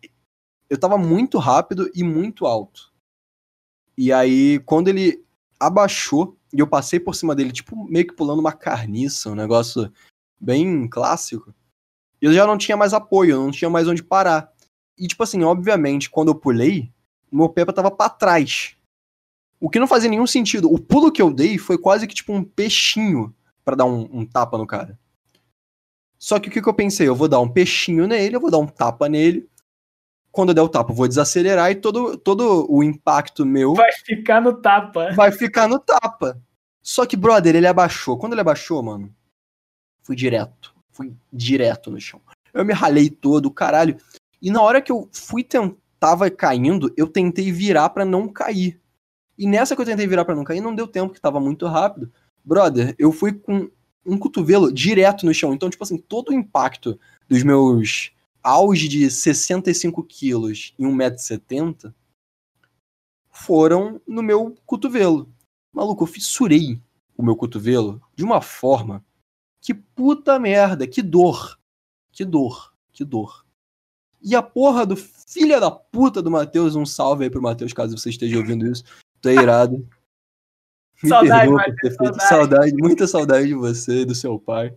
eu 0.70 0.80
tava 0.80 0.97
muito 0.97 1.38
rápido 1.38 1.89
e 1.95 2.03
muito 2.03 2.45
alto. 2.45 2.93
E 3.97 4.12
aí, 4.12 4.60
quando 4.60 4.88
ele 4.88 5.24
abaixou 5.60 6.38
e 6.53 6.60
eu 6.60 6.68
passei 6.68 6.99
por 6.99 7.16
cima 7.16 7.34
dele, 7.36 7.51
tipo, 7.51 7.86
meio 7.86 8.08
que 8.08 8.16
pulando 8.16 8.39
uma 8.39 8.53
carniça, 8.53 9.30
um 9.32 9.36
negócio 9.36 9.91
bem 10.39 10.88
clássico 10.88 11.53
eu 12.26 12.34
já 12.34 12.45
não 12.47 12.58
tinha 12.58 12.76
mais 12.76 12.93
apoio, 12.93 13.32
eu 13.32 13.43
não 13.43 13.51
tinha 13.51 13.70
mais 13.70 13.88
onde 13.88 14.03
parar. 14.03 14.51
E, 14.97 15.08
tipo 15.08 15.22
assim, 15.22 15.43
obviamente, 15.43 16.10
quando 16.10 16.30
eu 16.30 16.36
pulei, 16.36 16.91
meu 17.32 17.49
pé 17.49 17.66
tava 17.66 17.91
para 17.91 18.10
trás. 18.10 18.76
O 19.60 19.70
que 19.70 19.80
não 19.80 19.88
fazia 19.88 20.10
nenhum 20.10 20.26
sentido. 20.26 20.72
O 20.72 20.80
pulo 20.80 21.12
que 21.12 21.22
eu 21.22 21.32
dei 21.32 21.58
foi 21.58 21.78
quase 21.78 22.08
que 22.08 22.16
tipo 22.16 22.34
um 22.34 22.43
peixinho 22.43 23.34
para 23.64 23.76
dar 23.76 23.86
um, 23.86 24.08
um, 24.12 24.26
tapa 24.26 24.58
no 24.58 24.66
cara. 24.66 24.97
Só 26.26 26.39
que 26.39 26.49
o 26.49 26.51
que, 26.51 26.61
que 26.61 26.69
eu 26.69 26.73
pensei? 26.73 27.07
Eu 27.07 27.15
vou 27.15 27.28
dar 27.28 27.39
um 27.39 27.49
peixinho 27.49 28.07
nele, 28.07 28.36
eu 28.36 28.39
vou 28.39 28.49
dar 28.49 28.57
um 28.57 28.65
tapa 28.65 29.07
nele. 29.09 29.47
Quando 30.32 30.49
eu 30.49 30.55
der 30.55 30.61
o 30.61 30.69
tapa, 30.69 30.91
eu 30.91 30.95
vou 30.95 31.07
desacelerar 31.07 31.69
e 31.69 31.76
todo, 31.76 32.17
todo 32.17 32.65
o 32.69 32.84
impacto 32.84 33.45
meu. 33.45 33.73
Vai 33.76 33.91
ficar 33.91 34.41
no 34.41 34.53
tapa. 34.53 35.11
Vai 35.13 35.32
ficar 35.32 35.67
no 35.67 35.80
tapa. 35.80 36.41
Só 36.82 37.05
que, 37.05 37.15
brother, 37.15 37.55
ele 37.55 37.67
abaixou. 37.67 38.17
Quando 38.17 38.34
ele 38.34 38.41
abaixou, 38.41 38.82
mano, 38.82 39.13
fui 40.01 40.15
direto 40.15 40.76
fui 40.95 41.13
direto 41.32 41.91
no 41.91 41.99
chão. 41.99 42.21
Eu 42.53 42.63
me 42.63 42.73
ralei 42.73 43.09
todo, 43.09 43.51
caralho. 43.51 43.97
E 44.41 44.49
na 44.49 44.61
hora 44.61 44.82
que 44.82 44.91
eu 44.91 45.09
fui 45.11 45.43
tentava 45.43 46.32
caindo, 46.32 46.91
eu 46.95 47.05
tentei 47.05 47.51
virar 47.51 47.89
para 47.89 48.05
não 48.05 48.30
cair. 48.30 48.80
E 49.38 49.45
nessa 49.45 49.76
que 49.76 49.82
eu 49.82 49.86
tentei 49.86 50.07
virar 50.07 50.23
para 50.23 50.36
não 50.36 50.45
cair, 50.45 50.61
não 50.61 50.73
deu 50.73 50.88
tempo, 50.88 51.13
que 51.13 51.19
tava 51.19 51.39
muito 51.39 51.67
rápido. 51.67 52.09
Brother, 52.43 52.95
eu 52.97 53.11
fui 53.11 53.34
com 53.34 53.69
um 54.06 54.18
cotovelo 54.18 54.72
direto 54.72 55.26
no 55.26 55.34
chão. 55.34 55.53
Então, 55.53 55.70
tipo 55.70 55.84
assim, 55.84 55.97
todo 55.97 56.30
o 56.30 56.34
impacto 56.34 56.99
dos 57.28 57.43
meus 57.43 58.12
auge 58.43 58.88
de 58.88 59.10
65 59.10 60.03
quilos 60.03 60.74
e 60.78 60.84
1,70m 60.84 61.93
foram 63.32 63.99
no 64.08 64.22
meu 64.22 64.56
cotovelo. 64.66 65.28
Maluco, 65.74 66.03
eu 66.03 66.08
fissurei 66.08 66.80
o 67.18 67.24
meu 67.24 67.36
cotovelo 67.36 68.01
de 68.16 68.24
uma 68.24 68.41
forma 68.41 69.03
que 69.60 69.74
puta 69.74 70.38
merda, 70.39 70.88
que 70.88 71.01
dor. 71.01 71.60
Que 72.12 72.24
dor, 72.24 72.74
que 72.93 73.03
dor. 73.03 73.45
E 74.22 74.36
a 74.36 74.41
porra 74.41 74.86
do 74.86 74.95
filho 74.95 75.60
da 75.60 75.70
puta 75.70 76.22
do 76.22 76.32
Matheus, 76.32 76.76
um 76.76 76.86
salve 76.86 77.26
aí 77.26 77.30
pro 77.30 77.41
Matheus, 77.41 77.74
caso 77.74 77.97
você 77.97 78.10
esteja 78.10 78.38
ouvindo 78.38 78.66
isso. 78.68 78.84
Tô 79.20 79.30
irado. 79.30 79.88
Me 81.04 81.10
saudade, 81.10 81.41
perdoa 81.41 81.64
por 81.64 81.76
ter 81.76 81.89
feito 81.89 81.98
saudade. 81.98 82.28
saudade, 82.28 82.74
muita 82.78 83.08
saudade 83.08 83.48
de 83.48 83.54
você 83.54 84.02
e 84.02 84.06
do 84.06 84.16
seu 84.16 84.39
pai. 84.39 84.74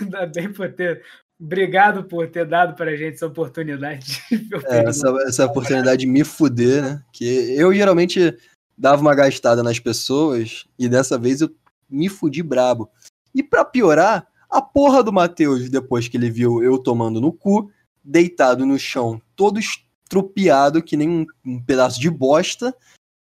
Ainda 0.00 0.26
bem 0.26 0.52
por 0.52 0.70
ter. 0.72 1.02
Obrigado 1.40 2.04
por 2.04 2.28
ter 2.28 2.46
dado 2.46 2.74
pra 2.76 2.94
gente 2.96 3.14
essa 3.14 3.26
oportunidade. 3.26 4.22
É, 4.66 4.84
essa, 4.84 5.08
essa 5.26 5.46
oportunidade 5.46 6.02
de 6.02 6.06
me 6.06 6.22
fuder, 6.24 6.82
né? 6.82 7.02
Que 7.12 7.56
eu 7.56 7.74
geralmente 7.74 8.36
dava 8.76 9.02
uma 9.02 9.14
gastada 9.14 9.62
nas 9.62 9.78
pessoas 9.78 10.66
e 10.78 10.88
dessa 10.88 11.18
vez 11.18 11.40
eu 11.40 11.50
me 11.90 12.08
fudi 12.08 12.42
brabo. 12.42 12.88
E 13.34 13.42
para 13.42 13.64
piorar, 13.64 14.26
a 14.48 14.60
porra 14.60 15.02
do 15.02 15.12
Matheus, 15.12 15.70
depois 15.70 16.06
que 16.08 16.16
ele 16.16 16.30
viu 16.30 16.62
eu 16.62 16.78
tomando 16.78 17.20
no 17.20 17.32
cu, 17.32 17.70
deitado 18.04 18.66
no 18.66 18.78
chão, 18.78 19.20
todo 19.34 19.58
estrupiado, 19.58 20.82
que 20.82 20.96
nem 20.96 21.08
um, 21.08 21.26
um 21.44 21.62
pedaço 21.62 21.98
de 21.98 22.10
bosta, 22.10 22.74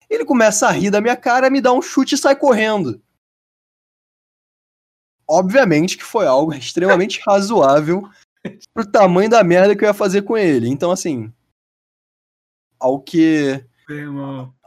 ele 0.10 0.26
começa 0.26 0.68
a 0.68 0.72
rir 0.72 0.90
da 0.90 1.02
minha 1.02 1.16
cara, 1.16 1.50
me 1.50 1.62
dá 1.62 1.72
um 1.74 1.82
chute 1.82 2.16
e 2.16 2.18
sai 2.18 2.36
correndo. 2.36 3.02
Obviamente 5.28 5.98
que 5.98 6.04
foi 6.04 6.26
algo 6.26 6.54
extremamente 6.54 7.22
razoável 7.28 8.10
pro 8.74 8.90
tamanho 8.90 9.30
da 9.30 9.44
merda 9.44 9.76
que 9.76 9.84
eu 9.84 9.88
ia 9.88 9.94
fazer 9.94 10.22
com 10.22 10.38
ele. 10.38 10.70
Então, 10.70 10.92
assim. 10.92 11.32
Ao 12.80 13.00
que. 13.00 13.66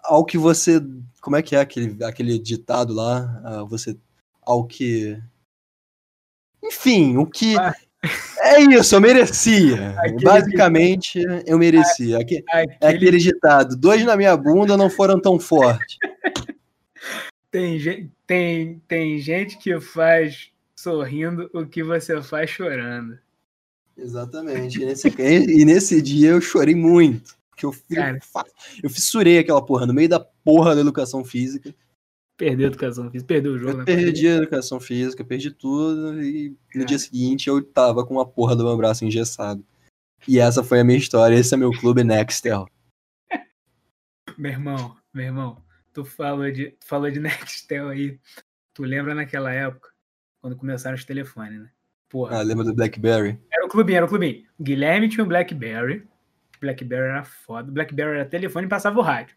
Ao 0.03 0.25
que 0.25 0.37
você. 0.37 0.81
Como 1.21 1.37
é 1.37 1.43
que 1.43 1.57
é 1.57 1.61
aquele, 1.61 2.05
aquele 2.05 2.39
ditado 2.39 2.93
lá? 2.93 3.41
Ah, 3.45 3.63
você. 3.65 3.99
Ao 4.43 4.67
que 4.67 5.23
enfim, 6.63 7.17
o 7.17 7.27
que. 7.27 7.59
Ah. 7.59 7.75
É 8.39 8.61
isso, 8.61 8.95
eu 8.95 9.01
merecia. 9.01 9.91
Aquele 9.99 10.25
Basicamente, 10.25 11.23
eu 11.47 11.59
merecia. 11.59 12.17
É 12.17 12.21
aquele... 12.21 12.45
Aquele 12.81 13.19
ditado: 13.19 13.77
dois 13.77 14.05
na 14.05 14.17
minha 14.17 14.37
bunda 14.37 14.77
não 14.77 14.89
foram 14.89 15.21
tão 15.21 15.39
fortes. 15.39 15.99
Tem, 17.51 18.11
tem, 18.27 18.81
tem 18.87 19.19
gente 19.19 19.59
que 19.59 19.81
faz 19.81 20.51
sorrindo 20.75 21.51
o 21.53 21.67
que 21.67 21.83
você 21.83 22.23
faz 22.23 22.49
chorando. 22.49 23.19
Exatamente. 23.99 24.81
E 24.81 24.87
nesse, 24.87 25.09
e 25.19 25.65
nesse 25.65 26.01
dia 26.01 26.31
eu 26.31 26.41
chorei 26.41 26.75
muito. 26.75 27.37
Porque 27.51 27.67
eu, 27.67 27.75
eu 28.83 28.89
fissurei 28.89 29.39
aquela 29.39 29.65
porra 29.65 29.85
no 29.85 29.93
meio 29.93 30.09
da 30.09 30.21
porra 30.21 30.75
da 30.75 30.81
educação 30.81 31.25
física. 31.25 31.75
Perdeu 32.41 32.69
a 32.69 32.71
educação 32.71 33.11
física, 33.11 33.29
perdeu 33.29 33.53
o 33.53 33.59
jogo. 33.59 33.73
Eu 33.73 33.77
né? 33.77 33.85
perdi 33.85 34.27
a 34.27 34.37
educação 34.37 34.81
física, 34.81 35.23
perdi 35.23 35.51
tudo 35.51 36.23
e 36.23 36.57
no 36.75 36.87
dia 36.87 36.99
seguinte 36.99 37.51
eu 37.51 37.63
tava 37.63 38.03
com 38.03 38.15
uma 38.15 38.27
porra 38.27 38.57
do 38.57 38.65
meu 38.65 38.75
braço 38.79 39.05
engessado. 39.05 39.63
E 40.27 40.39
essa 40.39 40.65
foi 40.65 40.81
a 40.81 40.85
minha 40.85 40.97
história, 40.97 41.37
esse 41.37 41.53
é 41.53 41.57
meu 41.59 41.71
clube 41.71 42.03
Nextel. 42.03 42.67
meu 44.39 44.53
irmão, 44.53 44.97
meu 45.13 45.27
irmão, 45.27 45.63
tu 45.93 46.03
falou 46.03 46.51
de, 46.51 46.75
falou 46.83 47.11
de 47.11 47.21
Nextel 47.21 47.89
aí. 47.89 48.19
Tu 48.73 48.85
lembra 48.85 49.15
naquela 49.15 49.53
época, 49.53 49.91
quando 50.41 50.57
começaram 50.57 50.97
os 50.97 51.05
telefones, 51.05 51.61
né? 51.61 51.71
Porra. 52.09 52.39
Ah, 52.39 52.43
lembra 52.43 52.65
do 52.65 52.75
Blackberry? 52.75 53.39
Era 53.53 53.67
o 53.67 53.69
clubinho, 53.69 53.97
era 53.99 54.07
o 54.07 54.09
clubinho. 54.09 54.47
Guilherme 54.59 55.11
tinha 55.11 55.23
um 55.23 55.29
Blackberry. 55.29 56.09
Blackberry 56.59 57.11
era 57.11 57.23
foda. 57.23 57.71
Blackberry 57.71 58.17
era 58.17 58.25
telefone 58.25 58.65
e 58.65 58.71
passava 58.71 58.99
o 58.99 59.03
rádio. 59.03 59.37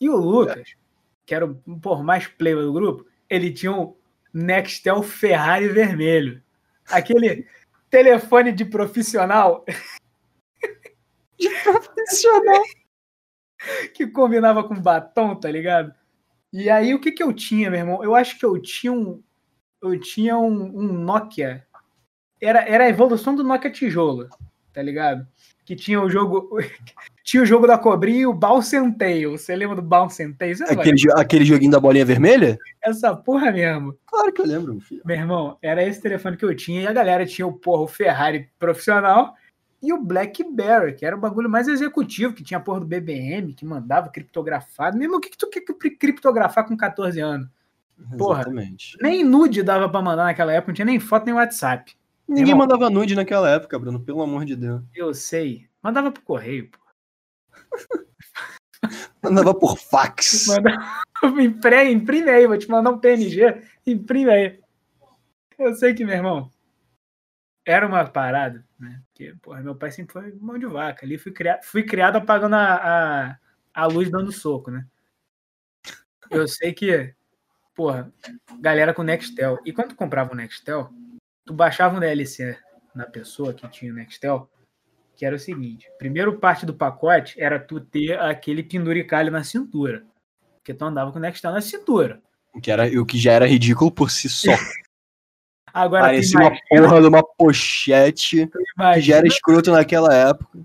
E 0.00 0.08
o 0.08 0.16
Lucas, 0.16 0.56
é 0.58 0.87
que 1.28 1.34
era 1.34 1.44
o 1.44 1.54
por 1.54 2.02
mais 2.02 2.26
player 2.26 2.62
do 2.62 2.72
grupo, 2.72 3.06
ele 3.28 3.52
tinha 3.52 3.70
um 3.70 3.94
Nextel 4.32 5.02
Ferrari 5.02 5.68
vermelho. 5.68 6.42
Aquele 6.90 7.46
telefone 7.90 8.50
de 8.50 8.64
profissional. 8.64 9.62
De 11.38 11.50
profissional. 11.62 12.62
que 13.94 14.08
combinava 14.08 14.64
com 14.64 14.74
batom, 14.74 15.36
tá 15.36 15.48
ligado? 15.48 15.94
E 16.52 16.68
aí, 16.68 16.92
o 16.94 16.98
que 16.98 17.12
que 17.12 17.22
eu 17.22 17.32
tinha, 17.32 17.70
meu 17.70 17.78
irmão? 17.78 18.02
Eu 18.02 18.14
acho 18.14 18.36
que 18.38 18.44
eu 18.44 18.60
tinha 18.60 18.92
um. 18.92 19.22
Eu 19.80 20.00
tinha 20.00 20.36
um, 20.36 20.80
um 20.80 20.92
Nokia. 20.92 21.64
Era, 22.40 22.66
era 22.68 22.84
a 22.84 22.88
evolução 22.88 23.36
do 23.36 23.44
Nokia 23.44 23.70
tijolo, 23.70 24.28
tá 24.72 24.82
ligado? 24.82 25.28
Que 25.68 25.76
tinha 25.76 26.00
o 26.00 26.08
jogo. 26.08 26.48
tinha 27.22 27.42
o 27.42 27.46
jogo 27.46 27.66
da 27.66 27.76
cobrinha 27.76 28.20
e 28.20 28.26
o 28.26 28.32
Bounce 28.32 28.74
and. 28.74 28.96
Você 29.32 29.54
lembra 29.54 29.76
do 29.76 29.82
Bounce 29.82 30.22
and 30.22 30.34
Aquele, 30.66 30.96
jo- 30.96 31.12
aquele 31.14 31.44
joguinho 31.44 31.70
da 31.70 31.78
bolinha 31.78 32.06
vermelha? 32.06 32.56
Essa 32.82 33.14
porra 33.14 33.52
mesmo. 33.52 33.94
Claro 34.06 34.32
que 34.32 34.40
eu 34.40 34.46
lembro, 34.46 34.72
meu 34.72 34.80
filho. 34.80 35.02
Meu 35.04 35.14
irmão, 35.14 35.58
era 35.60 35.84
esse 35.84 36.00
telefone 36.00 36.38
que 36.38 36.44
eu 36.46 36.56
tinha 36.56 36.80
e 36.80 36.86
a 36.86 36.92
galera 36.94 37.26
tinha 37.26 37.46
o 37.46 37.52
porra, 37.52 37.82
o 37.82 37.86
Ferrari 37.86 38.48
profissional 38.58 39.34
e 39.82 39.92
o 39.92 40.00
BlackBerry, 40.00 40.94
que 40.94 41.04
era 41.04 41.14
o 41.14 41.20
bagulho 41.20 41.50
mais 41.50 41.68
executivo, 41.68 42.32
que 42.32 42.42
tinha 42.42 42.56
a 42.56 42.62
porra 42.62 42.80
do 42.80 42.86
BBM, 42.86 43.52
que 43.52 43.66
mandava 43.66 44.08
criptografado. 44.08 44.96
Mesmo 44.96 45.16
o 45.16 45.20
que, 45.20 45.28
que 45.28 45.36
tu 45.36 45.50
quer 45.50 45.60
cri- 45.60 45.98
criptografar 45.98 46.66
com 46.66 46.74
14 46.78 47.20
anos? 47.20 47.46
Porra. 48.16 48.40
Exatamente. 48.40 48.96
Nem 49.02 49.22
nude 49.22 49.62
dava 49.62 49.86
pra 49.86 50.00
mandar 50.00 50.24
naquela 50.24 50.50
época, 50.54 50.72
não 50.72 50.74
tinha 50.76 50.86
nem 50.86 50.98
foto 50.98 51.26
nem 51.26 51.34
WhatsApp. 51.34 51.94
Ninguém 52.28 52.50
Irmão. 52.50 52.66
mandava 52.66 52.90
nude 52.90 53.14
naquela 53.14 53.48
época, 53.48 53.78
Bruno, 53.78 54.00
pelo 54.00 54.20
amor 54.20 54.44
de 54.44 54.54
Deus. 54.54 54.82
Eu 54.94 55.14
sei. 55.14 55.66
Mandava 55.82 56.12
pro 56.12 56.22
correio, 56.22 56.70
pô. 56.70 56.78
Mandava 59.22 59.54
por 59.54 59.78
fax. 59.78 60.46
Mandava, 60.46 61.02
imprime, 61.42 61.92
imprime 61.92 62.30
aí, 62.30 62.46
vou 62.46 62.58
te 62.58 62.68
mandar 62.68 62.90
um 62.90 62.98
PNG, 62.98 63.62
imprime 63.86 64.30
aí. 64.30 64.60
Eu 65.58 65.74
sei 65.74 65.94
que, 65.94 66.04
meu 66.04 66.14
irmão, 66.14 66.50
era 67.64 67.86
uma 67.86 68.04
parada, 68.06 68.64
né? 68.78 69.02
Porque, 69.06 69.34
porra, 69.42 69.60
meu 69.60 69.74
pai 69.74 69.90
sempre 69.90 70.12
foi 70.12 70.32
mão 70.34 70.58
de 70.58 70.66
vaca. 70.66 71.04
Ali 71.04 71.18
fui 71.18 71.32
criado, 71.32 71.62
fui 71.64 71.82
criado 71.82 72.16
apagando 72.16 72.54
a, 72.54 72.74
a, 72.74 73.38
a 73.74 73.86
luz 73.86 74.10
dando 74.10 74.30
soco, 74.30 74.70
né? 74.70 74.86
Eu 76.30 76.46
sei 76.46 76.72
que, 76.72 77.14
porra, 77.74 78.12
galera 78.60 78.94
com 78.94 79.02
Nextel. 79.02 79.58
E 79.64 79.72
quando 79.72 79.94
comprava 79.94 80.32
o 80.32 80.36
Nextel, 80.36 80.92
tu 81.48 81.54
baixava 81.54 81.96
um 81.96 82.00
DLC 82.00 82.58
na 82.94 83.06
pessoa 83.06 83.54
que 83.54 83.66
tinha 83.68 83.90
o 83.90 83.94
Nextel, 83.94 84.50
que 85.16 85.24
era 85.24 85.34
o 85.34 85.38
seguinte: 85.38 85.90
primeiro 85.98 86.38
parte 86.38 86.66
do 86.66 86.74
pacote 86.74 87.40
era 87.40 87.58
tu 87.58 87.80
ter 87.80 88.20
aquele 88.20 88.62
penduricalho 88.62 89.32
na 89.32 89.42
cintura. 89.42 90.04
Porque 90.56 90.74
tu 90.74 90.84
andava 90.84 91.10
com 91.10 91.18
o 91.18 91.22
Nextel 91.22 91.52
na 91.52 91.62
cintura. 91.62 92.20
O 92.54 92.60
que, 92.60 92.70
era, 92.70 92.86
o 93.00 93.06
que 93.06 93.18
já 93.18 93.32
era 93.32 93.46
ridículo 93.46 93.90
por 93.90 94.10
si 94.10 94.28
só. 94.28 94.50
Agora, 95.72 96.04
Parecia 96.04 96.38
uma 96.38 96.48
imagina, 96.48 96.66
porra 96.68 97.00
de 97.00 97.06
uma 97.06 97.22
pochete 97.22 98.46
tu 98.46 98.58
que 98.58 99.00
já 99.00 99.16
era 99.16 99.26
imagina, 99.26 99.26
escroto 99.26 99.70
naquela 99.70 100.12
época. 100.14 100.58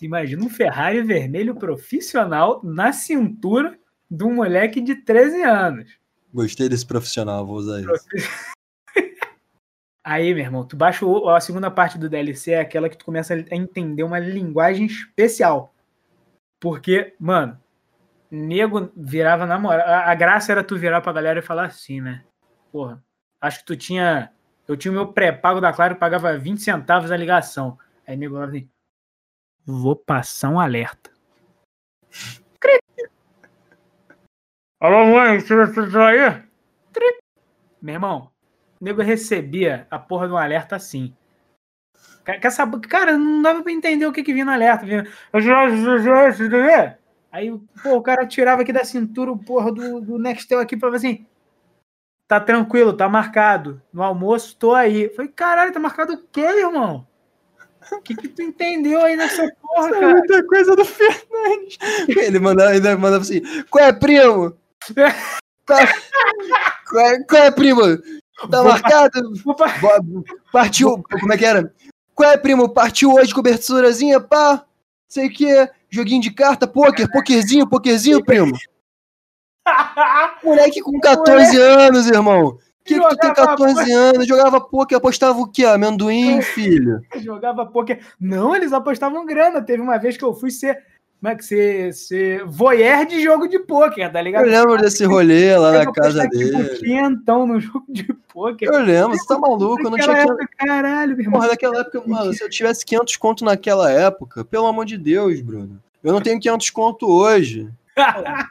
imagina 0.00 0.44
um 0.44 0.50
Ferrari 0.50 1.02
vermelho 1.02 1.56
profissional 1.56 2.60
na 2.62 2.92
cintura 2.92 3.76
de 4.08 4.22
um 4.24 4.34
moleque 4.34 4.80
de 4.80 4.96
13 4.96 5.42
anos. 5.42 5.98
Gostei 6.32 6.68
desse 6.68 6.86
profissional, 6.86 7.44
vou 7.46 7.56
usar 7.56 7.80
isso. 7.80 8.04
Aí, 10.10 10.32
meu 10.32 10.42
irmão, 10.42 10.66
tu 10.66 10.74
baixa 10.74 11.04
o- 11.04 11.28
a 11.28 11.38
segunda 11.38 11.70
parte 11.70 11.98
do 11.98 12.08
DLC, 12.08 12.52
é 12.52 12.60
aquela 12.60 12.88
que 12.88 12.96
tu 12.96 13.04
começa 13.04 13.34
a 13.34 13.54
entender 13.54 14.02
uma 14.02 14.18
linguagem 14.18 14.86
especial. 14.86 15.74
Porque, 16.58 17.14
mano, 17.20 17.60
nego 18.30 18.90
virava 18.96 19.44
na 19.44 19.58
moral. 19.58 19.86
A, 19.86 20.10
a 20.10 20.14
graça 20.14 20.50
era 20.50 20.64
tu 20.64 20.78
virar 20.78 21.02
pra 21.02 21.12
galera 21.12 21.40
e 21.40 21.42
falar 21.42 21.66
assim, 21.66 22.00
né? 22.00 22.24
Porra, 22.72 23.04
acho 23.38 23.58
que 23.58 23.66
tu 23.66 23.76
tinha. 23.76 24.32
Eu 24.66 24.78
tinha 24.78 24.90
o 24.90 24.94
meu 24.94 25.12
pré-pago 25.12 25.60
da 25.60 25.74
Claro, 25.74 25.96
pagava 25.96 26.38
20 26.38 26.62
centavos 26.62 27.10
a 27.10 27.16
ligação. 27.16 27.78
Aí 28.06 28.16
nego 28.16 28.32
falava 28.32 28.52
assim: 28.52 28.66
Vou 29.66 29.94
passar 29.94 30.48
um 30.48 30.58
alerta. 30.58 31.10
Alô, 34.80 35.04
mãe, 35.04 35.38
você 35.38 35.54
você 35.66 35.98
aí? 35.98 36.48
Meu 37.82 37.94
irmão, 37.94 38.32
o 38.80 38.84
nego 38.84 39.02
recebia 39.02 39.86
a 39.90 39.98
porra 39.98 40.28
do 40.28 40.36
alerta 40.36 40.76
assim. 40.76 41.14
Saber? 42.50 42.80
Cara, 42.80 43.16
não 43.16 43.42
dava 43.42 43.62
pra 43.62 43.72
entender 43.72 44.06
o 44.06 44.12
que, 44.12 44.22
que 44.22 44.32
vinha 44.32 44.44
no 44.44 44.50
alerta. 44.50 44.84
Vinha... 44.84 45.06
Aí, 47.32 47.50
pô, 47.82 47.96
o 47.96 48.02
cara 48.02 48.26
tirava 48.26 48.62
aqui 48.62 48.72
da 48.72 48.84
cintura 48.84 49.32
o 49.32 49.38
porra 49.38 49.72
do, 49.72 50.00
do 50.00 50.18
Nextel 50.18 50.60
aqui 50.60 50.76
pra 50.76 50.94
assim. 50.94 51.26
Tá 52.26 52.38
tranquilo, 52.38 52.92
tá 52.92 53.08
marcado. 53.08 53.80
No 53.92 54.02
almoço, 54.02 54.56
tô 54.56 54.74
aí. 54.74 55.04
Eu 55.04 55.14
Falei, 55.14 55.30
caralho, 55.30 55.72
tá 55.72 55.80
marcado 55.80 56.12
o 56.12 56.22
quê, 56.30 56.42
irmão? 56.42 57.06
O 57.90 58.02
que, 58.02 58.14
que 58.14 58.28
tu 58.28 58.42
entendeu 58.42 59.00
aí 59.00 59.16
nessa 59.16 59.50
porra, 59.60 59.86
Isso 59.86 59.94
é 59.94 60.00
cara? 60.00 60.12
muita 60.12 60.46
coisa 60.46 60.76
do 60.76 60.84
Fernandes. 60.84 61.78
Ele 62.08 62.38
mandava, 62.38 62.70
ainda 62.70 62.96
mandava 62.98 63.22
assim: 63.22 63.40
Qual 63.70 63.84
é, 63.84 63.92
primo? 63.92 64.56
Tá- 65.64 65.86
Qual, 66.88 67.06
é, 67.06 67.22
qual 67.24 67.42
é, 67.42 67.50
primo? 67.50 67.82
Tá 68.50 68.62
marcado? 68.62 69.32
Partiu. 70.52 71.02
Como 71.20 71.32
é 71.32 71.38
que 71.38 71.44
era? 71.44 71.72
Qual 72.14 72.30
é, 72.30 72.36
primo? 72.36 72.68
Partiu 72.68 73.12
hoje 73.14 73.34
coberturazinha, 73.34 74.20
pá? 74.20 74.64
Sei 75.08 75.28
que. 75.28 75.68
Joguinho 75.90 76.20
de 76.20 76.30
carta, 76.30 76.66
pôquer, 76.66 77.10
pokerzinho, 77.10 77.66
pokerzinho, 77.66 78.22
primo. 78.22 78.52
Moleque 80.44 80.82
com 80.82 81.00
14 81.00 81.56
anos, 81.56 82.06
irmão. 82.06 82.58
Que 82.84 82.98
que 82.98 83.08
tu 83.08 83.16
tem 83.16 83.28
Jogava 83.30 83.56
14 83.56 83.92
anos? 83.92 84.26
Jogava 84.26 84.60
poker, 84.60 84.96
apostava 84.98 85.38
o 85.38 85.46
quê? 85.46 85.64
Amendoim, 85.64 86.40
filho? 86.42 87.00
jogava 87.16 87.66
poker. 87.66 88.00
Não, 88.18 88.56
eles 88.56 88.72
apostavam 88.72 89.26
grana. 89.26 89.62
Teve 89.62 89.82
uma 89.82 89.98
vez 89.98 90.16
que 90.16 90.24
eu 90.24 90.32
fui 90.32 90.50
ser. 90.50 90.82
Como 91.20 91.32
é 91.32 91.36
que 91.36 91.44
ser, 91.44 91.92
ser 91.94 92.44
voyeur 92.44 93.04
de 93.04 93.20
jogo 93.20 93.48
de 93.48 93.58
poker, 93.58 94.10
tá 94.12 94.20
Eu 94.20 94.24
ligado? 94.24 94.44
lembro 94.44 94.76
desse 94.78 95.04
rolê 95.04 95.56
lá 95.56 95.74
Eu 95.74 95.84
na 95.84 95.92
casa 95.92 96.22
apostar, 96.22 96.30
tipo, 96.30 96.62
dele. 96.62 96.78
quinhentão 96.78 97.44
no 97.44 97.58
jogo 97.58 97.84
de 97.88 98.04
poker. 98.32 98.68
Eu 98.68 98.80
lembro, 98.80 99.18
você 99.18 99.26
tá 99.26 99.36
maluco? 99.36 99.82
Eu 99.82 99.90
não 99.90 99.98
tinha. 99.98 100.16
Época, 100.16 100.48
caralho, 100.56 101.16
meu 101.16 101.24
irmão. 101.24 101.40
Porra, 101.40 101.48
naquela 101.50 101.80
época, 101.80 102.02
mano, 102.06 102.32
se 102.32 102.44
eu 102.44 102.48
tivesse 102.48 102.86
500 102.86 103.16
conto 103.16 103.44
naquela 103.44 103.90
época, 103.90 104.44
pelo 104.44 104.66
amor 104.66 104.84
de 104.84 104.96
Deus, 104.96 105.40
Bruno. 105.40 105.82
Eu 106.04 106.12
não 106.12 106.20
tenho 106.20 106.38
500 106.38 106.70
conto 106.70 107.08
hoje. 107.10 107.68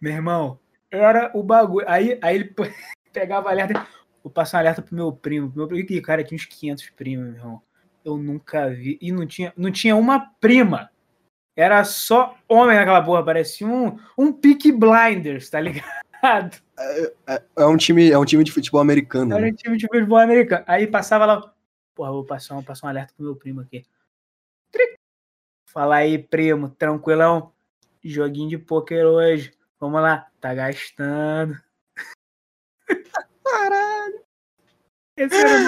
meu 0.00 0.12
irmão, 0.12 0.58
era 0.90 1.30
o 1.34 1.42
bagulho. 1.42 1.84
Aí, 1.86 2.18
aí 2.22 2.36
ele 2.36 2.54
pegava 3.12 3.50
alerta. 3.50 3.86
Vou 4.22 4.32
passar 4.32 4.56
um 4.56 4.60
alerta 4.60 4.80
pro 4.80 4.94
meu 4.96 5.12
primo. 5.12 5.52
Meu 5.54 5.68
primo. 5.68 6.02
Cara, 6.02 6.24
tinha 6.24 6.36
uns 6.36 6.46
500 6.46 6.90
primos, 6.96 7.26
meu 7.26 7.34
irmão. 7.36 7.62
Eu 8.02 8.16
nunca 8.16 8.70
vi. 8.70 8.96
E 9.02 9.12
não 9.12 9.26
tinha, 9.26 9.52
não 9.54 9.70
tinha 9.70 9.94
uma 9.94 10.30
prima. 10.40 10.88
Era 11.56 11.84
só 11.84 12.36
homem 12.48 12.76
naquela 12.76 13.02
porra. 13.02 13.24
Parecia 13.24 13.66
um, 13.66 13.98
um 14.18 14.32
Peaky 14.32 14.72
Blinders, 14.72 15.50
tá 15.50 15.60
ligado? 15.60 16.62
É 17.54 17.66
um 17.66 17.76
time, 17.76 18.10
é 18.10 18.18
um 18.18 18.24
time 18.24 18.42
de 18.42 18.50
futebol 18.50 18.80
americano. 18.80 19.34
Era 19.34 19.42
né? 19.42 19.52
um 19.52 19.54
time 19.54 19.76
de 19.76 19.86
futebol 19.86 20.18
americano. 20.18 20.64
Aí 20.66 20.86
passava 20.86 21.26
lá. 21.26 21.54
Porra, 21.94 22.10
vou 22.10 22.24
passar 22.24 22.56
um, 22.56 22.62
passar 22.62 22.86
um 22.86 22.90
alerta 22.90 23.12
pro 23.14 23.26
meu 23.26 23.36
primo 23.36 23.60
aqui. 23.60 23.84
Tric. 24.72 24.96
Fala 25.70 25.96
aí, 25.96 26.18
primo, 26.18 26.70
tranquilão. 26.70 27.52
Joguinho 28.02 28.48
de 28.48 28.58
pôquer 28.58 29.04
hoje. 29.04 29.52
Vamos 29.78 30.00
lá. 30.00 30.26
Tá 30.40 30.54
gastando. 30.54 31.56
Caralho. 33.44 34.20
Esse 35.16 35.36
era 35.36 35.48
o 35.50 35.66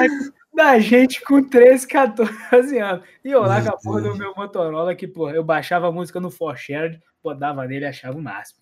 da 0.57 0.79
gente 0.79 1.23
com 1.23 1.43
13, 1.43 1.87
14 1.87 2.79
anos. 2.79 3.07
E 3.25 3.31
eu 3.31 3.43
lá 3.43 3.63
com 3.63 3.69
a 3.69 3.77
porra 3.77 4.01
do 4.01 4.17
meu 4.17 4.35
Motorola 4.35 4.95
que, 4.95 5.07
porra, 5.07 5.35
eu 5.35 5.45
baixava 5.45 5.87
a 5.89 5.93
música 5.93 6.19
no 6.19 6.31
ForShared, 6.31 7.01
botava 7.23 7.67
nele 7.67 7.85
e 7.85 7.89
achava 7.89 8.17
o 8.19 8.23
máximo. 8.23 8.61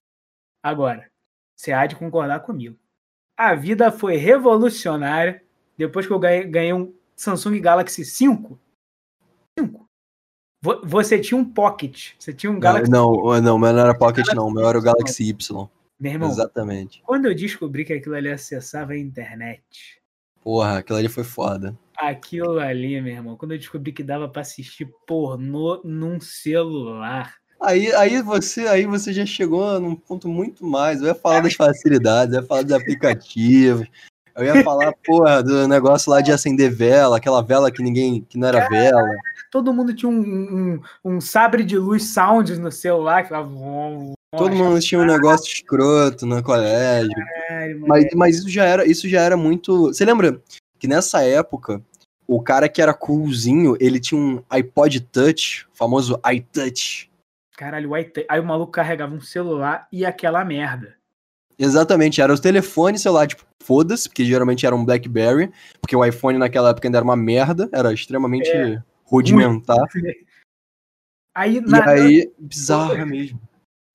Agora, 0.62 1.08
você 1.56 1.72
há 1.72 1.86
de 1.86 1.94
concordar 1.96 2.40
comigo. 2.40 2.76
A 3.38 3.54
vida 3.54 3.90
foi 3.92 4.16
revolucionária 4.16 5.42
depois 5.78 6.06
que 6.06 6.12
eu 6.12 6.18
ganhei, 6.18 6.44
ganhei 6.44 6.72
um 6.72 6.94
Samsung 7.16 7.60
Galaxy 7.60 8.04
5. 8.04 8.58
5. 9.58 9.88
Vo- 10.62 10.80
Você 10.84 11.18
tinha 11.18 11.38
um 11.38 11.44
Pocket. 11.44 12.12
Você 12.18 12.32
tinha 12.32 12.50
um 12.50 12.58
Galaxy. 12.58 12.90
Não, 12.90 13.12
não, 13.12 13.40
não, 13.40 13.58
meu 13.58 13.72
não 13.72 13.80
era 13.80 13.96
Pocket, 13.96 14.26
não. 14.34 14.50
Meu 14.50 14.68
era 14.68 14.78
o 14.78 14.82
Galaxy 14.82 15.28
Y. 15.28 15.68
Meu 16.00 16.12
irmão, 16.12 16.28
Exatamente. 16.30 17.02
quando 17.04 17.26
eu 17.26 17.34
descobri 17.34 17.84
que 17.84 17.92
aquilo 17.92 18.14
ali 18.16 18.28
acessava 18.30 18.92
a 18.92 18.98
internet, 18.98 20.00
Porra, 20.42 20.78
aquilo 20.78 20.98
ali 20.98 21.08
foi 21.08 21.24
foda. 21.24 21.74
Aquilo 21.96 22.58
ali, 22.58 23.00
meu 23.00 23.14
irmão, 23.14 23.36
quando 23.36 23.52
eu 23.52 23.58
descobri 23.58 23.92
que 23.92 24.02
dava 24.02 24.28
pra 24.28 24.42
assistir 24.42 24.90
pornô 25.06 25.80
num 25.84 26.20
celular. 26.20 27.34
Aí, 27.60 27.92
aí, 27.94 28.20
você, 28.20 28.66
aí 28.66 28.84
você 28.84 29.12
já 29.12 29.24
chegou 29.24 29.80
num 29.80 29.94
ponto 29.94 30.28
muito 30.28 30.66
mais. 30.66 31.00
Eu 31.00 31.08
ia 31.08 31.14
falar 31.14 31.40
das 31.40 31.54
facilidades, 31.54 32.34
eu 32.34 32.42
ia 32.42 32.46
falar 32.46 32.62
dos 32.62 32.72
aplicativos. 32.72 33.86
Eu 34.36 34.44
ia 34.44 34.64
falar, 34.64 34.92
porra, 35.04 35.42
do 35.42 35.68
negócio 35.68 36.10
lá 36.10 36.20
de 36.20 36.32
acender 36.32 36.70
vela, 36.70 37.16
aquela 37.16 37.40
vela 37.40 37.70
que 37.70 37.82
ninguém, 37.82 38.26
que 38.28 38.36
não 38.36 38.48
era 38.48 38.68
vela. 38.68 39.08
Todo 39.50 39.72
mundo 39.72 39.94
tinha 39.94 40.10
um, 40.10 40.20
um, 40.20 40.80
um 41.04 41.20
sabre 41.20 41.62
de 41.62 41.78
luz 41.78 42.02
sound 42.12 42.58
no 42.58 42.72
celular 42.72 43.22
que 43.22 43.32
vom, 43.32 44.12
Todo 44.36 44.54
mundo 44.54 44.80
tinha 44.80 45.00
um 45.00 45.06
negócio 45.06 45.46
escroto 45.46 46.26
no 46.26 46.42
colégio. 46.42 47.12
Caralho, 47.48 47.80
Mas, 47.86 48.06
mas 48.14 48.38
isso 48.38 48.48
já 48.48 48.64
era, 48.64 48.84
isso 48.84 49.08
já 49.08 49.20
era 49.20 49.36
muito. 49.36 49.86
Você 49.86 50.04
lembra 50.04 50.40
que 50.84 50.88
nessa 50.88 51.22
época 51.22 51.82
o 52.26 52.42
cara 52.42 52.68
que 52.68 52.82
era 52.82 52.92
coolzinho, 52.92 53.74
ele 53.80 53.98
tinha 53.98 54.20
um 54.20 54.42
iPod 54.50 55.00
Touch, 55.00 55.66
o 55.72 55.74
famoso 55.74 56.20
iTouch. 56.30 57.10
Caralho, 57.56 57.90
o 57.92 57.96
iTouch. 57.96 58.26
Aí 58.28 58.38
o 58.38 58.44
maluco 58.44 58.70
carregava 58.72 59.14
um 59.14 59.20
celular 59.20 59.88
e 59.90 60.04
aquela 60.04 60.44
merda. 60.44 60.94
Exatamente, 61.58 62.20
era 62.20 62.34
o 62.34 62.38
telefone 62.38 62.98
celular, 62.98 63.26
tipo, 63.26 63.46
foda-se, 63.62 64.06
porque 64.10 64.26
geralmente 64.26 64.66
era 64.66 64.76
um 64.76 64.84
Blackberry, 64.84 65.50
porque 65.80 65.96
o 65.96 66.04
iPhone 66.04 66.36
naquela 66.36 66.68
época 66.68 66.86
ainda 66.86 66.98
era 66.98 67.04
uma 67.04 67.16
merda, 67.16 67.66
era 67.72 67.90
extremamente 67.90 68.50
É. 68.50 68.82
rudimentar. 69.04 69.86
Aí, 71.34 71.56
E 71.56 71.60
na- 71.62 71.88
aí, 71.90 72.30
bizarra 72.38 73.06
mesmo. 73.06 73.40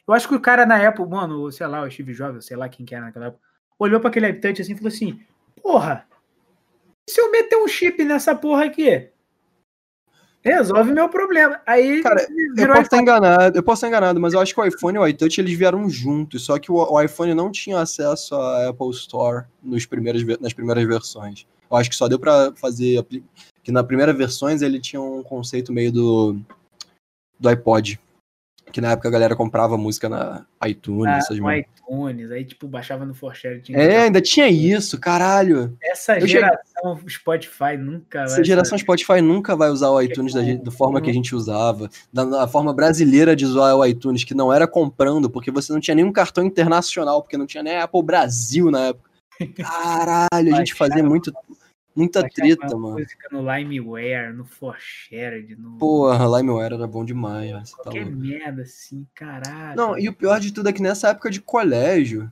eu 0.07 0.13
acho 0.13 0.27
que 0.27 0.33
o 0.35 0.41
cara 0.41 0.65
na 0.65 0.77
época, 0.79 1.07
mano, 1.09 1.51
sei 1.51 1.67
lá, 1.67 1.83
o 1.83 1.91
Steve 1.91 2.13
Jobs, 2.13 2.45
sei 2.45 2.57
lá 2.57 2.67
quem 2.67 2.83
que 2.85 2.95
era 2.95 3.05
naquela 3.05 3.27
época, 3.27 3.43
olhou 3.77 3.99
pra 4.01 4.09
aquele 4.09 4.27
iTouch 4.29 4.61
assim 4.61 4.73
e 4.73 4.75
falou 4.75 4.89
assim: 4.89 5.23
Porra, 5.61 6.05
e 6.08 6.08
se 7.09 7.19
eu 7.19 7.31
meter 7.31 7.57
um 7.57 7.67
chip 7.67 8.03
nessa 8.03 8.35
porra 8.35 8.65
aqui? 8.65 9.09
Resolve 10.41 10.93
meu 10.93 11.09
problema. 11.09 11.59
Aí 11.65 12.01
Cara, 12.01 12.25
Eu 12.57 12.67
posso 12.67 12.81
estar 12.81 13.01
enganado, 13.01 13.57
eu 13.57 13.63
posso 13.63 13.85
enganado, 13.85 14.19
mas 14.21 14.33
eu 14.33 14.39
acho 14.39 14.53
que 14.53 14.61
o 14.61 14.65
iPhone 14.65 14.97
e 14.97 14.99
o 14.99 15.07
iTouch 15.07 15.41
eles 15.41 15.57
vieram 15.57 15.89
juntos, 15.89 16.45
só 16.45 16.57
que 16.57 16.71
o, 16.71 16.75
o 16.75 17.01
iPhone 17.01 17.33
não 17.33 17.51
tinha 17.51 17.79
acesso 17.79 18.35
à 18.35 18.69
Apple 18.69 18.91
Store 18.91 19.45
nos 19.61 19.85
primeiros, 19.85 20.23
nas 20.39 20.53
primeiras 20.53 20.85
versões. 20.87 21.45
Eu 21.69 21.75
acho 21.75 21.89
que 21.89 21.95
só 21.95 22.07
deu 22.07 22.17
pra 22.17 22.53
fazer 22.55 23.05
que 23.61 23.71
na 23.71 23.83
primeira 23.83 24.13
versões 24.13 24.61
ele 24.61 24.79
tinha 24.79 25.01
um 25.01 25.21
conceito 25.21 25.73
meio 25.73 25.91
do 25.91 26.39
do 27.39 27.47
iPod, 27.47 27.99
que 28.71 28.79
na 28.81 28.91
época 28.91 29.07
a 29.07 29.11
galera 29.11 29.35
comprava 29.35 29.77
música 29.77 30.07
na 30.09 30.45
iTunes, 30.65 31.13
Ah, 31.13 31.17
essas 31.17 31.37
no 31.39 31.51
iTunes, 31.51 32.31
aí 32.31 32.45
tipo, 32.45 32.67
baixava 32.67 33.05
no 33.05 33.13
Forshare. 33.13 33.61
É, 33.71 34.01
ainda 34.01 34.21
tinha 34.21 34.47
isso, 34.47 34.99
caralho. 34.99 35.75
Essa 35.81 36.13
eu 36.19 36.27
cheguei- 36.27 36.41
geração 36.41 36.99
Spotify 37.07 37.77
nunca 37.77 38.19
vai 38.19 38.25
Essa 38.25 38.43
geração 38.43 38.77
saber. 38.77 38.83
Spotify 38.83 39.21
nunca 39.21 39.55
vai 39.55 39.69
usar 39.69 39.89
o 39.89 40.01
iTunes 40.01 40.33
da, 40.33 40.43
gente- 40.43 40.63
da 40.63 40.71
forma 40.71 41.01
que 41.01 41.09
a 41.09 41.13
gente 41.13 41.33
usava, 41.35 41.89
da, 42.13 42.23
da 42.25 42.47
forma 42.47 42.73
brasileira 42.73 43.35
de 43.35 43.45
usar 43.45 43.73
o 43.75 43.85
iTunes, 43.85 44.23
que 44.23 44.33
não 44.35 44.53
era 44.53 44.67
comprando, 44.67 45.29
porque 45.29 45.49
você 45.51 45.73
não 45.73 45.79
tinha 45.79 45.95
nenhum 45.95 46.11
cartão 46.11 46.43
internacional, 46.43 47.21
porque 47.21 47.37
não 47.37 47.45
tinha 47.47 47.63
nem 47.63 47.77
Apple 47.77 48.03
Brasil 48.03 48.69
na 48.69 48.87
época. 48.87 49.09
Caralho, 49.55 50.53
a 50.53 50.57
gente 50.57 50.73
fazia 50.73 51.03
muito, 51.03 51.31
muita 51.99 52.21
Baixava 52.21 52.47
treta, 52.57 52.77
mano. 52.77 52.99
música 52.99 53.27
no 53.31 53.41
LimeWare, 53.53 54.33
no 54.33 54.45
Forshared, 54.45 55.55
no 55.55 55.77
Porra, 55.77 56.25
LimeWare 56.37 56.73
era 56.73 56.87
bom 56.87 57.03
demais, 57.05 57.51
você 57.51 57.75
tá 57.77 57.83
qualquer 57.83 58.05
merda 58.11 58.61
assim, 58.63 59.05
caralho. 59.13 59.75
Não, 59.75 59.97
e 59.99 60.07
o 60.09 60.13
pior 60.15 60.39
de 60.39 60.53
tudo 60.53 60.69
é 60.69 60.73
que 60.73 60.81
nessa 60.81 61.09
época 61.09 61.29
de 61.29 61.41
colégio, 61.41 62.31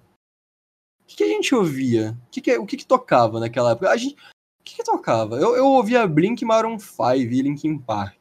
o 1.02 1.06
que, 1.08 1.18
que 1.18 1.24
a 1.24 1.28
gente 1.28 1.54
ouvia? 1.54 2.18
O 2.28 2.30
que, 2.32 2.42
que- 2.42 2.58
o 2.58 2.66
que, 2.66 2.78
que 2.78 2.86
tocava 2.86 3.40
naquela 3.40 3.72
época? 3.72 3.90
A 3.90 3.98
gente, 3.98 4.16
o 4.60 4.64
que, 4.64 4.76
que 4.78 4.84
tocava? 4.84 5.36
Eu, 5.38 5.56
eu 5.56 5.66
ouvia 5.66 6.06
Blink, 6.08 6.44
Maroon 6.44 6.80
5 6.80 7.14
e 7.16 7.42
Linkin 7.42 7.78
Park. 7.78 8.18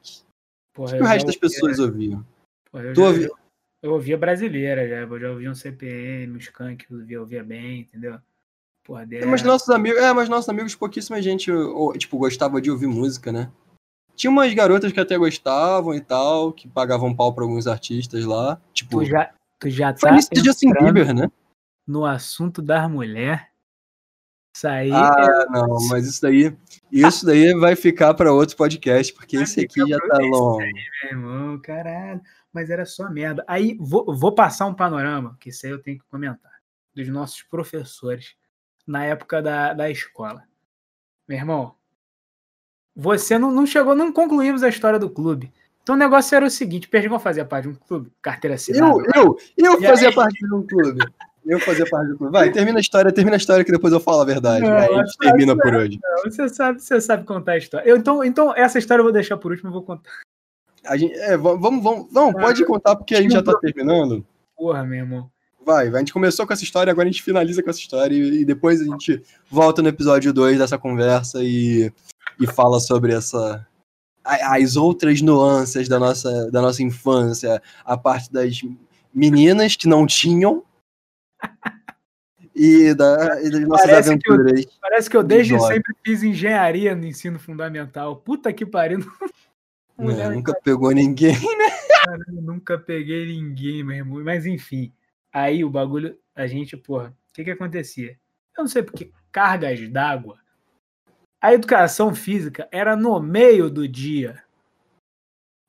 Porra, 0.72 0.92
O 0.94 0.96
que 0.96 1.02
eu 1.02 1.06
o 1.06 1.08
resto 1.08 1.26
das 1.26 1.36
pessoas 1.36 1.78
ouviam? 1.78 2.24
porra, 2.70 2.84
eu, 2.84 2.94
Tu 2.94 3.00
já- 3.00 3.06
ouvia- 3.08 3.26
eu, 3.26 3.38
eu 3.82 3.92
ouvia 3.92 4.16
brasileira 4.18 4.88
já, 4.88 4.96
eu 5.00 5.20
já 5.20 5.30
ouvia 5.30 5.50
um 5.50 5.54
CPM, 5.54 6.34
um 6.34 6.38
Skank, 6.38 6.86
eu 6.90 6.98
ouvia, 6.98 7.20
ouvia 7.20 7.42
bem, 7.44 7.80
entendeu? 7.80 8.20
Porra, 8.86 9.04
É, 9.10 9.26
mas 9.26 9.42
nossos 9.42 9.68
amigos, 9.68 9.98
é, 9.98 10.12
mas 10.12 10.28
nossos 10.28 10.48
amigos, 10.48 10.76
pouquíssima 10.76 11.20
gente, 11.20 11.50
tipo, 11.98 12.18
gostava 12.18 12.60
de 12.60 12.70
ouvir 12.70 12.86
música, 12.86 13.32
né? 13.32 13.50
Tinha 14.14 14.30
umas 14.30 14.54
garotas 14.54 14.92
que 14.92 15.00
até 15.00 15.18
gostavam 15.18 15.92
e 15.92 16.00
tal, 16.00 16.52
que 16.52 16.68
pagavam 16.68 17.14
pau 17.14 17.34
pra 17.34 17.42
alguns 17.42 17.66
artistas 17.66 18.24
lá. 18.24 18.60
Tipo, 18.72 19.00
tu 19.00 19.04
já, 19.04 19.34
tu 19.58 19.68
já 19.68 19.88
foi 19.88 20.08
tá 20.08 20.12
início 20.14 20.30
de 20.32 20.40
Justin 20.44 20.72
Bieber, 20.72 21.12
né? 21.12 21.28
no 21.86 22.04
assunto 22.04 22.62
das 22.62 22.88
mulheres. 22.90 23.44
Isso 24.56 24.66
aí 24.68 24.90
Ah, 24.90 25.46
não, 25.50 25.76
mas 25.90 26.06
isso 26.06 26.22
daí, 26.22 26.56
isso 26.90 27.26
daí 27.26 27.52
vai 27.54 27.76
ficar 27.76 28.14
pra 28.14 28.32
outro 28.32 28.56
podcast, 28.56 29.12
porque 29.12 29.36
esse 29.36 29.60
aqui 29.60 29.86
já 29.86 29.98
tá 29.98 30.18
longo. 30.18 30.62
é, 30.62 30.72
meu 30.72 31.12
irmão, 31.12 31.60
caralho. 31.60 32.22
Mas 32.52 32.70
era 32.70 32.86
só 32.86 33.10
merda. 33.10 33.44
Aí, 33.46 33.76
vou, 33.78 34.16
vou 34.16 34.32
passar 34.32 34.64
um 34.64 34.72
panorama, 34.72 35.36
que 35.38 35.50
isso 35.50 35.66
aí 35.66 35.72
eu 35.72 35.82
tenho 35.82 35.98
que 35.98 36.04
comentar, 36.06 36.52
dos 36.94 37.06
nossos 37.08 37.42
professores 37.42 38.34
na 38.86 39.04
época 39.04 39.42
da, 39.42 39.72
da 39.72 39.90
escola. 39.90 40.44
Meu 41.28 41.38
irmão, 41.38 41.74
você 42.94 43.38
não, 43.38 43.50
não 43.50 43.66
chegou, 43.66 43.94
não 43.94 44.12
concluímos 44.12 44.62
a 44.62 44.68
história 44.68 44.98
do 44.98 45.10
clube. 45.10 45.52
Então 45.82 45.94
o 45.94 45.98
negócio 45.98 46.34
era 46.34 46.46
o 46.46 46.50
seguinte: 46.50 46.88
Perdigão 46.88 47.18
fazia 47.18 47.44
parte 47.44 47.64
de 47.64 47.70
um 47.70 47.74
clube, 47.74 48.10
carteira 48.22 48.54
assinada. 48.54 49.02
Eu, 49.14 49.14
eu, 49.14 49.38
eu 49.56 49.80
E 49.80 49.86
fazia 49.86 50.08
aí? 50.08 50.14
parte 50.14 50.38
de 50.38 50.54
um 50.54 50.66
clube. 50.66 51.00
Eu 51.44 51.60
fazia 51.60 51.86
parte 51.88 52.08
do 52.08 52.18
clube. 52.18 52.32
Vai, 52.32 52.50
termina 52.50 52.78
a 52.78 52.80
história, 52.80 53.12
termina 53.12 53.36
a 53.36 53.38
história 53.38 53.64
que 53.64 53.70
depois 53.70 53.92
eu 53.92 54.00
falo 54.00 54.22
a 54.22 54.24
verdade. 54.24 54.62
Não, 54.62 54.76
aí 54.76 54.92
a 54.92 55.04
gente 55.04 55.16
termina 55.18 55.56
por 55.56 55.74
hoje. 55.74 56.00
Você 56.24 56.48
sabe, 56.48 56.82
você 56.82 57.00
sabe 57.00 57.24
contar 57.24 57.52
a 57.52 57.58
história. 57.58 57.88
Eu, 57.88 57.96
então, 57.96 58.24
então, 58.24 58.52
essa 58.56 58.80
história 58.80 59.00
eu 59.00 59.04
vou 59.04 59.12
deixar 59.12 59.36
por 59.36 59.52
último, 59.52 59.68
eu 59.68 59.74
vou 59.74 59.82
contar. 59.82 60.10
A 60.84 60.96
gente, 60.96 61.14
é, 61.14 61.36
vamos, 61.36 61.60
vamos, 61.60 61.84
vamos, 61.84 62.12
não, 62.12 62.32
pode 62.32 62.64
contar 62.64 62.96
porque 62.96 63.14
a 63.14 63.22
gente 63.22 63.32
já 63.32 63.42
tá 63.42 63.56
terminando. 63.58 64.26
Porra, 64.56 64.84
meu 64.84 64.98
irmão. 64.98 65.30
Vai, 65.66 65.90
vai. 65.90 65.96
A 65.96 65.98
gente 65.98 66.12
começou 66.12 66.46
com 66.46 66.52
essa 66.52 66.62
história, 66.62 66.92
agora 66.92 67.08
a 67.08 67.10
gente 67.10 67.24
finaliza 67.24 67.60
com 67.60 67.68
essa 67.68 67.80
história 67.80 68.14
e, 68.14 68.42
e 68.42 68.44
depois 68.44 68.80
a 68.80 68.84
gente 68.84 69.20
volta 69.50 69.82
no 69.82 69.88
episódio 69.88 70.32
2 70.32 70.58
dessa 70.58 70.78
conversa 70.78 71.42
e, 71.42 71.92
e 72.40 72.46
fala 72.46 72.78
sobre 72.78 73.12
essa. 73.12 73.66
As 74.24 74.76
outras 74.76 75.20
nuances 75.20 75.88
da 75.88 75.98
nossa, 75.98 76.48
da 76.52 76.62
nossa 76.62 76.84
infância, 76.84 77.60
a 77.84 77.96
parte 77.96 78.32
das 78.32 78.60
meninas 79.12 79.74
que 79.74 79.88
não 79.88 80.06
tinham 80.06 80.62
e, 82.54 82.94
da, 82.94 83.42
e 83.42 83.50
das 83.50 83.60
nossas 83.62 83.86
Parece 83.86 84.18
que 84.18 84.30
eu- 84.30 84.34
aventuras. 84.34 84.66
Parece 84.80 85.10
que 85.10 85.16
eu 85.16 85.22
desde 85.24 85.60
sempre 85.60 85.94
fiz 86.04 86.22
engenharia 86.22 86.94
no 86.94 87.06
ensino 87.06 87.40
fundamental. 87.40 88.16
Puta 88.16 88.52
que 88.52 88.64
pariu. 88.64 89.00
né? 89.98 90.28
Nunca 90.30 90.54
pegou 90.62 90.92
ninguém. 90.92 91.34
Cara, 92.04 92.24
eu 92.28 92.42
nunca 92.42 92.78
peguei 92.78 93.26
ninguém, 93.26 93.82
meu 93.82 93.96
irmão. 93.96 94.22
Mas 94.24 94.46
enfim, 94.46 94.92
aí 95.36 95.62
o 95.62 95.68
bagulho, 95.68 96.18
a 96.34 96.46
gente, 96.46 96.78
porra, 96.78 97.14
o 97.28 97.32
que 97.34 97.44
que 97.44 97.50
acontecia? 97.50 98.18
Eu 98.56 98.62
não 98.62 98.68
sei 98.68 98.82
porque 98.82 99.12
cargas 99.30 99.86
d'água. 99.86 100.38
A 101.38 101.52
educação 101.52 102.14
física 102.14 102.66
era 102.72 102.96
no 102.96 103.20
meio 103.20 103.68
do 103.68 103.86
dia. 103.86 104.42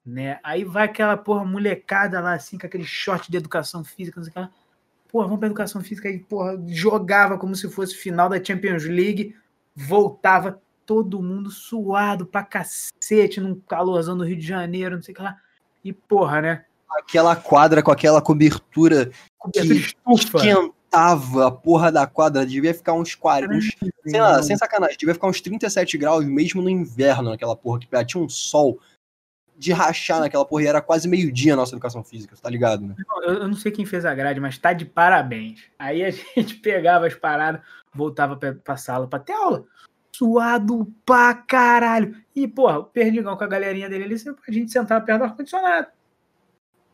Né? 0.05 0.39
Aí 0.41 0.63
vai 0.63 0.86
aquela 0.86 1.18
porra 1.18 1.43
molecada 1.43 2.22
lá 2.22 2.34
assim 2.34 2.57
com 2.57 2.65
aquele 2.65 2.86
short 2.86 3.30
de 3.30 3.36
educação 3.36 3.84
física, 3.84 4.18
não 4.18 4.24
sei 4.24 4.32
o 4.32 4.34
que 4.34 4.39
lá. 4.39 4.51
Porra, 5.09 5.26
vamos 5.26 5.39
pra 5.39 5.47
educação 5.47 5.84
física 5.84 6.07
aí, 6.07 6.20
porra, 6.20 6.57
jogava 6.68 7.38
como 7.38 7.53
se 7.53 7.70
fosse 7.70 7.93
final 7.93 8.30
da 8.30 8.41
Champions 8.41 8.86
League, 8.86 9.36
voltava 9.76 10.61
todo 10.86 11.22
mundo 11.22 11.51
suado 11.51 12.26
pra 12.26 12.41
cacete, 12.41 13.41
num 13.41 13.59
calorzão 13.59 14.18
do 14.18 14.24
Rio 14.24 14.38
de 14.38 14.47
Janeiro, 14.47 14.95
não 14.95 15.03
sei 15.03 15.13
o 15.13 15.15
que 15.18 15.24
lá. 15.24 15.38
E 15.84 15.91
porra, 15.91 16.41
né? 16.41 16.65
Aquela 16.89 17.36
quadra 17.36 17.84
com 17.84 17.91
aquela 17.91 18.22
cobertura 18.22 19.11
que 19.52 19.96
esquentava 20.14 21.48
a 21.48 21.52
porra 21.52 21.92
da 21.92 22.08
quadra, 22.08 22.46
devia 22.46 22.74
ficar 22.74 22.94
uns 22.94 23.16
40, 23.16 23.54
uns 23.54 23.76
Sei 24.06 24.22
lá, 24.22 24.42
sem 24.42 24.58
sacanagem, 24.58 24.98
devia 24.98 25.14
ficar 25.14 25.28
uns 25.28 25.42
37 25.42 25.98
graus 25.98 26.26
mesmo 26.26 26.62
no 26.62 26.70
inverno 26.70 27.30
naquela 27.30 27.56
porra, 27.56 27.80
que 27.80 28.06
tinha 28.06 28.24
um 28.24 28.30
sol 28.30 28.80
de 29.58 29.74
rachar 29.74 30.20
naquela 30.20 30.46
porra 30.46 30.64
e 30.64 30.68
era 30.68 30.82
quase 30.82 31.08
meio-dia 31.08 31.54
a 31.54 31.56
nossa 31.56 31.74
educação 31.74 32.04
física, 32.04 32.36
tá 32.40 32.50
ligado, 32.50 32.86
né? 32.86 32.96
Eu, 33.24 33.34
eu 33.34 33.48
não 33.48 33.56
sei 33.56 33.72
quem 33.72 33.86
fez 33.86 34.06
a 34.06 34.14
grade, 34.14 34.40
mas 34.40 34.58
tá 34.58 34.72
de 34.72 34.86
parabéns. 34.86 35.64
Aí 35.80 36.06
a 36.06 36.12
gente 36.38 36.56
pegava 36.56 37.08
as 37.08 37.16
paradas, 37.16 37.62
voltava 37.94 38.38
pra, 38.38 38.54
pra 38.54 38.78
sala 38.78 39.08
pra 39.08 39.20
ter 39.20 39.34
aula. 39.34 39.66
Suado 40.16 40.92
pra 41.06 41.34
caralho. 41.34 42.16
E, 42.36 42.48
porra, 42.48 42.80
o 42.80 42.86
Perdigão 42.86 43.36
com 43.36 43.44
a 43.44 43.48
galerinha 43.48 43.90
dele 43.90 44.04
ali, 44.04 44.16
a 44.48 44.52
gente 44.52 44.72
sentava 44.72 45.04
perto 45.04 45.20
do 45.20 45.26
ar-condicionado. 45.26 45.88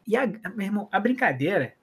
E, 0.07 0.15
a, 0.15 0.25
meu 0.27 0.65
irmão, 0.65 0.89
a 0.91 0.99
brincadeira 0.99 1.73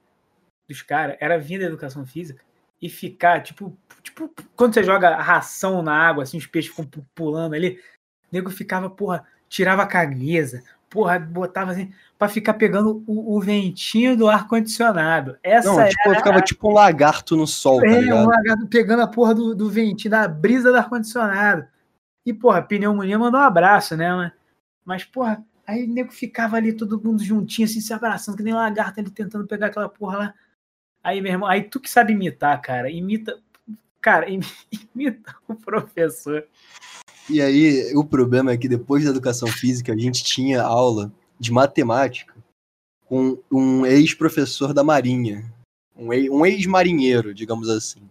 dos 0.71 0.81
caras 0.81 1.17
era 1.19 1.37
vir 1.37 1.59
da 1.59 1.65
educação 1.65 2.05
física 2.05 2.43
e 2.81 2.89
ficar, 2.89 3.43
tipo, 3.43 3.77
tipo, 4.01 4.33
quando 4.55 4.73
você 4.73 4.83
joga 4.83 5.15
ração 5.15 5.81
na 5.81 5.93
água, 5.93 6.23
assim, 6.23 6.37
os 6.37 6.47
peixes 6.47 6.71
ficam 6.71 6.85
pu- 6.85 7.05
pulando 7.13 7.53
ali, 7.53 7.79
o 8.31 8.33
nego 8.33 8.49
ficava, 8.49 8.89
porra, 8.89 9.25
tirava 9.47 9.83
a 9.83 9.87
camisa, 9.87 10.63
porra, 10.89 11.19
botava 11.19 11.71
assim, 11.71 11.93
pra 12.17 12.27
ficar 12.27 12.55
pegando 12.55 13.03
o, 13.05 13.35
o 13.35 13.39
ventinho 13.39 14.17
do 14.17 14.27
ar-condicionado. 14.27 15.37
Essa 15.43 15.69
Não, 15.69 15.87
tipo, 15.87 16.09
eu 16.09 16.15
ficava 16.15 16.41
tipo 16.41 16.69
um 16.69 16.73
lagarto 16.73 17.35
no 17.35 17.45
sol, 17.45 17.81
tá 17.81 17.87
é, 17.87 17.95
um 17.95 17.99
ligado? 17.99 18.27
lagarto 18.27 18.67
pegando 18.67 19.01
a 19.03 19.07
porra 19.07 19.35
do, 19.35 19.55
do 19.55 19.69
ventinho, 19.69 20.11
da 20.11 20.27
brisa 20.27 20.71
do 20.71 20.77
ar-condicionado. 20.77 21.67
E, 22.25 22.33
porra, 22.33 22.61
pneumonia 22.61 23.17
mandou 23.17 23.39
um 23.39 23.43
abraço, 23.43 23.95
né? 23.95 24.13
Mas, 24.13 24.31
mas, 24.83 25.03
porra, 25.05 25.43
aí 25.65 25.85
o 25.85 25.93
nego 25.93 26.11
ficava 26.11 26.57
ali 26.57 26.73
todo 26.73 27.01
mundo 27.01 27.23
juntinho, 27.23 27.67
assim, 27.67 27.79
se 27.79 27.93
abraçando, 27.93 28.37
que 28.37 28.43
nem 28.43 28.53
lagarto 28.53 28.99
ali 28.99 29.09
tentando 29.09 29.47
pegar 29.47 29.67
aquela 29.67 29.89
porra 29.89 30.17
lá. 30.17 30.33
Aí, 31.03 31.19
meu 31.21 31.31
irmão, 31.31 31.49
aí 31.49 31.63
tu 31.63 31.79
que 31.79 31.89
sabe 31.89 32.13
imitar, 32.13 32.61
cara, 32.61 32.89
imita. 32.89 33.39
Cara, 33.99 34.29
im- 34.29 34.41
imita 34.95 35.35
o 35.47 35.55
professor. 35.55 36.45
E 37.29 37.41
aí, 37.41 37.95
o 37.95 38.03
problema 38.03 38.51
é 38.51 38.57
que 38.57 38.67
depois 38.67 39.03
da 39.03 39.09
educação 39.11 39.47
física, 39.47 39.93
a 39.93 39.97
gente 39.97 40.23
tinha 40.23 40.61
aula 40.61 41.11
de 41.39 41.51
matemática 41.51 42.35
com 43.05 43.37
um 43.51 43.85
ex-professor 43.85 44.73
da 44.73 44.83
Marinha. 44.83 45.43
Um 45.95 46.13
ex- 46.13 46.29
ex-marinheiro, 46.55 47.33
digamos 47.33 47.69
assim. 47.69 48.01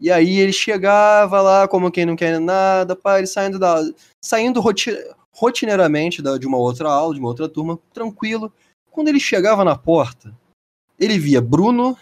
E 0.00 0.10
aí 0.10 0.38
ele 0.38 0.52
chegava 0.52 1.40
lá 1.40 1.68
como 1.68 1.90
quem 1.90 2.04
não 2.04 2.16
quer 2.16 2.40
nada, 2.40 2.96
pá, 2.96 3.18
ele 3.18 3.26
saindo 3.26 3.58
da. 3.58 3.76
saindo 4.20 4.60
roti- 4.60 4.98
rotineiramente 5.32 6.20
de 6.20 6.46
uma 6.46 6.58
outra 6.58 6.90
aula, 6.90 7.14
de 7.14 7.20
uma 7.20 7.28
outra 7.28 7.48
turma, 7.48 7.78
tranquilo. 7.94 8.52
Quando 8.90 9.08
ele 9.08 9.20
chegava 9.20 9.64
na 9.64 9.76
porta, 9.78 10.36
ele 11.02 11.18
via 11.18 11.40
Bruno, 11.40 11.96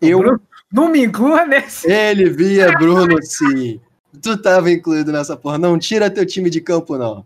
eu. 0.00 0.18
Bruno, 0.18 0.40
não 0.70 0.88
me 0.90 1.02
inclua 1.02 1.46
nesse. 1.46 1.90
Ele 1.90 2.28
via 2.28 2.72
Bruno, 2.72 3.16
sim. 3.22 3.80
Tu 4.20 4.36
tava 4.36 4.70
incluído 4.70 5.10
nessa 5.10 5.36
porra. 5.36 5.56
Não 5.56 5.78
tira 5.78 6.10
teu 6.10 6.26
time 6.26 6.50
de 6.50 6.60
campo, 6.60 6.98
não. 6.98 7.24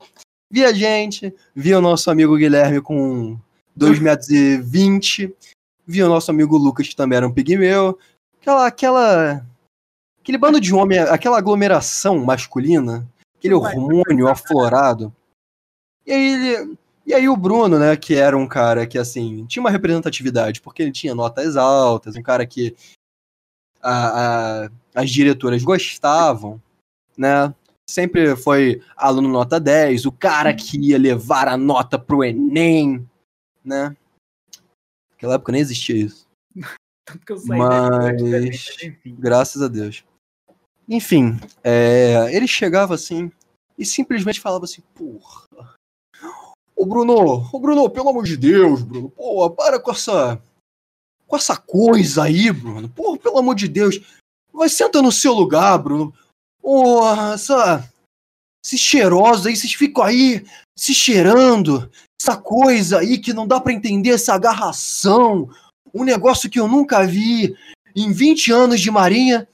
Via 0.51 0.73
gente, 0.73 1.35
via 1.55 1.79
o 1.79 1.83
nosso 1.83 2.11
amigo 2.11 2.37
Guilherme 2.37 2.81
com 2.81 3.37
2,20 3.79 4.01
metros 4.01 4.31
e 4.31 4.57
20, 4.59 5.35
via 5.87 6.07
o 6.07 6.09
nosso 6.09 6.31
amigo 6.31 6.57
Lucas, 6.57 6.89
que 6.89 6.97
também 6.97 7.17
era 7.17 7.27
um 7.27 7.33
pigmeu. 7.33 7.99
Aquela, 8.41 8.67
aquela. 8.67 9.47
Aquele 10.21 10.39
bando 10.39 10.61
de 10.61 10.75
homem, 10.75 10.99
aquela 10.99 11.39
aglomeração 11.39 12.25
masculina, 12.25 13.09
aquele 13.37 13.55
hormônio 13.55 14.29
aflorado. 14.29 15.13
E 16.07 16.13
aí 16.13 16.33
ele. 16.33 16.79
E 17.09 17.15
aí 17.15 17.27
o 17.27 17.35
Bruno, 17.35 17.79
né, 17.79 17.97
que 17.97 18.15
era 18.15 18.37
um 18.37 18.47
cara 18.47 18.87
que, 18.87 18.99
assim, 18.99 19.47
tinha 19.47 19.63
uma 19.63 19.71
representatividade, 19.71 20.61
porque 20.61 20.83
ele 20.83 20.93
tinha 20.93 21.15
notas 21.15 21.57
altas, 21.57 22.15
um 22.17 22.23
cara 22.23 22.47
que 22.47 22.77
a, 23.81 24.65
a, 24.67 24.71
as 24.95 25.09
diretoras 25.09 25.65
gostavam, 25.65 26.61
né? 27.17 27.55
Sempre 27.89 28.37
foi 28.37 28.83
aluno 28.95 29.27
nota 29.31 29.59
10, 29.59 30.05
o 30.05 30.13
cara 30.13 30.55
que 30.55 30.79
ia 30.79 30.99
levar 30.99 31.49
a 31.49 31.57
nota 31.57 31.99
pro 31.99 32.23
Enem, 32.23 33.09
né? 33.65 33.97
Naquela 35.13 35.37
época 35.37 35.53
nem 35.53 35.63
existia 35.63 35.97
isso. 35.97 36.29
Mas, 37.47 38.77
graças 39.19 39.63
a 39.63 39.69
Deus. 39.69 40.05
Enfim, 40.87 41.41
é, 41.65 42.29
ele 42.37 42.47
chegava 42.47 42.95
assim 42.95 43.33
e 43.79 43.87
simplesmente 43.87 44.41
falava 44.41 44.65
assim, 44.65 44.83
porra, 44.95 45.48
Ô 46.79 46.87
Bruno, 46.87 47.51
ô 47.53 47.59
Bruno, 47.59 47.91
pelo 47.91 48.11
amor 48.11 48.23
de 48.23 48.37
Deus, 48.37 48.83
Bruno, 48.83 49.11
pô, 49.11 49.51
para 49.51 49.81
com 49.81 49.91
essa. 49.91 50.41
Com 51.27 51.37
essa 51.37 51.57
coisa 51.57 52.23
aí, 52.23 52.53
Bruno. 52.53 52.89
Pô, 52.89 53.19
pelo 53.19 53.39
amor 53.39 53.57
de 53.57 53.67
Deus. 53.67 54.01
Vai 54.53 54.69
senta 54.69 55.03
no 55.03 55.11
seu 55.11 55.35
lugar, 55.35 55.77
Bruno. 55.79 56.15
Porra, 56.63 57.35
essa. 57.35 57.93
Esses 58.65 58.79
cheirosos 58.79 59.47
aí, 59.47 59.57
vocês 59.57 59.75
ficam 59.75 60.05
aí 60.05 60.47
se 60.79 60.95
cheirando. 60.95 61.91
Essa 62.21 62.37
coisa 62.37 63.01
aí 63.01 63.19
que 63.19 63.33
não 63.33 63.47
dá 63.47 63.61
para 63.61 63.73
entender, 63.73 64.11
essa 64.11 64.35
agarração. 64.35 65.51
Um 65.93 66.05
negócio 66.05 66.49
que 66.49 66.61
eu 66.61 66.69
nunca 66.69 67.05
vi 67.05 67.57
em 67.97 68.13
20 68.13 68.53
anos 68.53 68.81
de 68.81 68.91
marinha. 68.91 69.49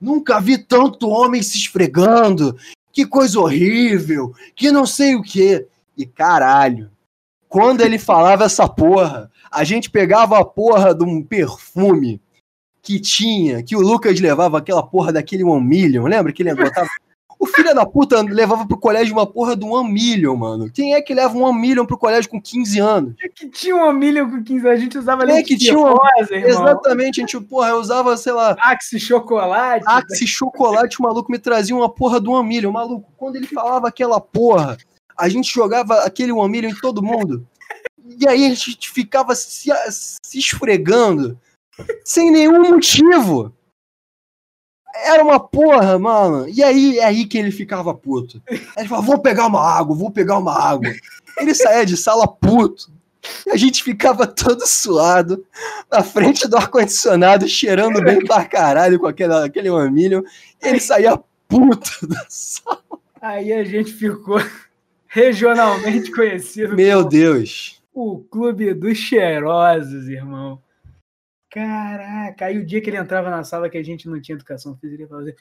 Nunca 0.00 0.40
vi 0.40 0.58
tanto 0.58 1.08
homem 1.08 1.40
se 1.40 1.56
esfregando. 1.56 2.58
Que 2.92 3.06
coisa 3.06 3.38
horrível. 3.38 4.34
Que 4.56 4.72
não 4.72 4.84
sei 4.84 5.14
o 5.14 5.22
que. 5.22 5.68
E 5.96 6.04
caralho, 6.04 6.90
quando 7.48 7.82
ele 7.82 7.98
falava 7.98 8.44
essa 8.44 8.68
porra, 8.68 9.30
a 9.50 9.62
gente 9.62 9.90
pegava 9.90 10.38
a 10.38 10.44
porra 10.44 10.94
de 10.94 11.04
um 11.04 11.22
perfume 11.22 12.20
que 12.82 13.00
tinha, 13.00 13.62
que 13.62 13.76
o 13.76 13.80
Lucas 13.80 14.20
levava 14.20 14.58
aquela 14.58 14.82
porra 14.82 15.12
daquele 15.12 15.44
One 15.44 15.66
Million, 15.66 16.04
lembra 16.04 16.32
que 16.32 16.42
ele 16.42 16.54
botava? 16.54 16.88
O 17.36 17.46
filho 17.46 17.74
da 17.74 17.84
puta 17.84 18.22
levava 18.22 18.66
pro 18.66 18.78
colégio 18.78 19.12
uma 19.12 19.26
porra 19.26 19.54
do 19.54 19.66
One 19.66 19.92
Million, 19.92 20.34
mano. 20.34 20.70
Quem 20.72 20.94
é 20.94 21.02
que 21.02 21.12
leva 21.12 21.36
um 21.36 21.42
One 21.42 21.60
Million 21.60 21.84
pro 21.84 21.98
colégio 21.98 22.30
com 22.30 22.40
15 22.40 22.78
anos? 22.78 23.14
É 23.22 23.28
que 23.28 23.50
tinha 23.50 23.76
um 23.76 23.86
One 23.86 23.98
Million 23.98 24.30
com 24.30 24.42
15 24.42 24.66
anos, 24.66 24.78
a 24.78 24.82
gente 24.82 24.96
usava 24.96 25.30
é 25.30 25.42
que 25.42 25.58
tinha 25.58 25.72
irmão. 25.72 25.98
Exatamente, 26.30 27.20
a 27.20 27.22
gente, 27.22 27.38
porra, 27.40 27.70
eu 27.70 27.76
usava, 27.76 28.16
sei 28.16 28.32
lá... 28.32 28.56
Axe 28.58 28.98
Chocolate. 28.98 29.84
Axe 29.86 30.26
Chocolate, 30.26 30.98
o 30.98 31.02
maluco 31.02 31.30
me 31.30 31.38
trazia 31.38 31.76
uma 31.76 31.88
porra 31.88 32.18
do 32.18 32.30
One 32.32 32.48
Million. 32.48 32.72
Maluco, 32.72 33.12
quando 33.14 33.36
ele 33.36 33.46
falava 33.46 33.88
aquela 33.88 34.18
porra, 34.18 34.78
a 35.16 35.28
gente 35.28 35.52
jogava 35.52 36.00
aquele 36.00 36.32
One 36.32 36.50
Million 36.50 36.70
em 36.70 36.80
todo 36.80 37.02
mundo. 37.02 37.46
E 38.20 38.28
aí 38.28 38.46
a 38.46 38.54
gente 38.54 38.90
ficava 38.90 39.34
se, 39.34 39.70
se 39.90 40.38
esfregando 40.38 41.38
sem 42.04 42.30
nenhum 42.30 42.70
motivo. 42.70 43.52
Era 44.94 45.24
uma 45.24 45.40
porra, 45.40 45.98
mano. 45.98 46.48
E 46.48 46.62
aí 46.62 46.98
é 46.98 47.04
aí 47.04 47.26
que 47.26 47.38
ele 47.38 47.50
ficava 47.50 47.94
puto. 47.94 48.40
Ele 48.48 48.88
falava, 48.88 49.06
vou 49.06 49.18
pegar 49.18 49.46
uma 49.46 49.60
água, 49.60 49.96
vou 49.96 50.10
pegar 50.10 50.38
uma 50.38 50.56
água. 50.56 50.92
Ele 51.38 51.54
saía 51.54 51.84
de 51.84 51.96
sala 51.96 52.28
puto. 52.28 52.92
E 53.46 53.50
a 53.50 53.56
gente 53.56 53.82
ficava 53.82 54.26
todo 54.26 54.66
suado, 54.66 55.44
na 55.90 56.02
frente 56.02 56.46
do 56.46 56.56
ar-condicionado, 56.56 57.48
cheirando 57.48 58.02
bem 58.02 58.22
pra 58.24 58.44
caralho 58.44 59.00
com 59.00 59.06
aquele, 59.06 59.34
aquele 59.34 59.70
One 59.70 59.90
Million. 59.90 60.22
ele 60.60 60.78
saía 60.78 61.18
puto 61.48 62.06
da 62.06 62.24
sala. 62.28 62.82
Aí 63.20 63.50
a 63.52 63.64
gente 63.64 63.90
ficou 63.92 64.38
regionalmente 65.14 66.10
conhecido. 66.12 66.74
Meu 66.74 67.04
Deus. 67.04 67.80
O 67.94 68.18
Clube 68.18 68.74
dos 68.74 68.98
Cheirosos, 68.98 70.08
irmão. 70.08 70.60
Caraca, 71.48 72.46
aí 72.46 72.58
o 72.58 72.66
dia 72.66 72.80
que 72.80 72.90
ele 72.90 72.96
entrava 72.96 73.30
na 73.30 73.44
sala 73.44 73.70
que 73.70 73.78
a 73.78 73.82
gente 73.82 74.08
não 74.08 74.20
tinha 74.20 74.34
educação 74.34 74.76
física, 74.76 75.02
ele 75.02 75.08
falava 75.08 75.28
assim, 75.28 75.36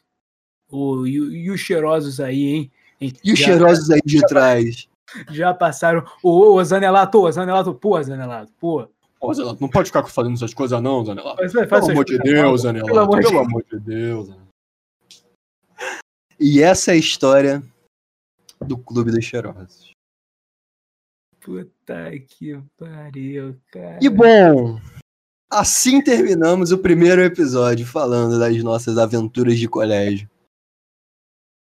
oh, 0.69 1.07
e, 1.07 1.13
e, 1.15 1.49
os 1.49 1.59
cheirosos 1.59 2.19
aí, 2.19 2.43
hein? 2.43 2.71
E 3.01 3.34
os 3.34 3.39
cheirosos 3.39 3.89
aí 3.89 3.99
de 4.05 4.21
trás? 4.28 4.88
Já 5.32 5.55
passaram. 5.55 6.05
Ô, 6.21 6.53
ô, 6.53 6.63
Zanelato, 6.63 7.19
ô, 7.19 7.32
Zanelato, 7.32 7.74
pô, 7.74 8.01
Zanelato, 8.01 8.53
pô. 8.59 8.88
Ô, 9.19 9.34
Zanelato, 9.34 9.59
não 9.59 9.69
pode 9.69 9.88
ficar 9.88 10.03
fazendo 10.03 10.36
essas 10.36 10.53
coisas 10.53 10.80
não, 10.84 11.03
Zanelato. 11.03 11.41
Mas, 11.41 11.51
pelo 11.51 11.91
amor 11.91 12.05
de 12.05 12.19
Deus, 12.19 12.61
Zanelato. 12.61 12.91
Pelo 12.91 12.99
amor, 12.99 13.21
pelo 13.24 13.39
amor 13.39 13.65
de 13.71 13.80
Deus. 13.80 14.30
E 16.39 16.61
essa 16.61 16.91
é 16.91 16.93
a 16.93 16.97
história 16.97 17.63
do 18.64 18.78
Clube 18.78 19.11
dos 19.11 19.24
Cheirosos. 19.24 19.93
Puta 21.39 22.11
que 22.28 22.57
pariu, 22.78 23.59
cara. 23.72 23.99
E 24.01 24.09
bom, 24.09 24.80
assim 25.51 26.01
terminamos 26.01 26.72
o 26.72 26.78
primeiro 26.78 27.22
episódio 27.22 27.86
falando 27.86 28.39
das 28.39 28.55
nossas 28.64 28.97
aventuras 28.97 29.59
de 29.59 29.68
colégio. 29.68 30.30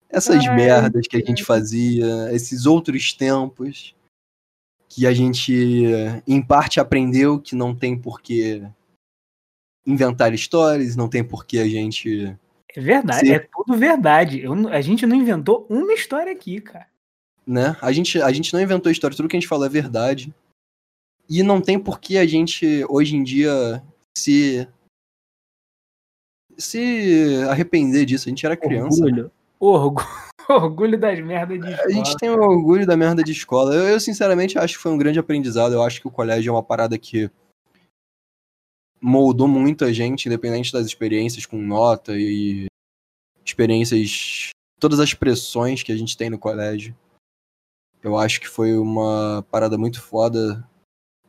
Essas 0.09 0.47
Ai, 0.47 0.57
merdas 0.57 1.07
que 1.07 1.17
a 1.17 1.21
gente 1.21 1.45
fazia, 1.45 2.33
esses 2.33 2.67
outros 2.67 3.13
tempos 3.13 3.95
que 4.89 5.07
a 5.07 5.13
gente, 5.13 5.85
em 6.27 6.43
parte, 6.43 6.81
aprendeu 6.81 7.39
que 7.39 7.55
não 7.55 7.77
tem 7.77 7.97
por 7.97 8.21
que 8.21 8.67
inventar 9.87 10.33
histórias, 10.33 10.97
não 10.97 11.09
tem 11.09 11.23
por 11.23 11.45
que 11.45 11.59
a 11.59 11.69
gente 11.69 12.37
é 12.75 12.81
verdade, 12.81 13.27
Sim. 13.27 13.33
é 13.33 13.39
tudo 13.39 13.77
verdade. 13.77 14.41
Eu, 14.41 14.69
a 14.69 14.81
gente 14.81 15.07
não 15.07 15.17
inventou 15.17 15.67
uma 15.69 15.93
história 15.93 16.33
aqui, 16.33 16.61
cara. 16.61 16.88
Né? 17.49 17.75
A 17.81 17.91
gente, 17.93 18.21
a 18.21 18.31
gente 18.31 18.53
não 18.53 18.61
inventou 18.61 18.93
história, 18.93 19.17
tudo 19.17 19.27
que 19.27 19.35
a 19.35 19.41
gente 19.41 19.49
falou 19.49 19.65
é 19.65 19.71
verdade. 19.71 20.35
E 21.31 21.43
não 21.43 21.63
tem 21.63 21.79
por 21.79 21.99
que 21.99 22.19
a 22.19 22.27
gente, 22.27 22.85
hoje 22.91 23.17
em 23.17 23.23
dia, 23.23 23.83
se. 24.17 24.69
se 26.59 27.43
arrepender 27.49 28.05
disso. 28.05 28.29
A 28.29 28.31
gente 28.31 28.45
era 28.45 28.55
criança. 28.55 29.03
Orgulho. 29.03 29.33
Orgulho, 29.59 30.07
orgulho 30.49 31.01
das 31.01 31.19
merdas 31.21 31.59
de 31.59 31.71
escola. 31.71 31.89
A 31.89 31.91
gente 31.91 32.17
tem 32.19 32.29
orgulho 32.29 32.87
da 32.87 32.97
merda 32.99 33.25
de 33.25 33.33
escola. 33.33 33.75
Eu, 33.75 33.89
eu, 33.89 34.01
sinceramente, 34.01 34.59
acho 34.59 34.77
que 34.77 34.83
foi 34.83 34.93
um 34.93 34.99
grande 34.99 35.19
aprendizado. 35.19 35.73
Eu 35.73 35.83
acho 35.83 36.03
que 36.03 36.07
o 36.07 36.11
colégio 36.11 36.51
é 36.51 36.53
uma 36.53 36.63
parada 36.63 36.99
que 36.99 37.31
moldou 39.01 39.49
muito 39.49 39.87
a 39.87 39.93
gente, 39.93 40.27
independente 40.27 40.71
das 40.71 40.85
experiências 40.85 41.47
com 41.47 41.57
nota 41.57 42.13
e 42.15 42.67
experiências, 43.43 44.51
todas 44.79 45.01
as 45.01 45.15
pressões 45.15 45.83
que 45.83 45.93
a 45.93 45.97
gente 45.97 46.15
tem 46.15 46.29
no 46.29 46.39
colégio. 46.39 46.95
Eu 48.09 48.17
acho 48.17 48.41
que 48.41 48.49
foi 48.49 48.77
uma 48.77 49.45
parada 49.51 49.77
muito 49.77 50.01
foda. 50.01 50.67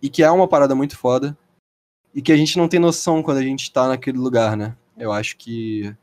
E 0.01 0.09
que 0.09 0.23
é 0.23 0.31
uma 0.31 0.47
parada 0.47 0.73
muito 0.73 0.97
foda. 0.97 1.37
E 2.15 2.21
que 2.21 2.31
a 2.31 2.37
gente 2.37 2.57
não 2.57 2.69
tem 2.69 2.79
noção 2.79 3.21
quando 3.21 3.37
a 3.37 3.43
gente 3.43 3.71
tá 3.71 3.87
naquele 3.87 4.17
lugar, 4.17 4.55
né? 4.55 4.75
Eu 4.97 5.11
acho 5.11 5.37
que. 5.37 5.93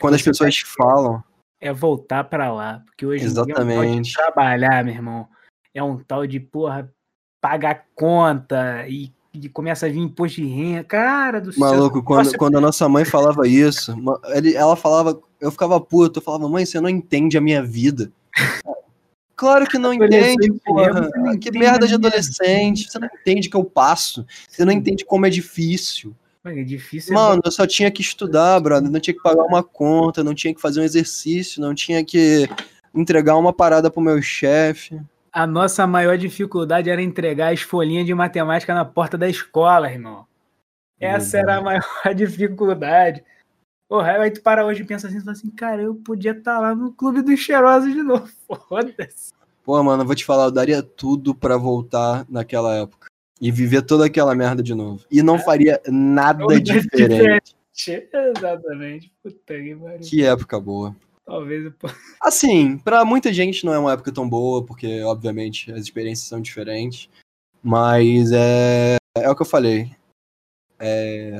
Quando 0.00 0.14
as 0.14 0.22
pessoas 0.22 0.56
falam. 0.58 1.22
É 1.60 1.72
voltar 1.72 2.24
para 2.24 2.52
lá. 2.52 2.80
Porque 2.86 3.04
hoje 3.04 3.24
Exatamente. 3.24 4.12
dia, 4.12 4.14
trabalhar, 4.14 4.84
meu 4.84 4.94
irmão, 4.94 5.28
é 5.74 5.82
um 5.82 5.98
tal 5.98 6.24
de, 6.24 6.38
porra, 6.38 6.88
pagar 7.40 7.86
conta 7.96 8.86
e 8.88 9.12
e 9.32 9.48
começa 9.48 9.86
a 9.86 9.88
vir 9.88 9.98
imposto 9.98 10.40
de 10.40 10.46
renda. 10.46 10.84
Cara 10.84 11.40
do 11.40 11.52
céu. 11.52 11.60
Maluco, 11.60 12.02
quando, 12.02 12.24
Nossa, 12.24 12.38
quando 12.38 12.58
a 12.58 12.60
nossa 12.60 12.88
mãe 12.88 13.04
falava 13.04 13.46
isso, 13.46 13.94
ela 14.54 14.74
falava, 14.74 15.20
eu 15.40 15.50
ficava 15.50 15.80
puto, 15.80 16.18
eu 16.18 16.22
falava, 16.22 16.48
mãe, 16.48 16.64
você 16.64 16.80
não 16.80 16.88
entende 16.88 17.36
a 17.36 17.40
minha 17.40 17.62
vida. 17.62 18.10
Claro 19.38 19.66
que 19.66 19.78
não 19.78 19.94
entende, 19.94 20.52
porra. 20.64 21.08
Não 21.14 21.38
que 21.38 21.56
merda 21.56 21.86
de 21.86 21.94
adolescente. 21.94 22.90
Você 22.90 22.98
não 22.98 23.06
entende 23.06 23.48
que 23.48 23.56
eu 23.56 23.64
passo. 23.64 24.26
Você 24.48 24.64
não 24.64 24.72
entende 24.72 25.04
como 25.04 25.26
é 25.26 25.30
difícil. 25.30 26.12
É 26.44 26.64
difícil. 26.64 27.14
Mano, 27.14 27.40
eu 27.44 27.52
só 27.52 27.64
tinha 27.64 27.88
que 27.88 28.02
estudar, 28.02 28.58
brother. 28.58 28.90
Não 28.90 28.98
tinha 28.98 29.14
que 29.14 29.22
pagar 29.22 29.44
uma 29.44 29.62
conta, 29.62 30.24
não 30.24 30.34
tinha 30.34 30.52
que 30.52 30.60
fazer 30.60 30.80
um 30.80 30.84
exercício, 30.84 31.62
não 31.62 31.72
tinha 31.72 32.04
que 32.04 32.48
entregar 32.92 33.36
uma 33.36 33.52
parada 33.52 33.88
pro 33.88 34.02
meu 34.02 34.20
chefe. 34.20 35.00
A 35.32 35.46
nossa 35.46 35.86
maior 35.86 36.18
dificuldade 36.18 36.90
era 36.90 37.00
entregar 37.00 37.52
as 37.52 37.60
folhinhas 37.60 38.06
de 38.06 38.14
matemática 38.14 38.74
na 38.74 38.84
porta 38.84 39.16
da 39.16 39.28
escola, 39.28 39.88
irmão. 39.88 40.26
Essa 40.98 41.38
era 41.38 41.58
a 41.58 41.62
maior 41.62 41.84
dificuldade. 42.12 43.22
Porra, 43.88 44.18
aí 44.18 44.30
tu 44.30 44.42
para 44.42 44.66
hoje 44.66 44.82
e 44.82 44.84
pensa 44.84 45.08
assim, 45.08 45.18
assim, 45.26 45.50
cara, 45.50 45.80
eu 45.80 45.94
podia 45.94 46.32
estar 46.32 46.56
tá 46.56 46.60
lá 46.60 46.74
no 46.74 46.92
Clube 46.92 47.22
dos 47.22 47.40
Cheirosos 47.40 47.92
de 47.92 48.02
novo. 48.02 48.28
Foda-se. 48.68 49.32
Pô, 49.64 49.82
mano, 49.82 50.02
eu 50.02 50.06
vou 50.06 50.14
te 50.14 50.24
falar, 50.24 50.44
eu 50.44 50.50
daria 50.50 50.82
tudo 50.82 51.34
pra 51.34 51.56
voltar 51.56 52.26
naquela 52.28 52.74
época. 52.76 53.08
E 53.40 53.50
viver 53.50 53.82
toda 53.82 54.04
aquela 54.04 54.34
merda 54.34 54.62
de 54.62 54.74
novo. 54.74 55.04
E 55.10 55.22
não 55.22 55.36
É. 55.36 55.38
faria 55.38 55.80
nada 55.86 56.40
Tudo 56.40 56.60
diferente. 56.60 57.56
Exatamente. 58.36 59.12
Puta 59.22 59.54
que 59.54 59.76
pariu. 59.76 60.00
Que 60.00 60.24
época 60.24 60.60
boa. 60.60 60.94
Talvez 61.24 61.64
eu 61.64 61.72
possa. 61.72 61.94
Assim, 62.20 62.76
pra 62.78 63.04
muita 63.04 63.32
gente 63.32 63.64
não 63.64 63.72
é 63.72 63.78
uma 63.78 63.92
época 63.92 64.10
tão 64.10 64.28
boa, 64.28 64.64
porque, 64.64 65.02
obviamente, 65.02 65.70
as 65.70 65.80
experiências 65.82 66.28
são 66.28 66.40
diferentes. 66.40 67.08
Mas 67.62 68.32
é. 68.32 68.96
É 69.16 69.30
o 69.30 69.36
que 69.36 69.42
eu 69.42 69.46
falei. 69.46 69.90
É. 70.78 71.30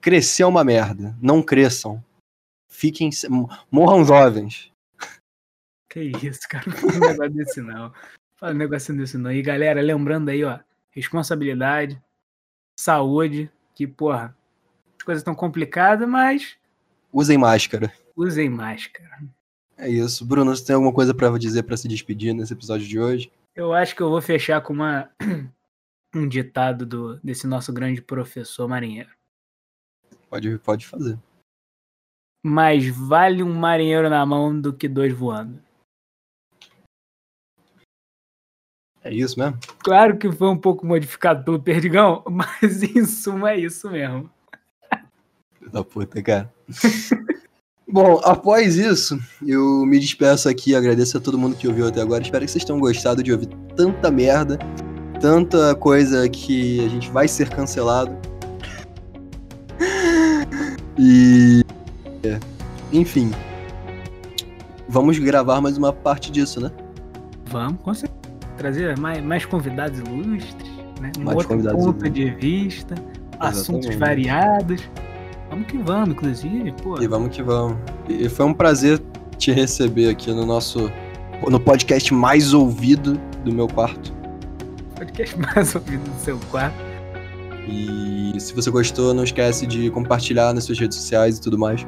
Crescer 0.00 0.42
é 0.42 0.46
uma 0.46 0.64
merda. 0.64 1.16
Não 1.20 1.42
cresçam. 1.42 2.02
Fiquem. 2.68 3.10
Morram 3.70 4.04
jovens. 4.04 4.70
Que 5.88 6.00
isso, 6.22 6.40
cara. 6.48 6.64
Não 6.66 6.76
fala 6.76 6.92
um 6.92 7.00
negócio 7.00 7.34
desse 7.34 7.60
não. 7.60 7.92
Fala 8.36 8.52
um 8.52 8.56
negócio 8.56 8.96
desse 8.96 9.18
não. 9.18 9.32
E 9.32 9.42
galera, 9.42 9.80
lembrando 9.80 10.28
aí, 10.28 10.44
ó. 10.44 10.58
Responsabilidade, 10.90 12.00
saúde, 12.78 13.50
que, 13.74 13.86
porra, 13.86 14.36
as 14.96 15.04
coisas 15.04 15.20
estão 15.20 15.34
complicadas, 15.34 16.08
mas 16.08 16.56
Usem 17.12 17.38
máscara. 17.38 17.92
usem 18.16 18.48
máscara. 18.50 19.22
É 19.76 19.88
isso. 19.88 20.24
Bruno, 20.26 20.54
você 20.54 20.64
tem 20.64 20.74
alguma 20.74 20.92
coisa 20.92 21.14
pra 21.14 21.36
dizer 21.38 21.62
pra 21.62 21.76
se 21.76 21.88
despedir 21.88 22.34
nesse 22.34 22.52
episódio 22.52 22.86
de 22.86 22.98
hoje? 22.98 23.32
Eu 23.54 23.72
acho 23.72 23.94
que 23.94 24.02
eu 24.02 24.10
vou 24.10 24.20
fechar 24.20 24.60
com 24.60 24.72
uma 24.72 25.10
um 26.14 26.28
ditado 26.28 26.84
do, 26.84 27.18
desse 27.20 27.46
nosso 27.46 27.72
grande 27.72 28.02
professor 28.02 28.68
marinheiro. 28.68 29.10
Pode, 30.28 30.58
pode 30.58 30.86
fazer. 30.86 31.18
Mais 32.44 32.88
vale 32.88 33.42
um 33.42 33.52
marinheiro 33.52 34.08
na 34.08 34.24
mão 34.24 34.58
do 34.58 34.72
que 34.72 34.88
dois 34.88 35.12
voando. 35.12 35.60
É 39.02 39.14
isso 39.14 39.38
mesmo? 39.38 39.58
Claro 39.78 40.18
que 40.18 40.30
foi 40.30 40.48
um 40.48 40.56
pouco 40.56 40.86
modificado 40.86 41.44
pelo 41.44 41.60
Perdigão, 41.60 42.22
mas 42.28 42.82
em 42.82 43.04
suma 43.04 43.52
é 43.52 43.58
isso 43.58 43.88
mesmo. 43.90 44.30
Da 45.72 45.82
puta, 45.82 46.22
cara. 46.22 46.52
Bom, 47.90 48.20
após 48.22 48.76
isso, 48.76 49.18
eu 49.46 49.86
me 49.86 49.98
despeço 49.98 50.46
aqui, 50.46 50.74
agradeço 50.74 51.16
a 51.16 51.20
todo 51.20 51.38
mundo 51.38 51.56
que 51.56 51.66
ouviu 51.66 51.88
até 51.88 52.02
agora. 52.02 52.22
Espero 52.22 52.44
que 52.44 52.50
vocês 52.50 52.64
tenham 52.64 52.78
gostado 52.78 53.22
de 53.22 53.32
ouvir 53.32 53.48
tanta 53.74 54.10
merda, 54.10 54.58
tanta 55.22 55.74
coisa 55.74 56.28
que 56.28 56.84
a 56.84 56.88
gente 56.88 57.10
vai 57.10 57.26
ser 57.26 57.48
cancelado. 57.48 58.14
E. 60.98 61.64
é, 62.24 62.38
Enfim. 62.92 63.30
Vamos 64.88 65.18
gravar 65.18 65.60
mais 65.60 65.76
uma 65.76 65.92
parte 65.92 66.32
disso, 66.32 66.60
né? 66.60 66.70
Vamos, 67.46 67.80
com 67.82 67.92
certeza. 67.94 68.18
Trazer 68.56 68.98
mais, 68.98 69.22
mais 69.22 69.44
convidados 69.44 69.98
ilustres, 70.00 70.70
né? 71.00 71.12
Um 71.18 71.24
Mais 71.24 71.36
outro 71.36 71.48
convidados 71.50 71.84
ponto 71.84 72.06
ilustres. 72.06 72.12
de 72.14 72.30
vista, 72.30 72.94
assuntos 73.38 73.90
Exatamente. 73.90 73.98
variados. 73.98 74.90
Vamos 75.50 75.66
que 75.66 75.78
vamos, 75.78 76.08
inclusive, 76.10 76.72
pô. 76.82 77.00
E 77.00 77.06
vamos 77.06 77.34
que 77.34 77.42
vamos. 77.42 77.76
E 78.08 78.28
foi 78.28 78.46
um 78.46 78.54
prazer 78.54 79.00
te 79.36 79.52
receber 79.52 80.08
aqui 80.10 80.32
no 80.32 80.44
nosso. 80.44 80.90
No 81.48 81.60
podcast 81.60 82.12
mais 82.12 82.52
ouvido 82.52 83.20
do 83.44 83.52
meu 83.52 83.68
quarto. 83.68 84.12
Podcast 84.96 85.36
mais 85.54 85.74
ouvido 85.74 86.02
do 86.10 86.18
seu 86.20 86.38
quarto. 86.50 86.87
E 87.68 88.40
se 88.40 88.54
você 88.54 88.70
gostou, 88.70 89.12
não 89.12 89.24
esquece 89.24 89.66
de 89.66 89.90
compartilhar 89.90 90.54
nas 90.54 90.64
suas 90.64 90.78
redes 90.78 90.96
sociais 90.96 91.38
e 91.38 91.40
tudo 91.40 91.58
mais. 91.58 91.86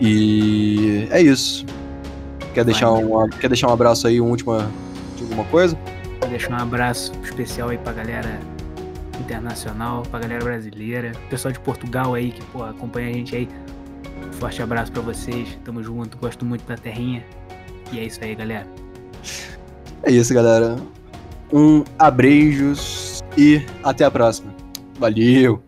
E 0.00 1.08
é 1.10 1.22
isso. 1.22 1.64
Quer 2.52 2.64
deixar 2.64 2.92
um, 2.92 3.28
quer 3.28 3.48
deixar 3.48 3.68
um 3.68 3.72
abraço 3.72 4.06
aí, 4.06 4.20
um 4.20 4.28
última 4.30 4.70
de 5.16 5.22
alguma 5.22 5.44
coisa? 5.44 5.78
Vou 6.20 6.28
deixar 6.28 6.52
um 6.52 6.62
abraço 6.62 7.12
especial 7.22 7.70
aí 7.70 7.78
pra 7.78 7.92
galera 7.92 8.38
internacional, 9.20 10.02
pra 10.10 10.20
galera 10.20 10.44
brasileira, 10.44 11.12
pessoal 11.30 11.52
de 11.52 11.60
Portugal 11.60 12.14
aí 12.14 12.30
que 12.30 12.42
pô, 12.46 12.64
acompanha 12.64 13.08
a 13.08 13.12
gente 13.12 13.34
aí. 13.34 13.48
Um 14.26 14.32
forte 14.32 14.62
abraço 14.62 14.92
pra 14.92 15.02
vocês. 15.02 15.58
Tamo 15.64 15.82
junto, 15.82 16.16
gosto 16.18 16.44
muito 16.44 16.66
da 16.66 16.76
terrinha. 16.76 17.24
E 17.92 17.98
é 17.98 18.04
isso 18.04 18.22
aí, 18.22 18.34
galera. 18.34 18.66
É 20.02 20.10
isso, 20.10 20.32
galera. 20.34 20.76
Um 21.52 21.84
abreijos 21.98 23.22
e 23.36 23.64
até 23.82 24.04
a 24.04 24.10
próxima. 24.10 24.55
Valeu! 24.98 25.62